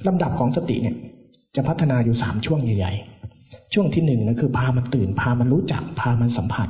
[0.07, 0.97] ลำดับของสติเนี่ย
[1.57, 6.69] จะพัฒนาอยู่สามช่วงใหญ่ๆ ช่วงที่หนึ่งนะคือพามันตื่น พามันรู้จัก พามันสัมผัส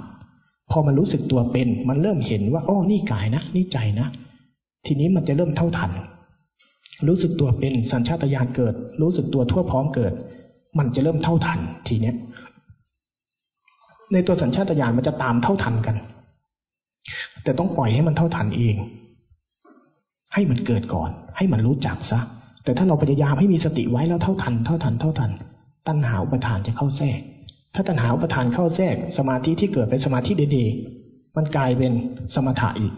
[0.71, 4.09] พอมันรู้สึกตัวเป็น มันเริ่มเห็นว่าอ๋อนี่กายนะ นี่ใจนะ
[4.87, 5.91] ทีนี้มันจะเริ่มเท่าทัน
[7.09, 10.13] รู้สึกตัวเป็นสัญชาตญาณเกิด รู้สึกตัวทั่วพร้อมเกิด
[10.79, 11.59] มันจะเริ่มเท่าทัน
[11.89, 12.17] ทีเนี้ย
[14.13, 15.97] ในตัวสัญชาตญาณมันจะตามเท่าทันกัน
[17.43, 18.77] แต่ต้องปล่อยให้มันเท่าทันเอง
[20.35, 22.21] ให้มันเกิดก่อน ให้มันรู้จักซะ
[22.65, 25.31] แต่ถ้าเราพยายามให้มีสติไว้แล้วเท่าทัน เท่าทัน เท่าทัน
[25.89, 27.21] ตัณหาอุปทานจะเข้าแทรก
[27.75, 31.93] ถ้าตัณหาอุปทานเข้าแทรก สมาธิที่เกิดเป็นสมาธิเดๆมันกลายเป็น
[32.35, 32.93] สมถะอีก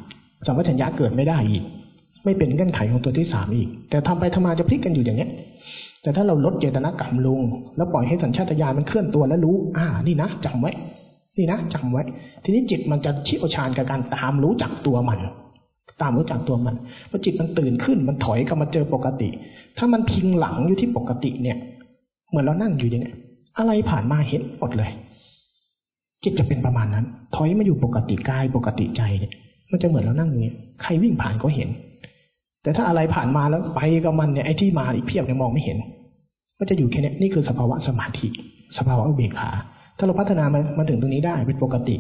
[0.47, 1.65] สัมปชัญญะเกิดไม่ได้อีก
[2.29, 5.31] ไม่เป็นเงื่อนไขของตัวที่สามอีก แต่ทำไปทำมาจะพลิกกันอยู่อย่างเนี้ย
[6.03, 7.41] แต่ถ้าเราลดเจตนากรรมลง
[7.77, 10.73] แล้วปล่อยให้สัญชาตญาณมันเคลื่อนตัวแล้วรู้ อ่า นี่นะจำไว้
[11.37, 12.03] นี่นะจำไว้
[12.45, 15.21] ทีนี้จิตมันจะเชี่ยวชาญกับการตามรู้จักตัวมัน
[16.03, 16.75] ตามรู้จักตัวมัน
[17.11, 19.29] พอจิตมันตื่นขึ้น มันถอยกลับมาเจอปกติ
[19.79, 21.57] ถ้ามันพิงหลังอยู่ที่ปกติเนี่ย
[22.29, 23.13] เหมือนเรานั่งอยู่อย่างนี้
[23.59, 24.91] อะไรผ่านมาเห็นหมดเลย
[26.23, 27.05] จิตจะเป็นประมาณนั้น
[27.35, 29.33] ถอยมาอยู่ปกติกายปกติใจเนี่ย
[29.71, 31.69] มันจะเหมือนเรานั่งอย่างนี้ใครวิ่งผ่านก็เห็น
[32.69, 35.77] แต่ถ้าอะไรผ่านมาแล้วไปกับมันเนี่ยไอ้ที่มาอีกเพียบเนี่ยมองไม่เห็น
[36.59, 38.27] ก็จะอยู่แค่นี้นี่คือสภาวะสมาธิ
[38.79, 39.51] สภาวะอุเบกขา
[39.99, 41.97] ถ้าเราพัฒนามามาถึงตรงนี้ได้เป็นปกติ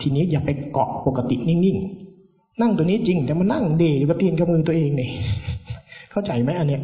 [0.00, 5.08] ทีนี้อย่าไปเกาะปกตินิ่งๆนั่งตัวนี้จริงแต่มานั่งเดอยู่กับตีนกับมือตัวเองนี่
[6.10, 6.82] เข้าใจไหมอันเนี้ย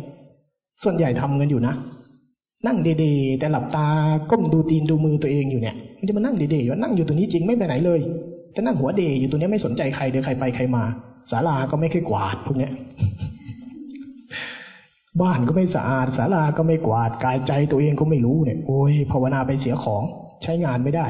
[0.82, 1.74] ส่วนใหญ่ทำกันอยู่นะ
[2.66, 3.86] นั่งเดๆแต่หลับตา
[4.30, 8.01] ก้มดูตีนดูมือตัวเองอยู่เนี่ยไมันจะมานั่งเดๆอยู่นั่งอยู่ตัวนี้จริงไม่ไปไหนเลย
[8.53, 10.84] แต่นั่งหัวเดอยู่ตัวนี้ไม่สนใจใครเดี๋ยวใครไปใครมา
[11.30, 12.72] ศาลาก็ไม่เคยกวาดพวกเนี้ย
[15.20, 20.02] บ้านก็ไม่สะอาดศาลาก็ไม่กวาดกายใจตัวเองก็ไม่รู้เนี่ยโอ้ยภาวนาไปเสียของ
[20.42, 21.08] ใช้งานไม่ได้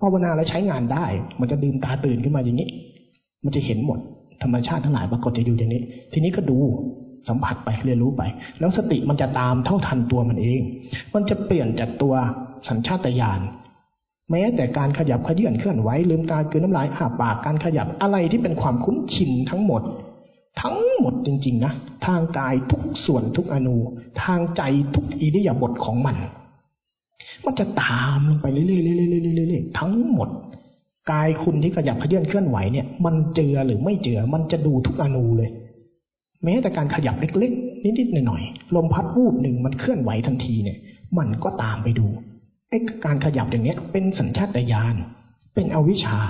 [0.00, 1.06] ภาวนาแล้วใช้งานได้
[1.40, 2.68] มันจะดื่มตาตื่นขึ้นมาอย่างนี้
[3.44, 3.98] มันจะเห็นหมด
[4.42, 5.82] ธรรมชาติทั้งหลายปรากฏจะอยู่อย่างนี้
[6.12, 6.58] ทีนี้ก็ดู
[7.28, 8.22] สัมผัสไปเรียนรู้ไป
[8.60, 10.60] แล้วสติมันจะตามเท่าทันตัวมันเอง
[11.14, 12.14] มันจะเปลี่ยนจากตัว
[12.68, 13.40] สัญชาตญาณ
[14.30, 19.82] แม้แต่การขยับขยื่นเคลื่อนไหวลืมตาคืนน้ำลายอาปากการขยับอะไรที่เป็นความคุ้นชินทั้งหมด
[20.60, 21.72] ทั้งหมดจริง ๆ นะ
[22.06, 23.76] ทางกายทุกส่วนทุกอนู
[24.22, 24.62] ทางใจ
[24.94, 26.16] ทุกอิริยาบถของมัน
[27.44, 30.28] มันจะตามลงไปเรื่อยๆๆๆๆทั้งหมด
[31.10, 35.50] กายคุณที่ขยับเขยื่นเคลื่อนไหวเนี่ย มันเจือหรือไม่เจือ มันจะดูทุกอนูเลย
[36.44, 40.78] แม้แต่การขยับเล็ก ๆ นิดๆหน่อยๆลมพัดวูบหนึ่งมันเคลื่อนไหวทันทีเนี่ย
[41.18, 42.06] มันก็ตามไปดู
[42.68, 44.94] ไอ้การขยับอย่างเนี้ย เป็นสัญชาตญาณ
[45.54, 46.20] เป็นอวิชชา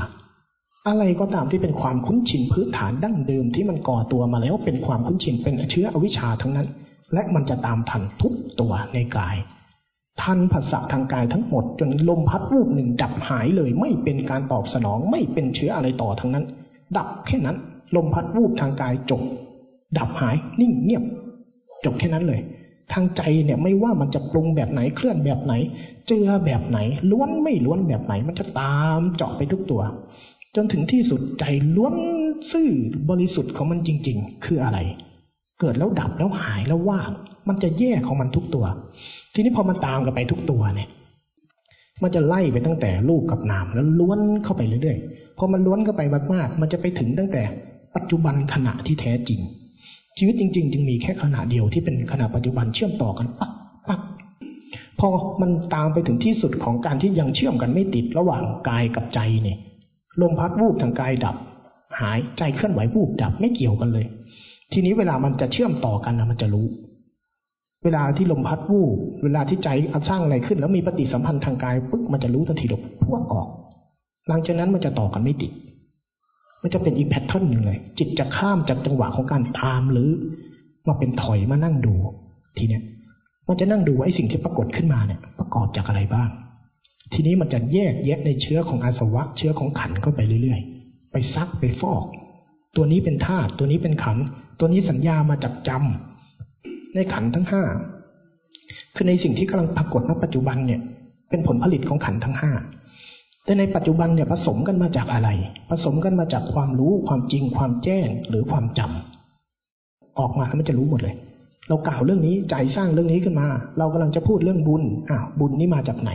[0.89, 6.69] อะไรก็ตามที่เป็นความคุ้นชินพื้นฐานดั้งเดิมที่มันก่อตัวมาแล้วเป็นความคุ้นชินเป็นเชื้ออวิชชาทั้งนั้น
[7.15, 9.37] และมันจะตามทันทุกตัวในกาย
[10.23, 16.45] ทันผัสสะทางกายทั้งหมด จนลมพัดวูบหนึ่งดับหายเลย ไม่เป็นการตอบสนองไม่เป็นเชื้ออะไรต่อทั้งนั้น
[16.97, 17.57] ดับแค่นั้น
[17.97, 19.23] ลมพัดวูบทางกายจบ
[19.99, 21.05] ดับหายนิ่งเงียบ
[21.85, 22.41] จบแค่นั้นเลย
[22.93, 25.55] ทางใจเนี่ยไม่ว่ามันจะปรุงแบบไหนเคลื่อนแบบไหน
[26.07, 26.79] เจือแบบไหน
[27.11, 29.83] ล้วนไม่ล้วนแบบไหน มันจะตามเจาะไปทุกตัว
[30.57, 31.45] จนถึงที่สุดใจ
[31.77, 31.95] ล้วน
[32.53, 32.69] ซื่อ
[33.11, 34.79] บริสุทธิ์ของมันจริง ๆ คืออะไร
[35.61, 37.11] เกิดแล้วดับแล้วหายแล้วว่าง
[37.49, 38.65] มันจะแยกของมันทุกตัว
[39.35, 40.89] ทีนี้พอมันตามกันไปทุกตัวเนี่ย
[42.03, 46.03] มันจะไล่ไปตั้งแต่รูปกับนามแล้วล้วนเข้าไปเรื่อยๆพอมันล้วนเข้าไป
[46.35, 47.43] มากๆ มันจะไปถึงตั้งแต่
[47.97, 49.41] ปัจจุบันขณะที่แท้จริง
[50.19, 53.53] ชีวิตจริง ๆ จึงมีแค่ขณะเดียวที่เป็นขณะปัจจุบันเชื่อมต่อกันปัก
[53.89, 54.01] ปัก
[54.99, 55.09] พอ
[55.41, 59.59] มันตามไปถึงที่สุดของการที่ยังเชื่อมกันไม่ติดระหว่างกายกับใจเนี่ย
[60.23, 61.37] ลมพัดวูบทางกายดับ
[62.01, 64.07] หายใจเคลื่อนไหววูบดับ ไม่เกี่ยวกันเลย
[64.73, 66.67] ทีนี้เวลามันจะเชื่อมต่อกันนะมันจะรู้
[67.85, 69.69] เวลาที่ลมพัดวูบเวลาที่ใจ
[70.09, 73.49] สร้างอะไรขึ้น แล้วมีปฏิสัมพันธ์ทางกายปึ๊กมันจะรู้ทันทีดกพวกออก
[74.29, 75.53] หลังจากนั้นมันจะต่อกันไม่ติด
[76.63, 80.11] มันจะเป็นอีกแพทเทิร์นหนึ่งเลย จิตจะข้ามจากจังหวะของการตามหรือ
[80.89, 81.95] มาเป็นถอยมานั่งดู
[82.57, 82.83] ทีเนี้ย
[83.49, 86.29] มันจะนั่งดูว่าไอ้สิ่งที่ปรากฏขึ้นมาเนี่ย ประกอบจากอะไรบ้าง
[87.13, 92.05] ทีนี้มันจะแยกแยะในเชื้อของอาสวะ เชื้อของขันเข้าไปเรื่อยๆ ไปซักไปฟอก
[92.77, 94.19] ตัวนี้เป็นธาตุตัวนี้เป็นขัน
[94.59, 97.63] ตัวนี้สัญญามาจากจำในขันทั้งห้า
[98.95, 100.81] คือในสิ่งที่กำลังปรากฏณปัจจุบันเนี่ย
[101.31, 102.53] เป็นผลผลิตของขันทั้งห้า
[103.45, 105.29] แต่ในปัจจุบันเนี่ยผสมกันมาจากอะไร
[105.71, 111.15] ผสมกันมาจากความรู้ความจริงความแจ้งหรือความจำออกมาแล้วมันจะรู้หมดเลย
[111.69, 113.47] เรากล่าวเรื่องนี้ใจสร้างเรื่องนี้ขึ้นมา
[113.79, 116.11] เรากำลังจะพูดเรื่องบุญอะบุญนี้มาจากไหน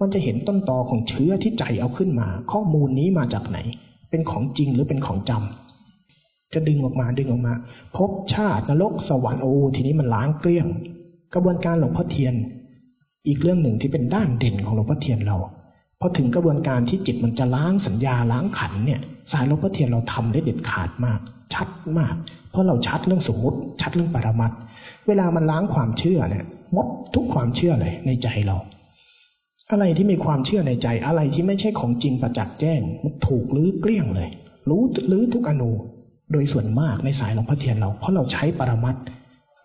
[0.00, 3.58] มันจะเห็นต้นตอของเชื้อที่ใจเอาขึ้นมา ข้อมูลนี้มาจากไหน
[4.10, 7.54] เป็นของจริงหรือเป็นของจำจะดึงออกมาดึงออกมา
[7.96, 10.66] พบชาตินรกสวรรค์โอ้ทีนี้มันล้างเกลี้ยง
[11.34, 12.34] กระบวนการหลวงพ่อเทียน
[13.26, 15.36] อีกเรื่องหนึ่งที่เป็นด้านเด่นของหลวงพ่อเทียนเรา
[16.00, 19.00] พอถึงกระบวนการที่จิตมันจะล้างสัญญาล้างขันเนี่ย
[19.32, 21.20] สายหลวงพ่อเทียนเราทำได้เด็ดขาดมาก
[21.54, 21.68] ชัด
[21.98, 22.14] มาก
[22.50, 24.52] เพราะเราชัดเรื่องสมมติ ชัดเรื่องปรมัต
[25.06, 26.44] เวลามันล้างความเชื่อเนี่ย
[26.76, 28.56] มดทุกความเชื่อเลยในใจเรา
[29.72, 34.28] อะไรที่มีความเชื่อในใจ อะไรที่ไม่ใช่ของจริงประจักษ์แจ้ง มันถูกลื้อเกลี้ยงเลย
[34.68, 35.70] รู้ลื้อทุกอนู
[36.32, 38.96] โดยส่วนมากในสายหลวงพ่อเทียนเรา เพราะเราใช้ปรมัต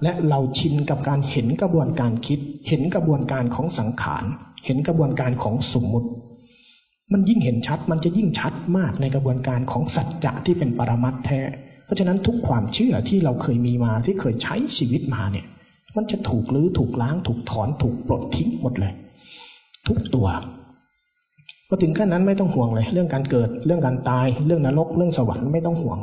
[0.04, 4.24] และเราชินกับการเห็นกระบวนการคิด เห็นกระบวนการของสังขาร
[4.66, 6.10] เห็นกระบวนการของสมมุติ
[7.14, 11.42] มันยิ่งเห็นชัดมันจะยิ่งชัดมากในกระบวนการของสัจจะที่เป็นปรมัตแท้
[11.86, 15.46] เพราะฉะนั้นทุกความเชื่อที่เราเคยมีมาที่เคยใช้ชีวิตมาเนี่ย
[15.96, 18.94] มันจะถูกลื้อถูกล้างถูกถอนถูกปลดทิ้งหมดเลย
[19.90, 20.28] ทุกตัว
[21.68, 26.00] พอถึงขั้นนั้นไม่ต้องห่วงเลย เรื่องการเกิดเรื่องการตาย เรื่องนรก เรื่องสวรรค์ไม่ต้องห่วง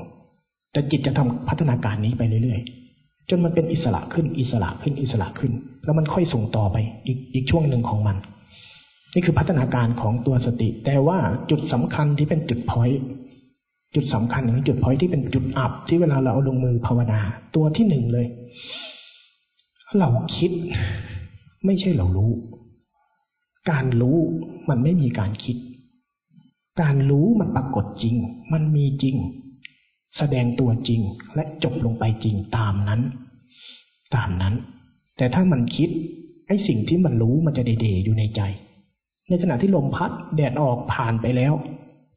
[0.72, 5.53] แต่จิตจะทำพัฒนาการนี้ไปเรื่อยๆ จนมันเป็นอิสระขึ้นอิสระขึ้นอิสระขึ้น
[5.84, 6.76] แล้วมันค่อยส่งต่อไป
[7.07, 8.16] อีกอีกช่วงหนึ่งของมัน
[9.14, 11.18] นี่คือพัฒนาการของตัวสติ แต่ว่า
[11.51, 12.91] จุดสำคัญที่เป็นจุดพอย
[13.95, 17.20] จุดสำคัญของจุดพอยที่เป็นจุดอับที่เวลาเราเอาลงมือภาวนา
[17.55, 18.26] ตัวที่หนึ่งเลย
[19.99, 20.51] เราคิด
[21.66, 22.30] ไม่ใช่เรารู้
[23.71, 24.19] การรู้
[24.69, 25.57] มันไม่มีการคิด
[26.81, 28.14] การรู้มันปรากฏจริง
[28.53, 29.17] มันมีจริง
[30.19, 31.01] แสดงตัวจริง
[31.35, 33.01] และจบลงไปจริงตามนั้น
[34.14, 34.55] ตามนั้น
[35.17, 35.89] แต่ถ้ามันคิด
[36.47, 38.41] ไอ้สิ่งที่มันรู้มันจะเดๆอยู่ในใจ
[39.29, 41.53] ในขณะที่ลมพัดแดดออกผ่านไปแล้ว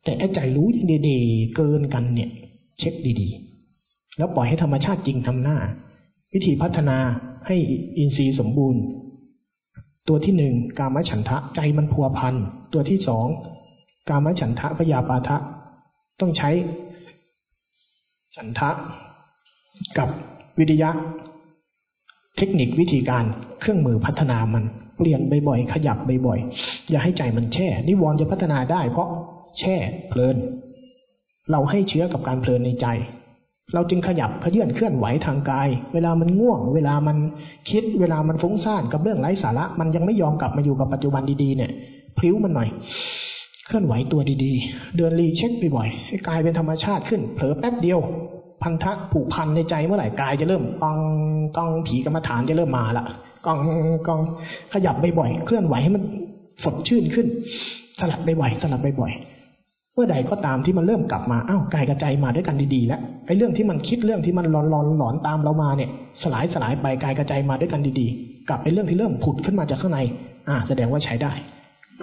[0.03, 2.29] แต่ไอ้ใจรู้ยังดีๆเกินกันเนี่ย
[2.79, 5.57] เช็คดีๆ แล้วปล่อยให้ธรรมชาติจริงทำหน้า
[6.33, 6.97] วิธีพัฒนา
[7.47, 7.55] ให้
[7.97, 8.81] อินทรีย์สมบูรณ์
[10.09, 12.35] ตัวที่หนึ่งกามฉันทะใจมันพัวพัน
[12.73, 13.27] ตัวที่สอง
[14.09, 15.37] กามฉันทะพยาปาทะ
[16.19, 16.49] ต้องใช้
[18.35, 18.69] ฉันทะ
[19.97, 20.09] กับ
[20.59, 20.89] วิทยะ
[22.37, 23.25] เทคนิควิธีการ
[23.59, 24.63] เครื่องมือพัฒนามัน
[24.97, 25.97] เปลี่ยนบ่อยๆขยับ
[26.27, 29.09] บ่อยๆอย่าให้ใจมันแช่ นิวรณ์จะพัฒนาได้เพราะ
[29.59, 29.75] แช่
[30.09, 30.37] เพลิน
[31.51, 32.87] เราให้เชื้อกับการเพลินในใจ
[33.73, 37.17] เราจึงขยับขยื่นเคลื่อนไหวทางกาย เวลามันง่วง เวลามัน
[37.69, 41.71] คิด เวลามันฟุ้งซ่านกับเรื่องไร้สาระ มันยังไม่ยอมกลับมาอยู่กับปัจจุบันดีๆเนี่ย
[42.17, 42.69] พลิ้วมันหน่อย
[43.67, 47.99] เคลื่อนไหวตัวดีๆ เดินรีเช็คบ่อยๆให้กายเป็นธรรมชาติขึ้น เผลอแป๊บเดียว
[48.63, 50.99] พันธะผูกพันในใจเมื่อไหร่กายจะเริ่มกอง
[51.57, 53.05] กองผีกรรมฐานจะเริ่มมาละ
[53.45, 53.59] กอง
[54.07, 54.19] กอง
[54.73, 56.03] ขยับบ่อยๆเคลื่อนไหวให้มัน
[56.63, 57.27] สดชื่นขึ้น
[57.99, 59.38] สลับบ่อยๆสลับบ่อยๆ
[59.93, 65.89] เมื่อใดก็ตามที่มันเริ่มกลับมาอ้าวกายกระใจมาด้วยกันดีๆแล้วไอ้เรื่องที่มันคิดเรื่องที่มันหลอนหลอนหลอนตามเรามาเนี่ย
[66.21, 69.99] สลายสลายไปกายกระใจมาด้วยกันดีๆ กลับไปเรื่องที่เริ่มผุดขึ้นมาจากข้างใน
[70.47, 71.33] อ่า แสดงว่าใช้ได้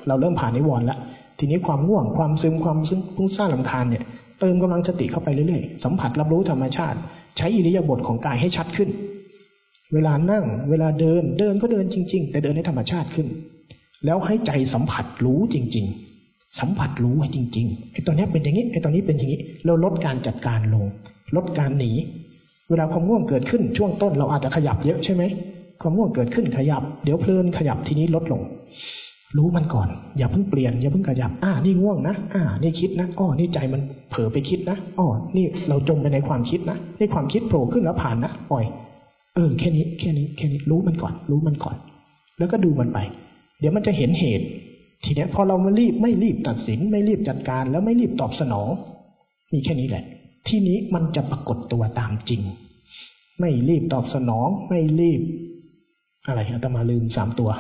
[0.07, 0.99] เราเริ่มผ่านนิวรณ์แล้ว
[1.39, 4.03] ทีนี้ความง่วงความซึมความซึ่งพุ่งซ่านลำคาญเนี่ย
[4.41, 6.99] เติมกำลังสติเข้าไปเรื่อยๆสัมผัสรับรู้ธรรมชาติ
[7.37, 8.89] ใช้อิริยาบถของกายให้ชัดขึ้น
[9.95, 13.26] เวลานั่ง เวลาเดินเดินก็เดินจริง ๆ แต่เดินให้ธรรมชาติขึ้น
[14.05, 16.05] แล้วให้ใจสัมผัสรู้จริง ๆ
[16.61, 20.84] สัมผัสรู้ไว้จริงๆไอ้ตอนนี้เป็นอย่างนี้ไอ้ตอนนี้เป็นอย่างนี้เราลดการจัดการลง
[21.36, 21.92] ลดการหนี
[22.70, 25.22] เวลาความง่วงเกิดขึ้นช่วงต้นเราอาจจะขยับเยอะใช่ไหม
[25.82, 28.42] ความง่วงเกิดขึ้นขยับ เดี๋ยวเพลินขยับทีนี้ลดลง
[29.36, 29.88] รู้มันก่อน
[30.18, 33.80] อย่าเพิ่งเปลี่ยนอย่าเพิ่งขยับ อ่านี่ง่วงนะอ่านี่คิดนะอ้อนี่ใจมัน
[34.11, 38.64] เผลอไปคิดนะอ้อนี่เราจมไปในความคิดนะนี่ความคิดโผล่ขึ้นแล้วผ่านนะปล่อย
[39.34, 41.76] เออแค่นี้แค่นี้แค่นี้รู้มันก่อน รู้มันก่อน
[42.38, 42.98] แล้วก็ดูมันไป
[43.61, 44.46] เดี๋ยวมันจะเห็นเหตุ
[45.07, 48.68] ทีนี้พอเราไม่รีบไม่รีบตัดสิน ไม่รีบจัดการ แล้วไม่รีบตอบสนอง
[49.52, 50.04] มีแค่นี้แหละ
[50.48, 52.42] ที่นี้มันจะปรากฏตัวตามจริง
[53.40, 55.20] ไม่รีบตอบสนอง ไม่รีบ
[56.26, 57.50] อะไรอาตมาลืมสามตัว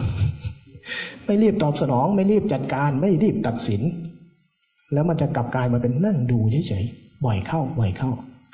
[1.26, 3.82] ไม่รีบตอบสนอง ไม่รีบจัดการ ไม่รีบตัดสิน
[4.92, 6.38] แล้วมันจะกลับกลายมาเป็นนั่งดู
[6.68, 8.10] เฉยๆบ่อยเข้าบ่อยเข้า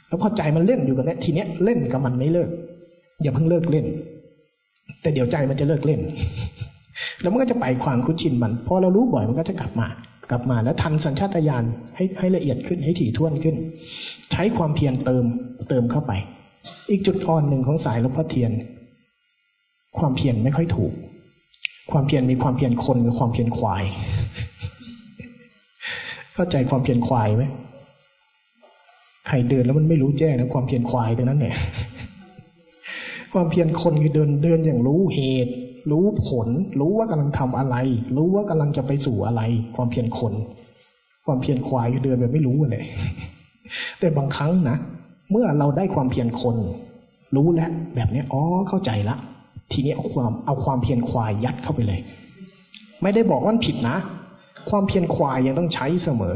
[0.08, 2.50] แล้วพอใจมันเล่นอยู่กับเนี้ยทีเนี้ยเล่นกับมันไม่เลิก
[3.22, 3.86] อย่าเพิ่งเลิกเล่น
[5.00, 6.00] แต่เดี๋ยวใจมันจะเลิกเล่น
[7.22, 9.88] แล้วมันก็จะไปความคุ้นชินมันพอเรารู้บ่อยมันก็จะกลับมา
[10.30, 11.64] กลับมาแล้วทันสัญชาตญาณ
[11.96, 13.56] ให้ให้ละเอียดขึ้นให้ถี่ถ้วนขึ้น
[14.32, 15.24] ใช้ความเพียรเติม
[15.68, 16.12] เติมเข้าไป
[16.90, 18.52] อีกจุดอ่อนหนึ่งของสายหลวงพ่อเทียน
[19.98, 20.92] ความเพียรไม่ค่อยถูก
[21.90, 23.84] ความเพียรมีความเพียรคนกับความเพียรควาย
[26.34, 27.44] เข้าใจความเพียรควายไหม
[29.26, 31.56] ใครเดินแล้วมันไม่รู้แจ้งนะความเพียรควายตรงนั้นเนี่ย
[33.32, 35.52] ความเพียรคนคือเดินเดินอย่างรู้เหตุ
[35.90, 36.48] รู้ผล
[36.80, 37.76] รู้ว่ากำลังทำอะไร
[38.16, 39.42] รู้ว่ากำลังจะไปสู่อะไร
[39.76, 40.32] ความเพียรคน
[41.26, 42.84] ความเพียรควายเดินแบบไม่รู้เลย
[43.98, 44.76] แต่บางครั้งนะ
[45.30, 46.56] เมื่อเราได้ความเพียรคน
[47.36, 49.16] รู้แล้วแบบนี้อ๋อเข้าใจละ
[49.72, 52.00] ทีนี้เอาความเอาความเพียรควายยัดเข้าไปเลย
[53.02, 53.96] ไม่ได้บอกว่าผิดนะ
[54.70, 56.34] ความเพียรควายยังต้องใช้เสมอ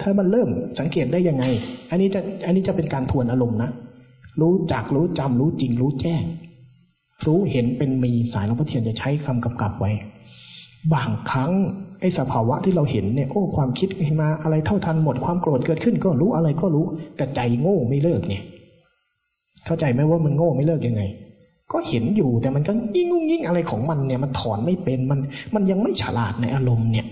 [0.00, 1.44] ถ้ามันเริ่มสังเกตได้ยังไง
[1.90, 3.70] อันนี้จะอันนี้จะเป็นการทวนอารมณ์นะ
[4.40, 6.22] รู้จักรู้จำรู้จริงรู้แจ้ง
[7.26, 9.92] รู้เห็นเป็นมีสายหลวงพ่อเทียนจะใช้คำกำกับไว้
[10.94, 11.52] บางครั้ง
[12.00, 13.88] ไอ้สภาวะที่เราเห็นเนี่ยโอ้ความคิด
[14.20, 16.84] มาอะไรเท่าทันหมดความโกรธเกิดขึ้นก็รู้อะไรก็รู้
[17.16, 18.42] แต่ใจโง่ไม่เลิกเนี่ย
[19.66, 21.02] เข้าใจไหมว่ามันโง่ไม่เลิกยังไง
[21.72, 25.18] ก็เห็นอยู่แต่มันก็ยิ่งงยิ่งอะไรของมันเนี่ยมันถอนไม่เป็นมัน
[25.54, 27.06] มันยังไม่ฉลาดในอารมณ์เนี่ย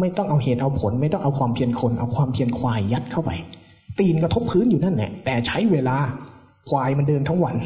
[0.00, 3.30] ไม่ต้องเอาเหตุเอาผล ไม่ต้องเอาความเพียรคน เอาความเพียรควายยัดเข้าไป
[3.98, 5.96] ตีนกระทบพื้นอยู่นั่นแหละแต่ใช้เวลา
[6.68, 7.56] ควายมันเดินทั้งวัน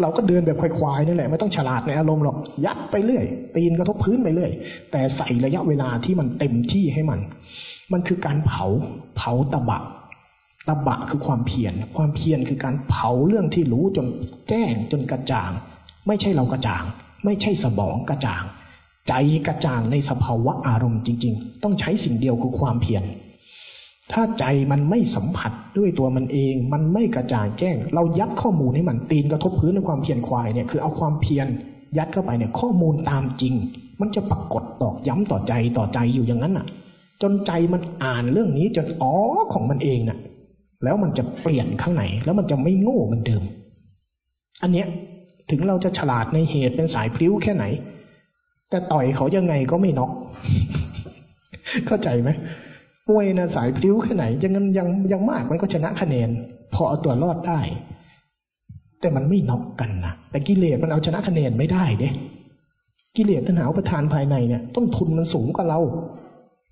[0.00, 3.24] เราก็เดินแบบควายๆนี่แหละไม่ต้องฉลาดในอารมณ์หรอกยัดไปเรื่อย
[3.54, 4.50] ตีนกระทบพื้นไปเรื่อย
[4.92, 7.20] แต่ใส่ระยะเวลาที่มันเต็มที่ให้มัน
[7.92, 8.64] มันคือการเผา
[9.16, 9.80] เผาตะบะ
[10.68, 14.06] ตะบะคือความเพียรความเพียรคือการเผาเรื่องที่รู้จน
[14.48, 15.50] แจ้งจนกระจ่าง
[16.06, 16.84] ไม่ใช่เรากระจ่าง
[17.24, 18.44] ไม่ใช่สมองกระจ่าง
[19.08, 19.14] ใจ
[19.46, 23.02] กระจ่างในสภาวะอารมณ์จริง ๆ ต้องใช้สิ่งเดียวคือความเพียร
[24.12, 31.46] ถ้าใจมันไม่สัมผัสด้วยตัวมันเอง มันไม่กระจ่างแจ้ง เรายัดข้อมูลให้มันตีนกระทบพื้นในความเพียรควายเนี่ยคือเอาความเพียร
[31.98, 33.54] ยัดเข้าไปเนี่ยข้อมูลตามจริง
[34.00, 36.66] มันจะปรากฏตอกย้ำต่อใจต่อใจอยู่อย่างนั้นน่ะ
[37.22, 39.14] จนใจมันอ่านเรื่องนี้จนอ๋อ
[39.52, 40.18] ของมันเองน่ะ
[40.84, 43.42] แล้วมันจะเปลี่ยนข้างในแล้วมันจะไม่โง่เหมือนเดิม
[44.62, 44.86] อันเนี้ย
[45.50, 47.64] ถึงเราจะฉลาดในเหตุเป็นสายพลิ้วแค่ไหน
[48.70, 50.10] แต่ต่อยเขายังไงก็ไม่น็อก
[51.86, 52.30] เข้าใจไหม
[53.08, 56.28] มวยนะสายพลิ้วแค่ไหน ยังยังยังมากมันก็ชนะคะแนน
[56.74, 57.60] พอเอาตัวรอดได้
[59.00, 62.08] แต่มันไม่น็อกกันนะแต่กิเลสมันเอาชนะคะแนนไม่ได้เด้
[63.16, 65.80] กิเลสตัณหาประทานภายในเนี่ย ต้นทุนมันสูงกว่าเรา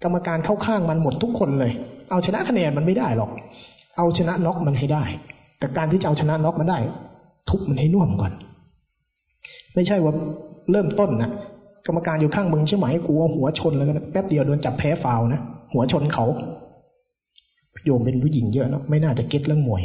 [0.03, 1.73] กรรมการเข้าข้างมันหมดทุกคนเลย
[2.11, 3.31] เอาชนะคะแนนมันไม่ได้หรอก
[3.97, 5.05] เอาชนะน็อกมันให้ได้
[5.59, 6.79] แต่การที่จะเอาชนะน็อกมันได้
[7.49, 8.33] ทุบมันให้น่วมก่อน
[9.75, 10.13] ไม่ใช่ว่า
[10.71, 11.31] เริ่มต้นนะ
[11.87, 15.41] กรรมการอยู่ข้างมึงใช่ไหมกูเอาหัวชนแล้วกันแป๊บเดียวโดนจับแพ้ฟาวนะ
[15.75, 16.25] หัวชนเขา
[17.85, 19.83] โยมเป็นผู้หญิงเยอะนะไม่น่าจะเก็ตเรื่องมวย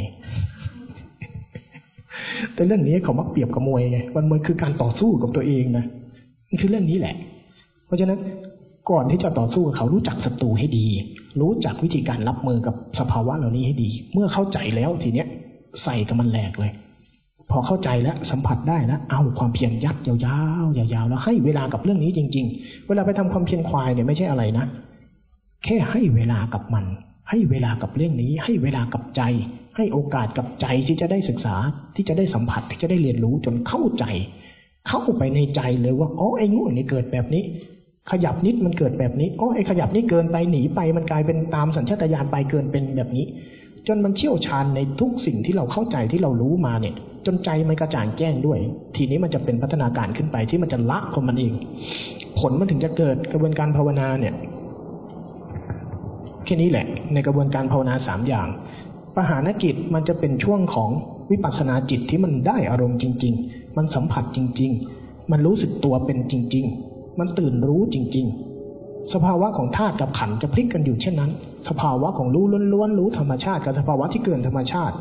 [2.54, 5.84] แต่เรื่องนี้เขามักเปรียบกับมวยไงวันมวยคือการต่อสู้กับตัวเองนะ
[6.48, 7.14] มันคือเรื่องนี้แหละ
[7.86, 8.18] เพราะฉะนั้น
[8.90, 10.86] ก่อนที่จะต่อสู้กับเขารู้จักศัตรูให้ดี
[11.40, 15.26] รู้จักวิธีการรับมือกับสภาวะเหล่านี้ให้ดี เมื่อเข้าใจแล้วทีเนี้ย
[15.82, 16.72] ใส่กับมันแหลกเลย
[17.50, 20.16] พอเข้าใจแล้วสัมผัสได้แล้วเอาความเพียรยัดยา
[20.64, 24.66] วๆยาวๆแล้วให้เวลากับเรื่องนี้จริง ๆ เวลาไปทำความเพียรควายเนี่ยไม่ใช่อะไรนะ
[25.64, 26.84] แค่ให้เวลากับมัน
[27.30, 29.22] ให้เวลากับเรื่องนี้ ให้เวลากับใจ
[29.76, 31.56] ให้โอกาสกับใจที่จะได้ศึกษา
[31.94, 34.04] ที่จะได้สัมผัสที่จะได้เรียนรู้จนเข้าใจ
[34.88, 37.42] เข้าไปในใจเลยว่าอ๋อไอ้งูนี่เกิดแบบนี้
[38.10, 43.24] ขยับนิดมันเกิดแบบนี้อ๋อไอ้ขยับนี่เกินไปหนีไปมันกลายเป็นตามสัญชาตญาณไปเกินเป็นแบบนี้
[43.86, 46.94] จนมันเชี่ยวชาญในทุกสิ่งที่เราเข้าใจที่เรารู้มาเนี่ย
[47.26, 48.58] จนใจมันกระจ่างแจ้งด้วย
[48.96, 51.52] ทีนี้มันจะเป็นพัฒนาการขึ้นไปที่มันจะละของมันเอง
[52.38, 54.34] ผลมันถึงจะเกิดกระบวนการภาวนาเนี่ย
[56.50, 58.48] ค่นี้แหละ ในกระบวนการภาวนาสามอย่าง
[59.16, 60.90] ปหานกิจมันจะเป็นช่วงของ
[61.30, 64.70] วิปัสสนาจิตที่มันได้อารมณ์จริง ๆ มันสัมผัสจริง
[65.00, 68.26] ๆ มันรู้สึกตัวเป็นจริง ๆ มันตื่นรู้จริง
[68.68, 71.30] ๆ สภาวะของธาตุกับขันจะพลิกกันอยู่เช่นนั้น
[71.68, 74.94] สภาวะของรู้ล้วนๆรู้ธรรมชาติกับสภาวะที่เกินธรรมชาติ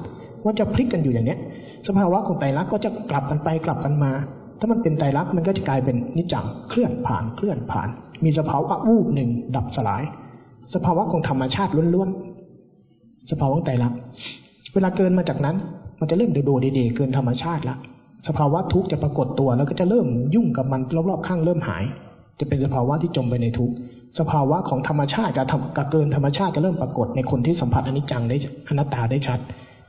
[0.43, 1.39] ว่าจะพลิกกันอยู่อย่างเนี้ย
[1.88, 4.11] สภาวะของไตรลักษณ์ก็จะกลับกันไปกลับกันมา
[4.59, 7.88] ถ้ามันเป็นไตรลักษณ์มันก็จะกลายเป็นนิจจังเคลื่อนผ่านเคลื่อนผ่าน
[8.23, 10.03] มีสภาวะวูบหนึ่งดับสลาย
[10.74, 14.00] สภาวะของธรรมชาติล้วนๆ สภาวะไตรลักษณ์
[14.74, 15.56] เวลาเกินมาจากนั้น
[16.00, 17.76] มันจะเริ่มโดโดเดๆเกินธรรมชาติละ
[18.28, 21.84] สภาวะทุกข์จะปรากฏตัว แล้วก็จะเริ่มยุ่งกับมันรอบๆข้างเริ่มหาย
[22.40, 23.74] จะเป็นสภาวะที่จมไปในทุกข์
[24.20, 28.38] สภาวะของธรรมชาติกับกับเกินธรรมชาติจะเริ่มปรากฏในคนที่สัมผัสอนิจจังได้
[28.68, 29.40] อนัตตาได้ชัด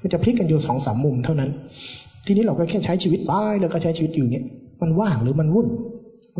[0.00, 1.50] มันจะพลิกกันอยู่สองสามมุมเท่านั้น
[2.26, 4.44] ทีนี้เราก็แค่ใช้ชีวิตไปแล้วก็ใช้ชีวิตอยู่เนี้ย
[4.80, 5.66] มันว่างหรือมันวุ่น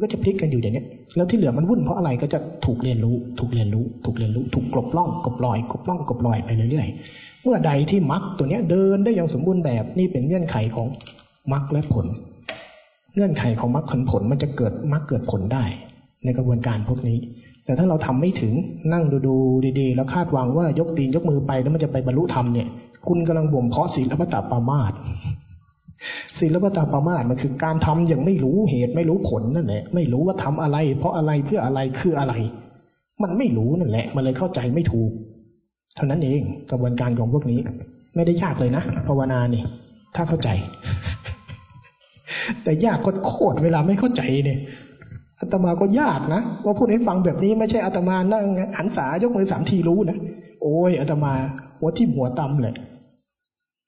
[0.01, 0.87] มันก็จะพลิกกันอยู่อย่างเนี้ย
[1.17, 10.87] แล้วที่เหลือมันวุ่นเพราะอะไรก็จะถูกเรียนรู้ ถูกเรียนรู้ ถูกเรียนรู้ ถูกกลบล่องกลบลอยกลบล่องกลบลอยไปเรื่อยๆเมื่อใดที่มรรคตัวเนี้ยเดินได้อย่างสมบูรณ์แบบนี่เป็นเงื่อนไขของ
[11.53, 12.07] มรรคและผล
[13.15, 15.65] เงื่อนไขของมรรคผลมันจะเกิดมรรคเกิดผลได้
[16.25, 17.19] ในกระบวนการพวกนี้
[17.65, 18.53] แต่ถ้าเราทำไม่ถึง
[18.93, 19.37] นั่งดูดู
[19.81, 22.67] ดีๆ แล้วคาดหวังว่ายกตีนยกมือไปแล้วมันจะไปบรรลุธรรมเนี่ย
[23.09, 24.93] คุณกำลังบ่มเพาะศีลปตปามาต
[26.41, 32.35] ศีลปตปามาตมันคือการทำอย่างไม่รู้เหตุไม่รู้ผลนั่นแหละ ไม่รู้ว่าทำอะไร เพราะอะไรเพื่ออะไรคืออะไร
[33.23, 35.11] มันไม่รู้นั่นแหละ มันเลยเข้าใจไม่ถูก
[35.97, 36.41] เท่านั้นเอง
[36.71, 37.61] กระบวนการของพวกนี้
[38.15, 39.63] ไม่ได้ยากเลยนะภาวนานี่
[40.17, 40.49] ถ้าเข้าใจ
[42.63, 44.59] แต่ยากโคตรเวลาไม่เข้าใจเนี่ย
[45.41, 48.45] อาตมาก็ยากนะว่าพูดให้ฟังแบบนี้ไม่ใช่อาตมานั่ง
[48.79, 50.19] หันษายกมือสามทีรู้นะ
[50.63, 51.33] โอ้ยอาตมา
[51.79, 52.75] หัวที่หัวตำเลย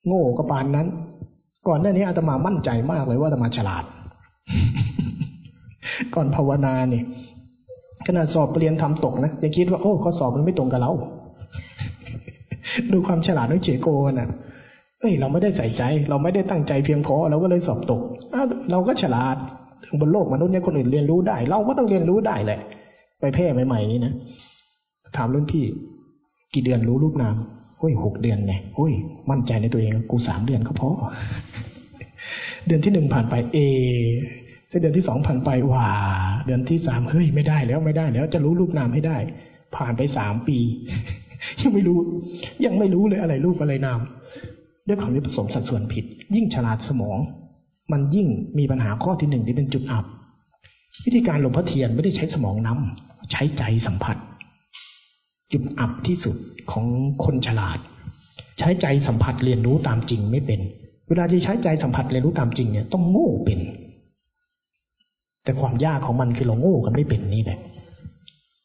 [0.07, 0.87] โง่กระปานนั้น
[1.68, 3.84] ก่อนหน้านี้อาตมามั่นใจมากเลยว่าอาตมาฉลาด
[6.14, 7.05] ก่อนภาวนาเนี่ย
[8.06, 10.93] ขนาดสอบเรียนทำตกนะยังคิดว่าโอ้ข้อสอบมันไม่ตรงกับเรา
[12.93, 14.28] ดูความฉลาดของเจโกน่ะ
[15.01, 18.01] เอ้ยเราไม่ได้ใส่ใจ เราไม่ได้ตั้งใจเพียงพอเราก็เลยสอบตก
[18.70, 19.36] เราก็ฉลาด
[20.01, 22.60] บนโลกมนุษย์เนี่ยคนอื่นเรียนรู้ได้ เราก็ต้องเรียนรู้ได้แหละ
[23.20, 24.12] ไปแพร่ใหม่ๆนี่นะ
[25.16, 25.64] ถามรุ่นพี่
[26.55, 27.34] กี่เดือนรู้รูปนาม
[27.82, 28.92] อ้ยหกเดือนไงโอ้ย
[29.30, 30.88] มั่นใจในตัวเองกูสามเดือนก็พอ
[32.66, 33.56] เดือนที่หนึ่งผ่านไป เอ
[34.80, 35.84] เดือนที่สองผ่านไปว่า
[36.46, 39.16] เดือนที่สามเฮ้ยไม่ได้แล้วไม่ได้แล้วจะรู้รูปนามให้ได้
[39.76, 40.59] ผ่านไปสามปี
[41.62, 41.98] ยังไม่รู้
[42.64, 44.00] ยังไม่รู้เลยอะไรรูปอะไรนาม
[44.86, 46.04] ด้วยความที่ผสมสัดส่วนผิด
[46.34, 47.18] ยิ่งฉลาดสมอง
[47.92, 48.28] มันยิ่ง
[48.59, 50.04] มีปัญหาข้อที่หนึ่งที่เป็นจุดอับ
[51.04, 54.16] วิธีการหลวงพ่อเทียนไม่ได้ใช้สมองนำใช้ใจสัมผัส
[55.53, 56.37] จุดอับที่สุด
[56.73, 56.87] ของ
[57.24, 57.79] คนฉลาด
[58.59, 60.61] ใช้ใจสัมผัสเรียนรู้ตามจริงไม่เป็น
[61.09, 63.59] เวลาที่ใช้ใจสัมผัสเรียนรู้ตามจริงเนี่ยต้องโง่เป็น
[65.45, 67.59] แต่ความยากของมันคือเราโง่กันไม่เป็นนี่แหละ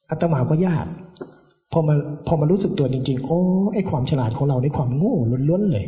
[0.10, 0.86] อาตมาก็ยาก
[1.72, 1.96] พอมา
[2.28, 3.42] พอมารู้สึกตัวจริง ๆ โอ้
[3.74, 5.16] ไอความฉลาดของเราในความโง่
[5.50, 5.86] ล้วนๆเลย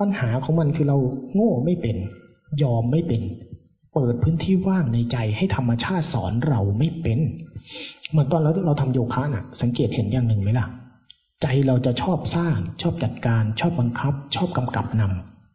[0.00, 0.98] ปัญหาของมันคือเรา
[1.34, 1.96] โง่ไม่เป็น
[2.62, 3.22] ยอมไม่เป็น
[3.94, 7.18] เปิดพื้นที่ว่างในใจให้ธรรมชาติสอนเราไม่เป็น
[8.10, 10.66] เหมือนตอนเราเราทำโยคะน่ะ สังเกตเห็นอย่างหนึ่งไหมล่ะ
[11.42, 15.02] ใจเราจะชอบสร้าง ชอบจัดการ ชอบบังคับ ชอบกำกับน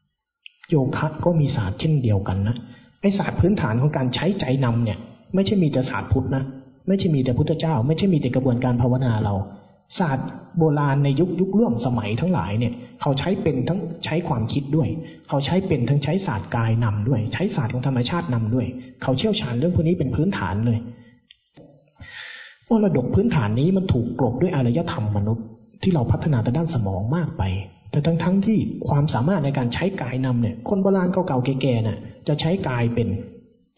[0.09, 2.55] ำโยคะก็มีศาสตร์เช่นเดียวกันนะ
[3.01, 4.97] ไอศาสตร์พื้นฐานของการใช้ใจนำเนี่ย
[5.33, 6.43] ไม่ใช่มีแต่ศาสตร์พุทธนะ
[6.87, 9.33] ไม่ใช่มีแต่พุทธเจ้า ไม่ใช่มีแต่กระบวนการภาวนาเรา
[9.99, 10.27] ศาสตร์
[10.57, 14.89] โบราณในยุคยุคร่วมสมัยทั้งหลายเนี่ย เขาใช้เป็นทั้งใช้ความคิดด้วย
[15.27, 18.67] เขาใช้เป็นทั้งใช้ศาสตร์กายนำด้วย ใช้ศาสตร์ของธรรมชาตินำด้วย
[19.03, 20.79] เขาเชี่ยวชาญเรื่องพวกนี้เป็นพื้นฐานเลย
[22.83, 25.45] รดกพื้นฐานนี้มันถูกกลบด้วยอารยธรรมมนุษย์
[25.83, 27.43] ที่เราพัฒนาแต่ด้านสมองมากไป
[27.91, 31.97] แต่ทั้งทั้งที่ความสามารถในการใช้กายนำเนี่ยคนโบราณเก่าๆแก่ๆน่ะ
[32.27, 33.07] จะใช้กายเป็น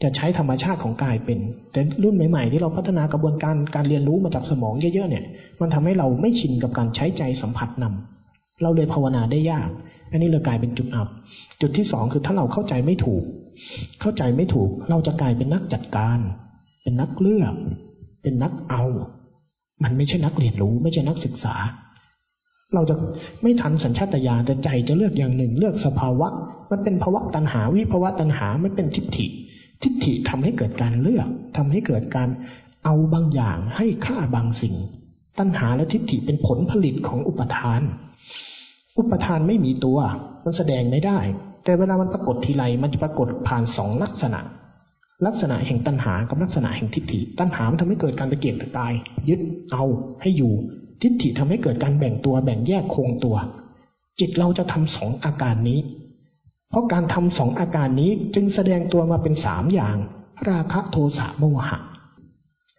[0.04, 1.40] จะใช้ธรรมชาติของกายเป็น
[1.72, 5.24] แต่รุ่นใหม่ๆ ที่เราพัฒนากระบวนการการเรียนรู้มาจากสมองเยอะๆเนี่ย
[5.62, 9.70] มันทำให้เราไม่ชินกับการใช้ใจสัมผัสนำเราเลยภาวนาได้ยาก
[10.12, 11.08] อันนี้เลยกลายเป็นจุดอับ
[11.62, 13.24] จุดที่สองคือถ้าเราเข้าใจไม่ถูก
[14.02, 16.20] เข้าใจไม่ถูกเราจะกลายเป็นนักจัดการ
[16.84, 17.54] เป็นนักเลือก
[18.26, 18.84] เป็นนักเอา
[19.84, 21.56] มันไม่ใช่นักเรียนรู้ ไม่ใช่นักศึกษา
[22.73, 22.95] เราจะ
[23.43, 26.27] ไม่ทันสัญชาตญาณแต่ใจจะเลือกอย่างหนึ่ง เลือกสภาวะ
[26.72, 29.26] มันเป็นภาวะตัณหาวิภาวะตัณหามันเป็นทิฏฐิ
[29.84, 31.27] ทิฏฐิทำให้เกิดการเลือก
[31.57, 32.30] ทำให้เกิดการ
[32.85, 34.76] เอาบางอย่างให้ค่าบางสิ่ง
[35.39, 37.81] ตัณหาและทิฏฐิเป็นผลผลิตของอุปทาน
[38.97, 39.99] อุปทานไม่มีตัว
[40.43, 41.19] มันแสดงไม่ได้
[41.64, 44.39] แต่เวลามันปรากฏทีไรมันจะปรากฏผ่านสองลักษณะ
[45.26, 48.94] ลักษณะแห่งตัณหากับลักษณะแห่งทิฏฐิ ตัณหามันทำให้เกิดการตะเกียกตะกาย
[49.30, 49.40] ยึด
[49.72, 49.84] เอา
[50.22, 50.54] ให้อยู่
[51.02, 53.36] ทิฏฐิทำให้เกิดการแบ่งตัวแบ่งแยกโครงตัว
[54.20, 55.80] จิตเราจะทำสองอาการนี้
[56.70, 59.98] เพราะการทำสองอาการนี้จึงแสดงตัวมาเป็นสามอย่าง
[60.50, 61.78] ราคะโทสะโมหะ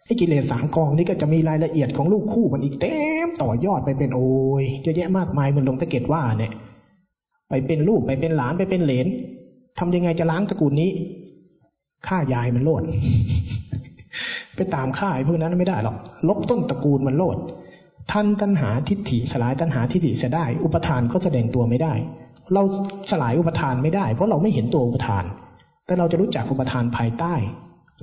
[0.05, 2.95] ไอ้กิเลสสามกองนี้ก็จะมีรายละเอียดของลูกคู่มันอีกเต็
[3.25, 4.29] มต่อยอดไปเป็นโอ้
[4.61, 6.51] ยเยอะแยะมากมายมันลงตะเก็ดว่าเนี่ย
[7.49, 9.07] ไปเป็นลูกไปเป็นหลานไปเป็นเหลน
[9.79, 10.89] ทำยังไงจะล้างตระกูลนี้
[12.07, 12.83] ฆ่ายายมันโลด
[14.55, 15.95] ไปตามฆ่าไอ้พวกนั้นไม่ได้หรอก
[16.27, 17.37] ลบต้นตระกูลมันโลด
[18.11, 21.93] ท่านตัณหาทิฏฐิสลายตัณหาทิฏฐิเสียได้ อุปทานก็แสดงตัวไม่ได้
[22.53, 22.63] เรา
[23.11, 25.23] สลายอุปทานไม่ได้ เพราะเราไม่เห็นตัวอุปทาน
[25.85, 27.33] แต่เราจะรู้จักอุปทานภายใต้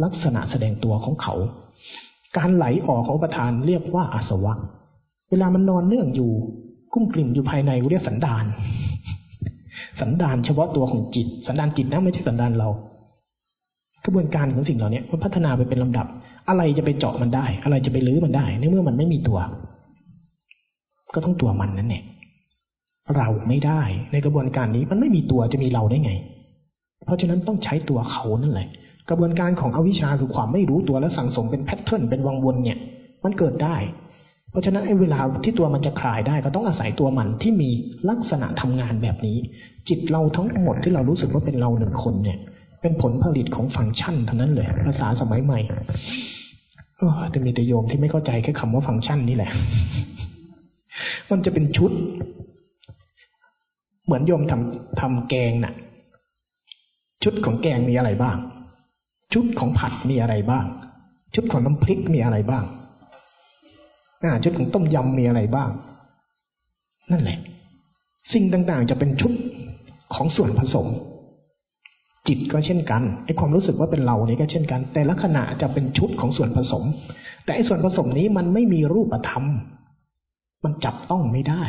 [0.05, 1.35] ลักษณะแสดงตัวของเขา
[2.37, 4.55] การไหลออกของอุปทานเรียกว่าอาสวะ
[5.31, 6.33] เวลามันนอนเนื่องอยู่
[6.93, 8.45] กุ้มกลิ่มอยู่ภายในเรียกสันดาน
[10.01, 12.69] สันดานเฉพาะตัวของจิต สันดานจิตนะไม่ใช่สันดานเรา
[14.05, 16.07] กระบวนการของสิ่งเหล่านี้มันพัฒนาไปเป็นลำดับ
[16.49, 19.39] อะไรจะไปเจาะมันได้ อะไรจะไปลื้อมันได้ในเมื่อมันไม่มีตัว
[21.15, 22.03] ก็ต้องตัวมันนั่นแหละ
[23.17, 23.83] เราไม่ได้
[24.13, 26.13] ในกระบวนการนี้มันไม่มีตัวจะมีเราได้ไง
[27.05, 28.69] เพราะฉะนั้นต้องใช้ตัวเขานั่นแหละ
[29.09, 32.79] กระบวนการของอวิชชาคือความไม่รู้ตัวและสั่งสมเป็นแพทเทิร์นเป็นวังวนเนี่ย
[33.25, 33.77] มันเกิดได้
[34.51, 37.71] เพราะฉะนั้นไอ้เวลาที่ตัวมันจะคลายได้ ก็ต้องอาศัยตัวมันที่มี
[38.09, 39.37] ลักษณะทำงานแบบนี้
[39.89, 42.39] จิตเราทั้งหมดที่เรารู้สึกว่าเป็นเราหนึ่งคนเนี่ย
[42.87, 45.59] เป็นผลผลิตของฟังก์ชันเท่านั้นเลย ภาษาสมัยใหม่
[47.31, 49.51] แต่มีแต่โยมที่ไม่เข้าใจแค่คำว่าฟังก์ชันนี่แหละ
[51.31, 51.93] มันจะเป็นชุด
[54.05, 55.75] เหมือนโยมทำทำแกงนะ่ะ
[57.25, 58.37] ชุดของแกงมีอะไรบ้าง
[59.33, 60.65] ชุดของผัดมีอะไรบ้าง
[61.35, 62.65] ชุดของน้ำพริกมีอะไรบ้าง
[64.45, 65.71] ชุดของต้มยำมีอะไรบ้าง
[67.11, 67.39] นั่นแหละ
[68.33, 69.33] สิ่งต่างๆ จะเป็นชุด
[70.15, 70.89] ของส่วนผสม
[72.29, 76.85] จิตก็เช่นกันไอ้ความรู้สึกว่าเป็นเรานี่ก็เช่นกัน แต่ละขณะจะเป็นชุดของส่วนผสม
[77.45, 79.45] แต่ไอ้ส่วนผสมนี้มันไม่มีรูปธรรม
[80.65, 81.65] มันจับต้องไม่ได้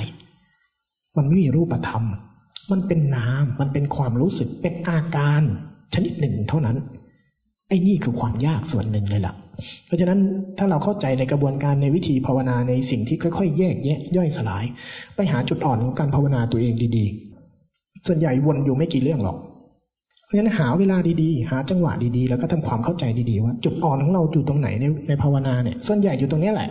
[1.17, 2.03] มันไม่มีรูปธรรม
[2.71, 5.41] มันเป็นนามมันเป็นความรู้สึกเป็นอาการ
[5.93, 6.77] ชนิดหนึ่งเท่านั้น
[7.69, 9.33] ไอ้นี่คือความยากส่วนหนึ่งเลยล่ะ
[9.85, 10.19] เพราะฉะนั้น
[10.57, 14.65] ถ้าเราเข้าใจในกระบวนการในวิธีภาวนาในสิ่งที่ค่อยๆ แยกแยะย่อยสลาย
[15.15, 19.37] ไปหาจุดอ่อนของการภาวนาตัวเองดีๆ ส่วนใหญ่วนอยู่ไม่กี่เรื่องหรอก
[20.35, 26.69] เพราะฉะนั้นหาเวลาดีๆ หาจังหวะดีๆ แล้วก็ทำความเข้าใจดีๆ ว่า จุดอ่อนของเราอยู่ตรงไหนในในภาวนาเนี่ย ส่วนใหญ่อยู่ตรงนี้แหละ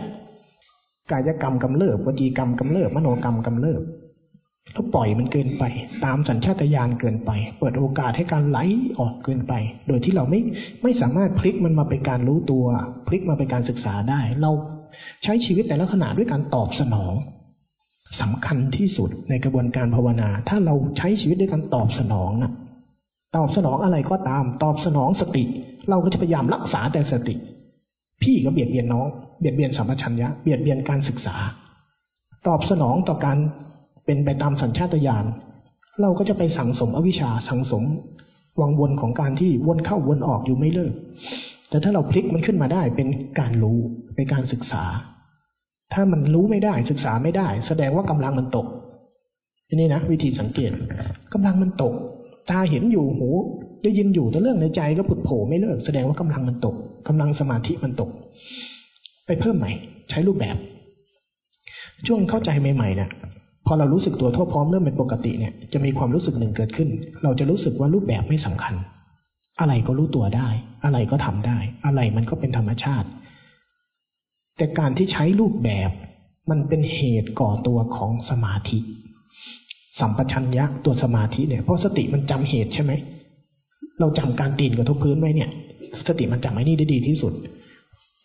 [1.11, 3.81] กายกรรมกำเริบวจีกรรมกำเริบมโนกรรมกำเริบ
[4.73, 5.63] แล้วปล่อยมันเกินไป
[6.05, 8.59] ตามสัญชาตญาณเกินไป เปิดโอกาสให้การไหล
[8.99, 9.53] ออกเกินไป
[9.87, 10.39] โดยที่เราไม่
[10.83, 12.65] ไม่สามารถพลิกมันมาเป็นการรู้ตัว
[13.07, 14.51] พลิกมาเป็นการศึกษาได้ เรา
[15.23, 17.13] ใช้ชีวิตแต่ละขณะด้วยการตอบสนอง
[18.21, 22.53] สำคัญที่สุดในกระบวนการภาวนา ถ้าเราใช้ชีวิตด้วยการตอบสนองน่ะ
[23.35, 25.43] ตอบสนองอะไรก็ตาม ตอบสนองสติ
[25.89, 27.35] เราก็จะพยายามรักษาแต่สติ
[28.23, 29.07] พี่ก็เบียดเบียนน้อง
[29.39, 31.35] เบียดเบียนสัมปชัญญะเบียดเบียนการศึกษา
[32.47, 33.37] ตอบสนองต่อการ
[34.05, 35.25] เป็นไปตามสัญชาตญาณ
[36.01, 37.83] เราก็จะไปสังสมอวิชชาสังสม
[38.61, 40.93] วังวนของการที่วนเข้าวนออกอยู่ไม่เลิก
[41.69, 43.07] แต่ถ้าเราพลิกมันขึ้นมาได้เป็น
[43.39, 43.79] การรู้
[44.15, 44.83] เป็นการศึกษา
[45.93, 48.67] ถ้ามันรู้ไม่ได้ศึกษาไม่ได้ แสดงว่ากำลังมันตก
[49.73, 50.71] นี่นะวิธีสังเกต
[51.33, 51.93] กำลังมันตก
[52.49, 53.29] ตาเห็นอยู่หู
[53.83, 56.75] ได้ยินอยู่แต่เรื่องในใจก็ผุดโผล่ไม่เลิกแสดงว่ากำลังมันตก
[57.07, 58.09] กำลังสมาธิมันตก
[59.25, 59.71] ไปเพิ่มใหม่
[60.09, 60.57] ใช้รูปแบบ
[62.07, 63.09] ช่วงเข้าใจใหม่ๆเนี่ย
[63.65, 66.89] พอเรารู้สึกตัวทั่วพร้อมเริ่มเป็นปกติเนี่ยจะมีความรู้สึกหนึ่งเกิดขึ้น
[67.23, 68.73] เราจะรู้สึกว่ารูปแบบไม่สำคัญ
[69.59, 70.49] อะไรก็รู้ตัวได้
[70.85, 73.07] อะไรก็ทำได้ อะไรมันก็เป็นธรรมชาติ
[74.57, 75.89] แต่การที่ใช้รูปแบบ
[76.49, 78.79] มันเป็นเหตุก่อตัวของสมาธิ
[79.99, 82.91] สัมปชัญญะตัวสมาธิเนี่ยเพราะสติมันจำเหตุใช่ไหม
[83.99, 85.49] เราจำการตีนกับทุกพื้นไว้เนี่ย
[86.07, 87.33] สติมันจำไอ้นี่ได้ดีที่สุด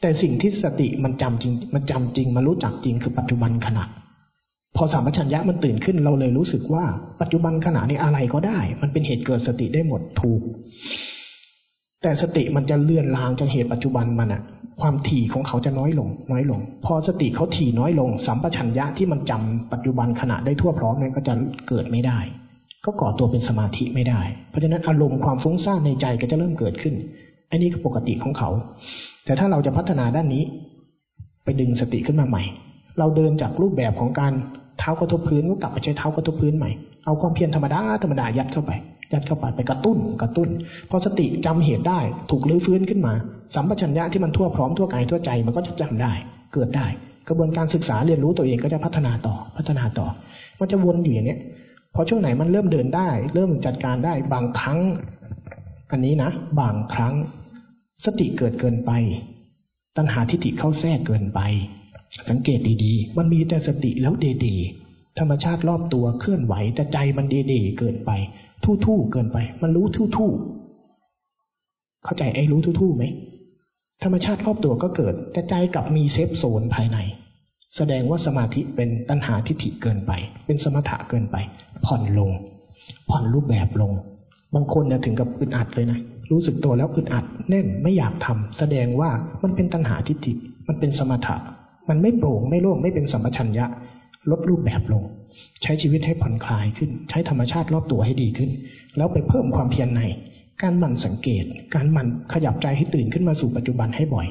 [0.00, 3.84] แต่สิ่งที่สติมันจำจริง มันจำจริงมันรู้จักจริงคือปัจจุบันขณะ
[4.76, 6.84] พอสัมปชัญญะมันตื่นขึ้นเราเลยรู้สึกว่า
[7.20, 10.40] ปัจจุบันขณะนี้อะไรก็ได้ มันเป็นเหตุเกิดสติได้หมดถูก
[12.02, 14.42] แต่สติมันจะเลื่อนลางจากเหตุปัจจุบันมันอะ
[14.80, 21.34] ความถี่ของเขาจะน้อยลง น้อยลง พอสติเขาถี่น้อยลง สัมปชัญญะที่มันจำปัจจุบันขณะได้ทั่วพร้อมนั้นก็จะ
[21.68, 22.18] เกิดไม่ได้
[22.84, 24.20] ก็ก่อตัวเป็นสมาธิไม่ได้
[24.50, 26.94] เพราะฉะนั้นอารมณ์ความฟุ้งซ่านในใจก็จะเริ่มเกิดขึ้น
[27.50, 28.50] อันนี้ก็ปกติของเขา
[29.24, 30.42] แต่ถ้าเราจะพัฒนาด้านนี้
[31.44, 32.42] ไปดึงสติขึ้นมาใหม่
[32.98, 34.32] เราเดินจากรูปแบบของการ
[34.78, 36.70] เท้ากระทบพื้นก็กลับไปใช้เท้ากระทบพื้นใหม่
[37.04, 38.72] เอาความเพียรธรรมดาธรรมดายัดเข้าไป
[39.12, 40.48] ยัดเข้าไปไปกระตุ้นกระตุ้น
[40.90, 42.00] พอสติจำเหตุได้
[42.30, 43.14] ถูกลื้อฟื้นขึ้นมา
[43.54, 46.12] สัมปชัญญะที่มันทั่วพร้อมทั่วกายทั่วใจมันก็จะจำได้
[46.54, 46.86] เกิดได้
[47.28, 50.06] กระบวนการศึกษาเรียนรู้ตัวเองก็จะพัฒนาต่อพัฒนาต่อ
[50.60, 51.38] มันจะวนอยู่อย่างนี้
[51.94, 54.78] พอช่วงไหนมันเริ่มเดินได้ เริ่มจัดการได้บางครั้ง
[55.90, 56.30] อันนี้นะ
[56.60, 57.14] บางครั้ง
[58.04, 58.90] สติเกิดเกินไป
[59.96, 61.40] ตัณหาทิฏฐิเข้าแทรกเกินไป
[62.30, 68.10] สังเกตดีๆ มันมีแต่สติแล้วเดๆธรรมชาติรอบตัวเคลื่อนไหวแต่ใจมันเดๆเกินไป
[68.64, 73.04] ทู่ๆเกินไป มันรู้ทู่ๆเข้าใจไอ้รู้ทู่ๆไหม
[74.02, 76.98] ธรรมชาติรอบตัวก็เกิด แต่ใจกลับมี safe zone ภายใน
[77.76, 80.12] แสดงว่าสมาธิเป็นตัณหาทิฏฐิเกินไป
[80.46, 81.36] เป็นสมถะเกินไป
[81.86, 82.30] ผ่อนลง
[83.10, 83.92] ผ่อนรูปแบบลง
[84.54, 85.98] บางคนเนี่ยถึงกับอึดอัดเลยนะ
[86.30, 89.10] รู้สึกตัวแล้วอึดอัดแน่นไม่อยากทำแสดงว่า
[89.42, 90.32] มันเป็นตัณหาทิฏฐิ
[90.68, 91.36] มันเป็นสมถะ
[91.88, 93.66] มันไม่โปร่งไม่โล่งไม่เป็นสัมปชัญญะ
[94.30, 95.02] ลดรูปแบบลง
[95.62, 98.50] ใช้ชีวิตให้ผ่อนคลายขึ้น ใช้ธรรมชาติรอบตัวให้ดีขึ้น
[98.96, 100.02] แล้วไปเพิ่มความเพียรใน
[100.62, 104.26] การหมั่นสังเกต การหมั่นขยับใจให้ตื่นขึ้นมาสู่ปัจจุบันให้บ่อย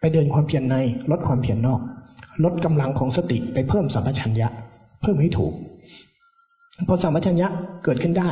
[0.00, 0.76] ไปเดินความเพียรใน
[1.10, 1.80] ลดความเพียรนอก
[2.44, 4.48] ลดกำลังของสติไปเพิ่มสัมปชัญญะ
[5.02, 5.52] เพิ่มให้ถูก
[6.86, 7.48] พอสัมปชัญญะ
[7.84, 8.30] เกิดขึ้นได้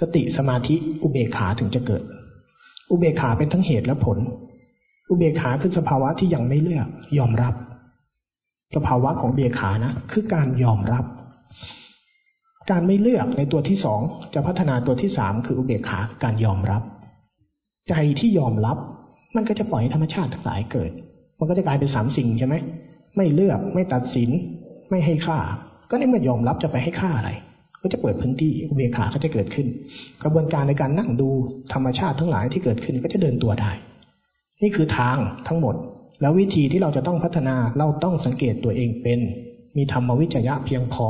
[0.00, 2.02] สติสมาธิอุเบกขาถึงจะเกิด
[2.90, 4.18] อุเบกขาเป็นทั้งเหตุและผล
[5.10, 6.86] อุเบกขาคือสภาวะที่ยังไม่เลือก
[7.18, 7.54] ยอมรับ
[8.74, 11.04] สภาวะของเบกขานะ คือการยอมรับ
[12.70, 14.00] การไม่เลือกในตัวที่สอง
[14.34, 16.82] จะพัฒนาตัวที่สามคืออุเบกขาการยอมรับ
[17.88, 18.76] ใจที่ยอมรับ
[19.36, 20.90] มันก็จะปล่อยธรรมชาติทั้งหลายเกิด
[21.38, 22.54] มันก็จะกลายเป็นสามสิ่งใช่ไหม
[23.16, 24.30] ไม่เลือกไม่ตัดสิน
[24.90, 25.38] ไม่ให้ค่า
[25.90, 27.30] ก็ในเมื่อยอมรับจะไปให้ค่าอะไร
[27.82, 29.66] ก็จะเปิดพื้นที่อุเบกขาก็จะเกิดขึ้น
[30.22, 31.28] กระบวนการในการนั่งดู
[31.72, 33.72] ธรรมชาติทั้งหลายที่เกิดขึ้นก็จะเดินตัวได้
[34.62, 35.16] นี่คือทาง
[35.48, 35.74] ทั้งหมด
[36.20, 39.20] แล้ววิธีที่เราจะต้องพัฒนาเราต้องสังเกตตัวเองเป็น
[39.76, 41.06] มีธรรมวิจยะเพียงพอ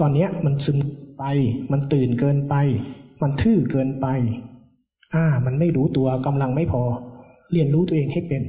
[0.00, 0.78] ตอนนี้มันซึม
[1.18, 1.24] ไป
[1.72, 2.54] มันตื่นเกินไป
[3.22, 4.06] มันทื่อเกินไป
[5.14, 6.82] อ่า มันไม่รู้ตัวกำลังไม่พอ
[7.52, 8.42] เรียนรู้ตัวเองให้เป็น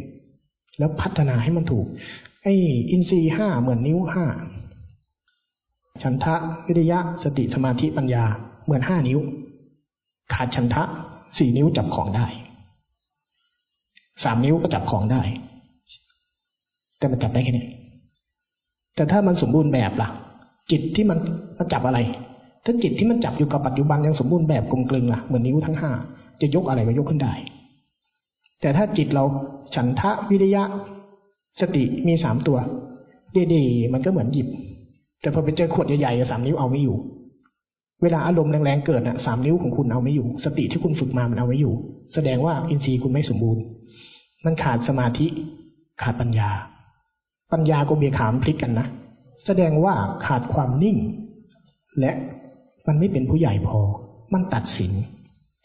[0.77, 1.85] แล้วพัฒนาให้มันถูก
[2.43, 2.53] ไอ้
[2.91, 4.25] อินทรีย์ห้าเหมือนนิ้วห้า
[6.03, 6.35] ฉันทะ
[6.67, 8.23] วิริยะสติสมาธิปัญญา
[8.65, 9.19] เหมือนห้านิ้ว
[10.33, 10.83] ขาดฉันทะ
[11.37, 12.27] สี่นิ้วจับของได้
[14.23, 15.21] สามนิ้วก็จับของได้
[16.97, 17.65] แต่มันจับได้แค่นี้
[18.97, 20.09] แต่ถ้ามันสมบูรณ์แบบล่ะ
[20.71, 21.19] จิตที่มัน
[21.57, 21.99] มันจับอะไร
[22.65, 25.91] ถ้าจิตที่มันจับอยู่กับปัจจุบันยังสมบูรณ์แบบกลมกลึงล่ะเหมือนนิ้วทั้งห้า
[26.41, 27.33] จะยกอะไรก็ยกขึ้นได้
[28.61, 29.23] แต่ถ้าจิตเรา
[29.75, 30.63] ฉันทะวิริยะ
[31.61, 32.57] สติมีสามตัว
[33.53, 34.47] ดีๆมันก็เหมือนหยิบ
[35.21, 36.97] แต่พอไปเจอขวดใหญ่ๆสามนิ้วเอาไม่อยู่
[38.01, 41.73] เวลาอารมณ์แรงๆเกิดน่ะสามนิ้วของคุณเอาไม่อยู่ สติที่คุณฝึกมามันเอาไม่อยู่
[42.13, 43.61] แสดงว่าอินทรีย์คุณไม่สมบูรณ์
[44.45, 45.27] มันขาดสมาธิ
[46.01, 46.49] ขาดปัญญา
[47.51, 48.87] ปัญญากับเบียขามพลิกกันนะ
[49.45, 49.95] แสดงว่า
[50.25, 50.97] ขาดความนิ่ง
[51.99, 52.11] และ
[52.87, 53.79] มันไม่เป็นผู้ใหญ่พอ
[54.33, 54.91] มันตัดสิน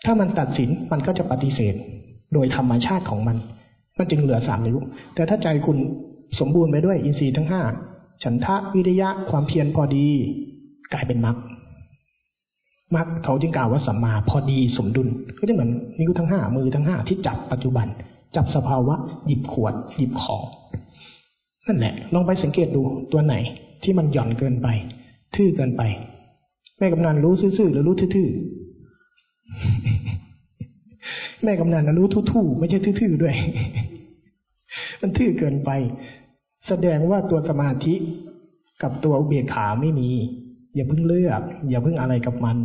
[0.04, 1.74] ถ้ามันตัดสินมันก็จะปฏิเสธ
[2.34, 3.36] โดยธรรมชาติของมัน
[3.98, 4.78] มันจึงเหลือสามนิ้ว
[5.14, 5.78] แต่ถ้าใจคุณ
[6.40, 7.62] สมบูรณ์ไปด้วยอินทรีย์ทั้งห้า
[8.22, 10.08] ฉันทะวิริยะความเพียรพอดี
[10.92, 11.36] กลายเป็นมรรค
[12.96, 17.86] มรรคเขาจึงกล่าวว่าสัมมาพอดีสมดุล ก็จะเหมือนนิ้วทั้งห้ามือทั้งห้าที่จับปัจจุบัน
[18.36, 18.94] จับสภาวะ
[19.26, 20.42] หยิบขวด หยิบของ
[21.66, 22.82] นั่นแหละลองไปสังเกตดู
[23.12, 23.34] ตัวไหน
[23.82, 24.68] ที่มันหย่อนเกินไป
[25.34, 25.82] ทื่อเกินไป
[26.78, 28.32] แม่กำนันรู้ซื่อๆหรือรู้ทื่อๆ
[31.42, 33.34] แม่กำนันรู้ทู่ๆไม่ใช่ทื่อๆด้วย
[35.00, 35.70] มันทื่อเกินไป
[36.66, 37.94] แสดงว่าตัวสมาธิ
[38.82, 40.08] กับตัวอุเบกขาไม่มี
[40.74, 42.56] อย่าเพิ่งเลือก อย่าเพิ่งอะไรกับมัน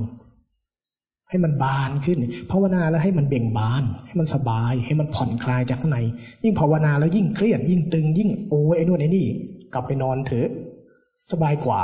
[1.30, 2.20] ให้มันบานขึ้น
[2.52, 6.00] ภาวนาแล้วให้มันเบ่งบาน ให้มันสบาย ให้มันผ่อนคลายจากข้างใน
[6.44, 9.26] ยิ่งภาวนาแล้วยิ่งเครียด ยิ่งตึง ยิ่งโอ้ไอ้นู่นไอ้นี่
[9.74, 10.50] กลับไปนอนเถอะ
[11.32, 11.82] สบายกว่า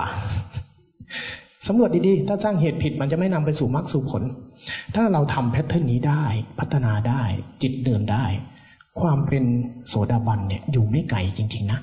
[1.67, 4.23] สำรวจดีๆ ถ้าสร้างเหตุผิดมันจะไม่นำไปสู่มรรคสู่ผล
[4.95, 6.23] ถ้าเราทำแพทเทิร์นนี้ได้
[6.59, 7.23] พัฒนาได้
[7.61, 8.25] จิตเดินได้
[8.99, 9.43] ความเป็น
[9.89, 11.79] โสดาบันเนี่ยอยู่ไม่ไกลจริง ๆ นะ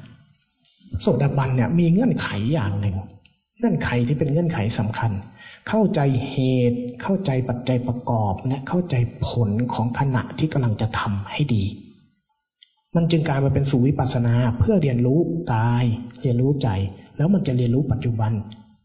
[1.01, 2.97] โสดาบันเนี่ยมีเงื่อนไขอย่างหนึ่ง
[3.59, 5.11] เงื่อนไขที่เป็นเงื่อนไขสำคัญ
[5.73, 6.37] เข้าใจเห
[6.71, 8.95] ตุ เข้าใจปัจจัยประกอบ และเข้าใจ
[9.27, 11.65] ผลของขณะที่กำลังจะทำให้ดี
[12.97, 15.19] มันจึงกลายมาเป็นสู่วิปัสสนาเพื่อเรียนรู้
[15.53, 15.85] กาย
[16.23, 16.69] เรียนรู้ใจ
[17.17, 18.33] แล้วมันจะเรียนรู้ปัจจุบัน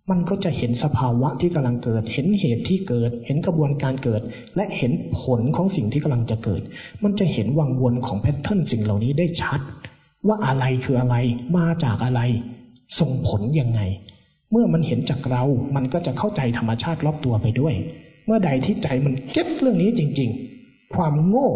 [0.10, 4.22] มันก็จะเห็นสภาวะที่กำลังเกิด เห็นเหตุที่เกิด เห็นกระบวนการเกิด
[4.56, 4.92] และเห็น
[5.22, 6.62] ผลของสิ่งที่กำลังจะเกิด
[7.04, 9.60] มันจะเห็นวังวนของแพทเทิร์นสิ่งเหล่านี้ได้ชัด
[10.28, 11.16] ว่าอะไรคืออะไร
[11.58, 12.22] มาจากอะไร
[13.00, 13.82] ส่งผลยังไง
[14.52, 15.44] เมื่อมันเห็นจากเรา
[15.76, 17.74] มันก็จะเข้าใจธรรมชาติรอบตัวไปด้วย
[18.26, 20.30] เมื่อใดที่ใจมันเก็ตเรื่องนี้จริง
[20.62, 21.48] ๆ ความโง่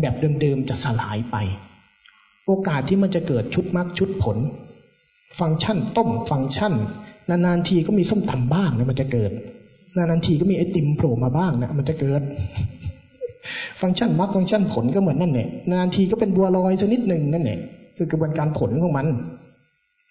[0.00, 1.36] แบบเดิมๆจะสลายไป
[2.46, 4.38] โอกาสที่มันจะเกิดชุดมรรคชุดผล
[5.40, 6.74] ฟังก์ชันต้มฟังก์ชัน
[7.30, 9.30] นานๆทีก็มีส้มตำบ้างนะมันจะเกิด
[9.96, 12.22] นานๆทีก็มีไอติมโผล่มาบ้างนะมันจะเกิด
[13.80, 17.58] ฟังก์ชันมรรคฟังก์ชันผลก็เหมือนนั่นแหละนานๆทีก็เป็นบัวลอยสักนิดหนึ่งนั่นแหละ
[17.96, 19.06] คือกระบวนการผลของมัน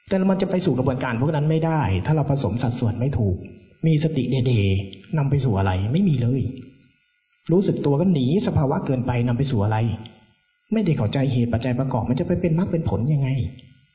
[0.10, 3.36] แต่มันจะไปสู่กระบวนการพวกนั้นไม่ได้ ถ้าเราผสมสัดส่วนไม่ถูก
[3.86, 6.42] มีสติเดๆนำไปสู่อะไรไม่มีเลย
[7.52, 9.78] รู้สึกตัวก็หนีสภาวะเกินไปนำไปสู่อะไร
[10.74, 13.30] ไม่ได้เข้าใจเหตุปัจจัยประกอบ มันจะไปเป็นมรรคเป็นผลยังไง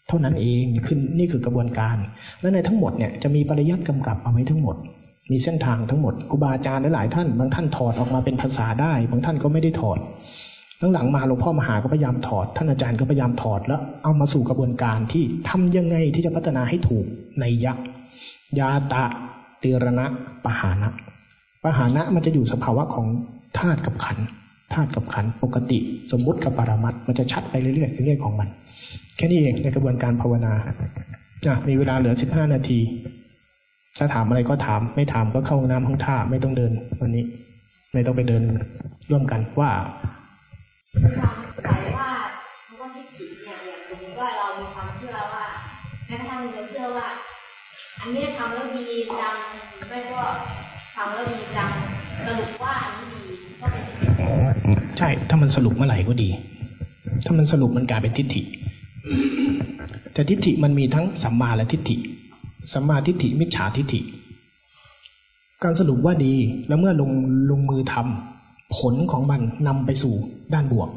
[0.08, 1.96] เท่านั้นเองคือนี่คือกระบวนการ
[2.40, 4.76] และในทั้งหมดเนี่ยจะมีปริยัติกำกับเอาไว้ทั้งหมด
[5.30, 9.98] มีเส้นทางทั้งหมดครูบาอาจารย์หลายท่าน บางท่านถอดออกมาเป็นภาษาได้ บางท่านก็ไม่ได้ถอด
[10.92, 17.04] หลังมาหลวงพ่อมหาก็พยายามถอด ท่านอาจารย์ก็พยายามถอดแล้วเอามาสู่กระบวนการที่ทำยังไงที่จะพัฒนาให้ถูก
[17.40, 17.84] ในยักษ์
[18.58, 19.04] ยาตะ
[19.60, 20.06] เตรณะ
[20.44, 20.88] ปหานะ
[21.62, 23.06] ปหานะมันจะอยู่สภาวะของ
[23.58, 24.18] ธาตุกับขัน
[24.72, 25.78] ธาตุกับขันปกติ
[26.12, 28.48] สมมุติกับปรามัดมันจะชัดไปเรื่อยๆเรื่อยของมัน
[29.16, 32.80] แค่นี้เองในกระบวนการภาวนาอะมีเวลาเหลือสิบห้านาที
[33.98, 37.24] ถ้าถามอะไรก็ถาม ไม่ถามก็เข้าห้องน้ำห้องท่าไม่ต้องเดินวันนี้
[37.92, 38.42] ไม่ต้องไปเดิน
[39.10, 39.70] ร่วมกันว่า
[40.92, 40.94] ห
[41.68, 42.10] มายว่า
[42.66, 45.44] คำว่าทิฏฐิเนี่ยอย่างสมมติว่าเรามีความเชื่อว่า
[46.06, 47.08] แม้กระทั่งเราเชื่อว่า
[48.00, 49.36] อันนี้ทำแล้วดีจัง
[49.88, 50.22] ไม่ก็
[50.94, 51.70] ทำแล้วดีจัง
[52.26, 53.84] สรุปว่าอันนี้ดีก็เป็น
[54.98, 56.28] ใช่ ถ้ามันสรุปเมื่อไหร่ก็ดี
[57.24, 58.42] ถ้ามันสรุปมันกลายเป็นทิฏฐิ
[60.12, 61.96] แต่ทิฏฐิมันมีทั้งสัมมาและทิฏฐิ
[62.72, 64.00] สัมมาทิฏฐิมิจฉาทิฏฐิ
[65.62, 66.34] การสรุปว่าดี
[66.68, 67.10] แล้วเมื่อลง
[67.50, 68.39] ลงมือทำ
[68.76, 70.14] ผลของมันนำไปสู่
[70.54, 70.90] ด้านบวก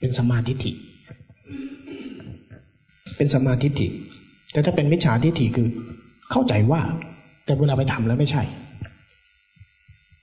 [0.00, 0.72] เป็นสมาทิฏฐิ
[3.16, 3.88] เป็นสมาทิฏฐิ
[4.52, 5.68] แต่ถ้าเป็นมิจฉาทิฏฐิคือ
[6.30, 6.80] เข้าใจว่า
[7.44, 8.42] แต่เวลาไปทำแล้วไม่ใช่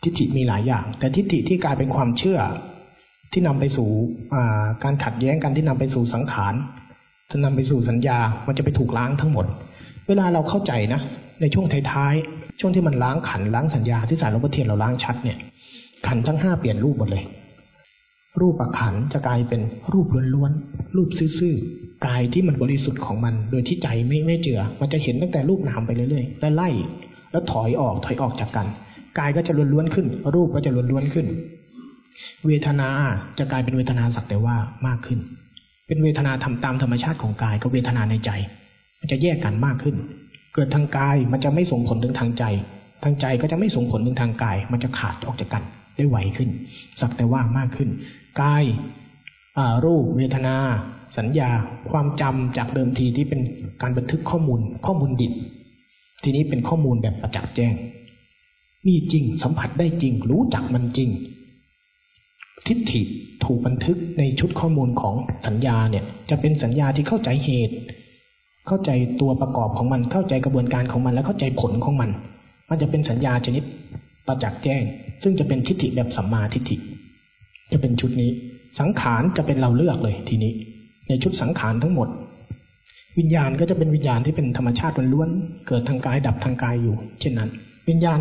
[0.04, 2.40] ทิฏฐิมีหลายอย่าง แต่ทิฏฐิที่กลายเป็นความเชื่อ
[3.32, 3.90] ที่นำไปสู่
[4.84, 6.54] การขัดแย้งกันที่นำไปสู่สังขาร
[7.32, 8.18] จะนำไปสู่สัญญา
[8.48, 9.46] มันจะไปถูกล้างทั้งหมด
[10.08, 11.02] เวลาเราเข้าใจนะ
[11.42, 15.38] ในช่วงท้ายๆ ช่วงที่มันล้างขันล้างสัญญาที่สารลพเทียนเราล้างชัดเนี่ย
[16.08, 17.24] ขันทั้งห้าเปลี่ยนรูปหมดเลย
[18.42, 19.62] รูปขันจะกลายเป็น
[19.94, 21.10] รูปล้วนๆรูป
[21.40, 26.70] ซื่อๆกายที่มันบริสุทธิ์ของมัน โดยที่ใจไม่ไม่เจือ มันจะเห็นตั้งแต่รูปนามไปเรื่อยๆแล้วไล่
[27.32, 28.68] แล้วถอยออกถอยออกจากกัน
[29.20, 31.28] กายก็จะล้วนๆขึ้น รูปก็จะล้วนๆขึ้น
[32.46, 32.90] เวทนา
[33.38, 34.56] จะกลายเป็นเวทนาสักแต่ว่า
[34.88, 35.20] มากขึ้น
[35.88, 38.32] เป็นเวทนาทำตามธรรมชาติของกายกับเวทนาในใจ
[39.00, 39.96] มันจะแยกกันมากขึ้น
[40.54, 42.44] เกิดทางกายมันจะไม่ส่งผลถึงทางใจ
[43.04, 45.64] ทางใจก็จะไม่ส่งผลถึงทางกาย มันจะขาดออกจากกัน
[45.96, 46.50] ได้ไวขึ้น
[47.02, 47.90] สักแต่ว่ามากขึ้น
[48.42, 48.66] กาย
[49.86, 50.56] รูปเวทนา
[51.18, 51.50] สัญญา
[51.90, 53.42] ความจำจากเดิมทีที่เป็น
[53.82, 55.34] การบันทึกข้อมูล ข้อมูลดิบ
[56.24, 57.74] ทีนี้เป็นข้อมูลแบบประจักษ์แจ้ง
[58.88, 61.10] มีจริงสัมผัสได้จริง รู้จักมันจริง
[62.68, 63.02] ทิฏฐิ
[63.46, 65.16] ถูกบันทึกในชุดข้อมูลของ
[65.48, 67.76] สัญญาเนี่ย จะเป็นสัญญาที่เข้าใจเหตุ
[68.68, 68.92] เข้าใจ
[69.22, 72.10] ตัวประกอบของมันเข้าใจกระบวนการของมัน และเข้าใจผลของมัน
[72.70, 73.64] มันจะเป็นสัญญาชนิด
[74.28, 74.84] ประจักษ์แจ้ง
[75.24, 76.78] ซึ่งจะเป็นทิฏฐิแบบสัมมาทิฏฐิ
[77.72, 78.32] จะเป็นชุดนี้
[78.80, 80.54] สังขารจะเป็นเราเลือกเลยทีนี้
[81.08, 82.08] ในชุดสังขารทั้งหมด
[83.20, 87.50] วิญญาณก็จะเป็นวิญญาณที่เป็นธรรมชาติล้วนๆเกิดทางกายดับทางกายอยู่ เช่นนั้น
[87.90, 88.20] วิญญาณ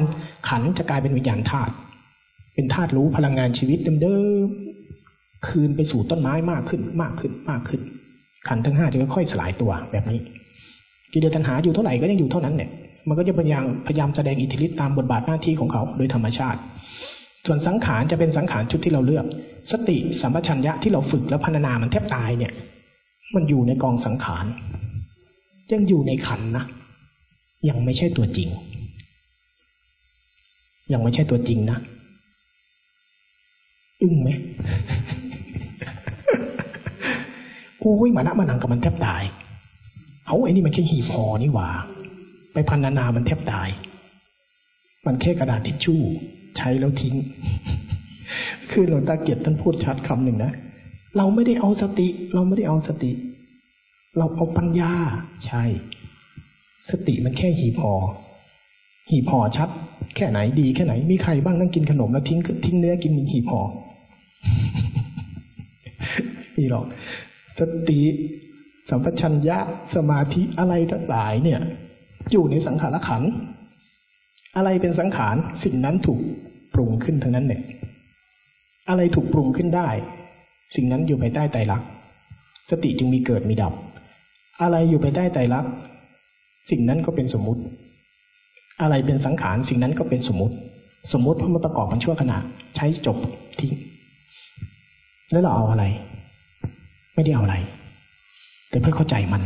[0.48, 1.72] ขันจะกลายเป็นวิญญาณธาตุ
[2.54, 4.16] เป็นธาตุรู้พลังงานชีวิตเดิ
[4.46, 7.80] มๆคืนไปสู่ต้นไม้มากขึ้นมากขึ้นมากขึ้น
[8.48, 10.20] ขันทั้งห้าจะค่อยๆสลายตัวแบบนี้
[11.12, 12.70] กิเลสตัณหาอยู่เท่าไหร่ก็ยังอยู่เท่านั้นเนี่ย
[13.08, 16.60] มันก็จะพยายามพยายามแสดงอิทธิฤทธิ์ตามบทบาทหน้าที่ของเขาโดยธรรมชาติ
[17.46, 19.24] ส่วนสังขารจะเป็นสังขารชุดที่เราเลือก
[19.72, 22.52] สติสัมปชัญญะที่เราฝึกแล้วพัฒนามันแทบตายเนี่ย
[23.34, 24.44] มันอยู่ในกองสังขาร
[25.72, 26.64] ยังอยู่ในขันนะ
[27.68, 28.48] ยังไม่ใช่ตัวจริง
[30.92, 31.78] ยังไม่ใช่ตัวจริงนะ
[34.02, 34.28] อึ้งไหม
[37.80, 39.22] โอ้ยมานะมานังกับมันแทบตาย
[40.26, 41.68] เอาไอ้นี่มันแค่หีบห่อนี่หว่า
[42.54, 43.68] ไปพันนานามันแทบตาย
[45.06, 46.00] มันแค่กระดาษทิชชู่
[46.56, 47.14] ใช้แล้วทิ้ง
[48.70, 50.52] คือหลวงตาเกียรติท่านพูดชัดคำหนึ่งนะ
[51.16, 53.12] เราไม่ได้เอาสติ เราไม่ได้เอาสติ
[54.18, 54.92] เราเอาปัญญา
[55.46, 55.64] ใช่
[56.90, 57.94] สติมันแค่หีบห่อ
[59.10, 59.68] หีบห่อชัด
[60.16, 63.62] แค่ไหนดีแค่ไหน มีใครบ้างนั่งกินขนมแล้วทิ้งทิ้งเนื้อกินหีบห่อ
[66.56, 66.84] มีหรอก
[67.58, 68.00] สติ
[68.90, 69.58] สัมปชัญญะ
[69.94, 71.60] สมาธิอะไรทั้งหลายเนี่ย
[72.32, 73.22] อยู่ในสังขารขัน
[74.56, 76.20] อะไรเป็นสังขารสิ่งนั้นถูก
[76.74, 77.62] ปรุงขึ้นทั้งนั้นเนี่ย
[78.88, 79.88] อะไรถูกปรุงขึ้นได้
[80.76, 81.88] สิ่งนั้นอยู่ภายใต้ไตรลักษณ์
[82.70, 83.72] สติจึงมีเกิดมีดับ
[84.62, 85.70] อะไรอยู่ภายใต้ไตรลักษณ์
[86.70, 87.62] สิ่งนั้นก็เป็นสมมุติ
[88.80, 90.54] อะไรเป็นสังขารสิ่งนั้นก็เป็นสมมติ
[91.12, 92.38] สมมติเพราะมันประกอบกันชั่วขณะ
[92.76, 93.16] ใช้จบ
[93.58, 93.72] ทิ้ง
[95.30, 95.84] แล้วเราเอาอะไร
[97.14, 97.56] ไม่ได้เอาอะไร
[98.70, 99.42] แต่เพื่อเข้าใจมัน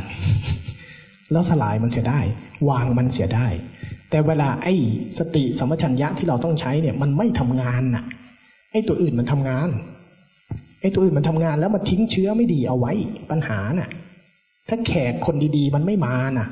[1.32, 2.20] แล้วสลายมันเสียได้
[2.68, 3.48] วางมันเสียได้
[4.10, 4.74] แต่เวลาไอ้
[5.18, 8.05] สติสมัชัญญะที่เราต้องใช้เนี่ย มันไม่ทำงานน่ะ
[8.72, 9.68] ไอ้ตัวอื่นมันทำงาน
[10.80, 12.92] ไอ้ตัวอื่นมันทำงานแล้วมันทิ้งเชื้อไม่ดีเอาไว้
[13.30, 13.90] ปัญหาน่ะ
[14.68, 16.48] ถ้าแขกคนดีๆ มันไม่มาน่ะ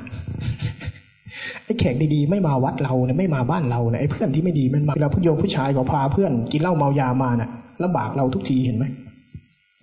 [1.65, 7.49] ไอ้แขกดีๆไม่มาวัดเราเนี่ยไม่มาบ้านเราเนี่ยไอ้เพื่อนที่ไม่ดีมันมาเวลาผู้โยมผู้ชายก็พาเพื่อนกินเหล้าเมายามาน่ะ
[7.83, 8.85] ลำบากเราทุกทีเห็นไหม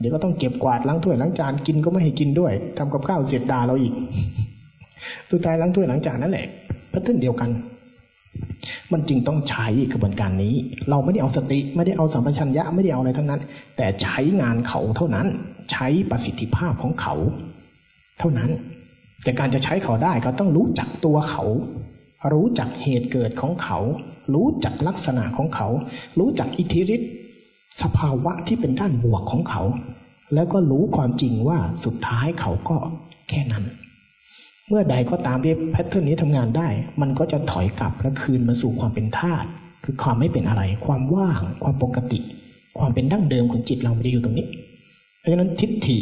[0.00, 3.92] เดี๋ยวก็ต้องเก็บกวาดล้างถ้วยล้างจานกินก็ไม่ให้กินด้วยทำกับข้าวเสียดาเราอีก
[5.30, 6.46] สุดท้ายล้างถ้วยล้างจานนั่นแหละ
[6.92, 7.50] พัฒนเดียวกัน
[8.92, 10.54] มันจึงต้องใช้กระบวนการนี้
[10.90, 13.40] เราไม่ได้เอาสติ ไม่ได้เอาสัมปชัญญะไม่ได้เอาอะไรทั้งนั้น
[13.76, 15.26] แต่ใช้งานเขาเท่านั้น
[15.72, 17.14] ใช้ประสิทธิภาพของเขา
[18.18, 18.50] เท่านั้น
[19.22, 21.44] แต่การจะใช้เขาได้เขาต้องรู้จักตัวเขา
[22.32, 23.78] รู้จักเหตุเกิดของเขา
[24.34, 25.68] รู้จักลักษณะของเขา
[26.18, 27.08] รู้จักอิทธิฤทธิ
[27.82, 29.62] สภาวะที่เป็นด้านบวกของเขา
[30.34, 32.76] แล้วก็รู้ความจริงว่าสุดท้ายเขาก็
[33.28, 33.64] แค่นั้น
[34.68, 36.68] เมื่อใดก็ตามที่แพทเทิร์นนี้ทำงานได้
[37.00, 39.48] มันก็จะถอยกลับและคืนมาสู่ความเป็นธาตุ
[39.84, 42.18] คือความไม่เป็นอะไร ความว่าง ความปกติ
[42.78, 44.46] ความเป็นดั้งเดิมของจิตเราไม่ได้อยู่ตรงนี้
[45.20, 45.98] เพราะฉะนั้นทิฏฐิ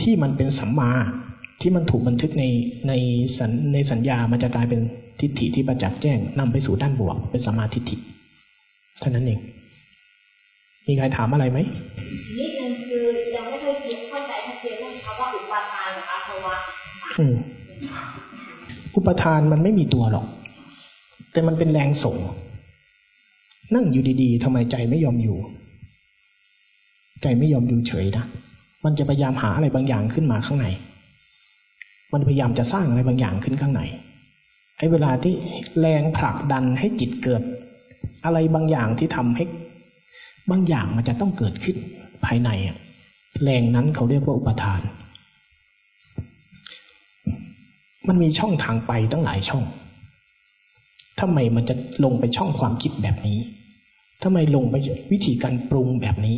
[0.00, 0.90] ที่มันเป็นสัมมา
[1.60, 2.44] ที่มันถูกบันทึกใน
[2.88, 2.92] ใน
[3.38, 4.80] สัญในสัญญามันจะกลายเป็น
[5.20, 7.96] ทิฏฐิที่ประจักษ์แจ้งนำไปสู่ด้านบวก เป็นสัมมาทิฏฐิ
[9.00, 9.40] เท่านั้นเอง
[10.86, 11.58] มีใครถามอะไรไหม
[12.38, 13.04] นิดนึงคือ
[13.34, 16.56] ยังไม่ค่อยคิดเข้าใจชัดเจนเรื่องคำว่าอุปาทานกับอาสวะ
[18.96, 20.26] อุปทานมันไม่มีตัวหรอก
[21.32, 22.16] แต่มันเป็นแรงส่ง
[23.74, 25.38] นั่งอยู่ดีๆทำไมใจไม่ยอมอยู่
[27.22, 28.24] ใจไม่ยอมอยู่เฉยนะ
[28.84, 30.66] มันจะพยายามหาอะไรบางอย่างขึ้นมาข้างใน
[32.12, 33.82] มันพยายามจะสร้างอะไรบางอย่างขึ้นข้างใน
[34.78, 35.34] ไอ้เวลาที่
[35.80, 37.42] แรงผลักดันให้จิตเกิด
[38.24, 39.44] อะไรบางอย่างที่ทำให้
[40.50, 41.76] บางอย่างมันจะต้องเกิดขึ้น
[42.24, 42.76] ภายในอะ
[43.44, 44.80] แรงนั้นเขาเรียกว่าอุปทาน
[48.08, 49.64] มันมีช่องทางไปตั้งหลายช่อง
[51.20, 51.74] ทำไมมันจะ
[52.04, 53.38] ลงไปช่องความคิดแบบนี้
[54.22, 54.74] ทำไมลงไป
[55.12, 56.36] วิธีการปรุงแบบนี้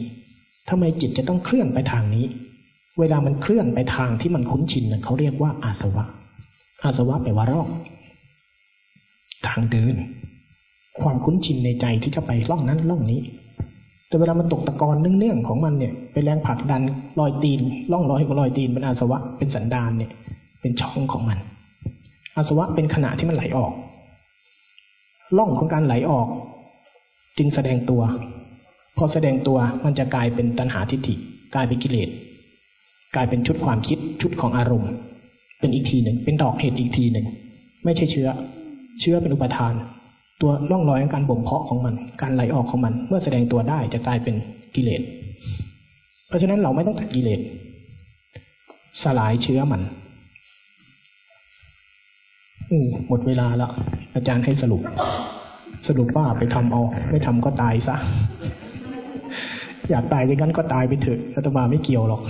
[0.70, 2.24] ทำไมจิตจะต้องเคลื่อนไปทางนี้
[2.99, 6.05] เวลามันเคลื่อนไปทางที่มันคุ้นชินเขาเรียกว่าอาสวะ
[6.82, 7.69] อาสวะแปลว่าร่อง
[9.49, 9.95] ทางเดิน
[11.01, 13.20] ความคุ้นชินในใจที่จะไปร่องนั้นร่องนี้
[14.09, 16.82] แต่เวลามันตกตะกอนเนื่องๆของมันเนี่ยเป็นแรงผลักดัน
[17.20, 17.61] รอยตีน
[17.93, 20.11] ร่องรอยของรอยตีนเป็นอาสวะเป็นสันดานเนี่ย
[20.61, 21.39] เป็นช่องของมัน
[22.39, 23.73] อาสวะเป็นขณะที่มันไหลออก
[25.39, 26.28] ร่องของการไหลออก
[27.39, 28.02] จึงแสดงตัว
[28.97, 31.15] พอแสดงตัวมันจะกลายเป็นตัณหาทิฏฐิ
[31.55, 32.09] กลายเป็นกิเลส
[33.15, 34.90] กลายเป็นชุดความคิดชุดของอารมณ์
[35.60, 37.27] เป็นอีกทีหนึ่งเป็นดอกเห็ดอีกทีหนึ่ง
[37.85, 38.28] ไม่ใช่เชื้อ
[39.01, 39.74] เชื้อเป็นอุปทาน
[40.40, 44.35] ตัวร่องรอยของการบ่มเพาะของมัน การไหลออกของมัน เมื่อแสดงตัวได้จะกลายเป็น
[44.74, 45.02] กิเลส
[46.28, 47.40] เพราะฉะนั้นเราไม่ต้องตัดกิเลส
[49.02, 49.82] สลายเชื้อมัน
[53.09, 53.70] หมดเวลาแล้ว
[54.15, 54.82] อาจารย์ให้สรุป
[55.89, 57.97] สรุปว่าไปทำเอา ไม่ทำก็ตายซะ
[59.90, 62.23] อยากตายอย่างนั้นก็ตายไปเถอะรัฐบาไม่เกี่ยวหรอก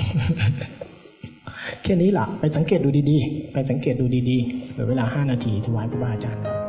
[1.83, 6.68] แค่นี้ล่ะ ไปสังเกตดูดีๆ ไปสังเกตดูดีๆเหลือเวลาห้านาทีถวายพระบาอาจารย์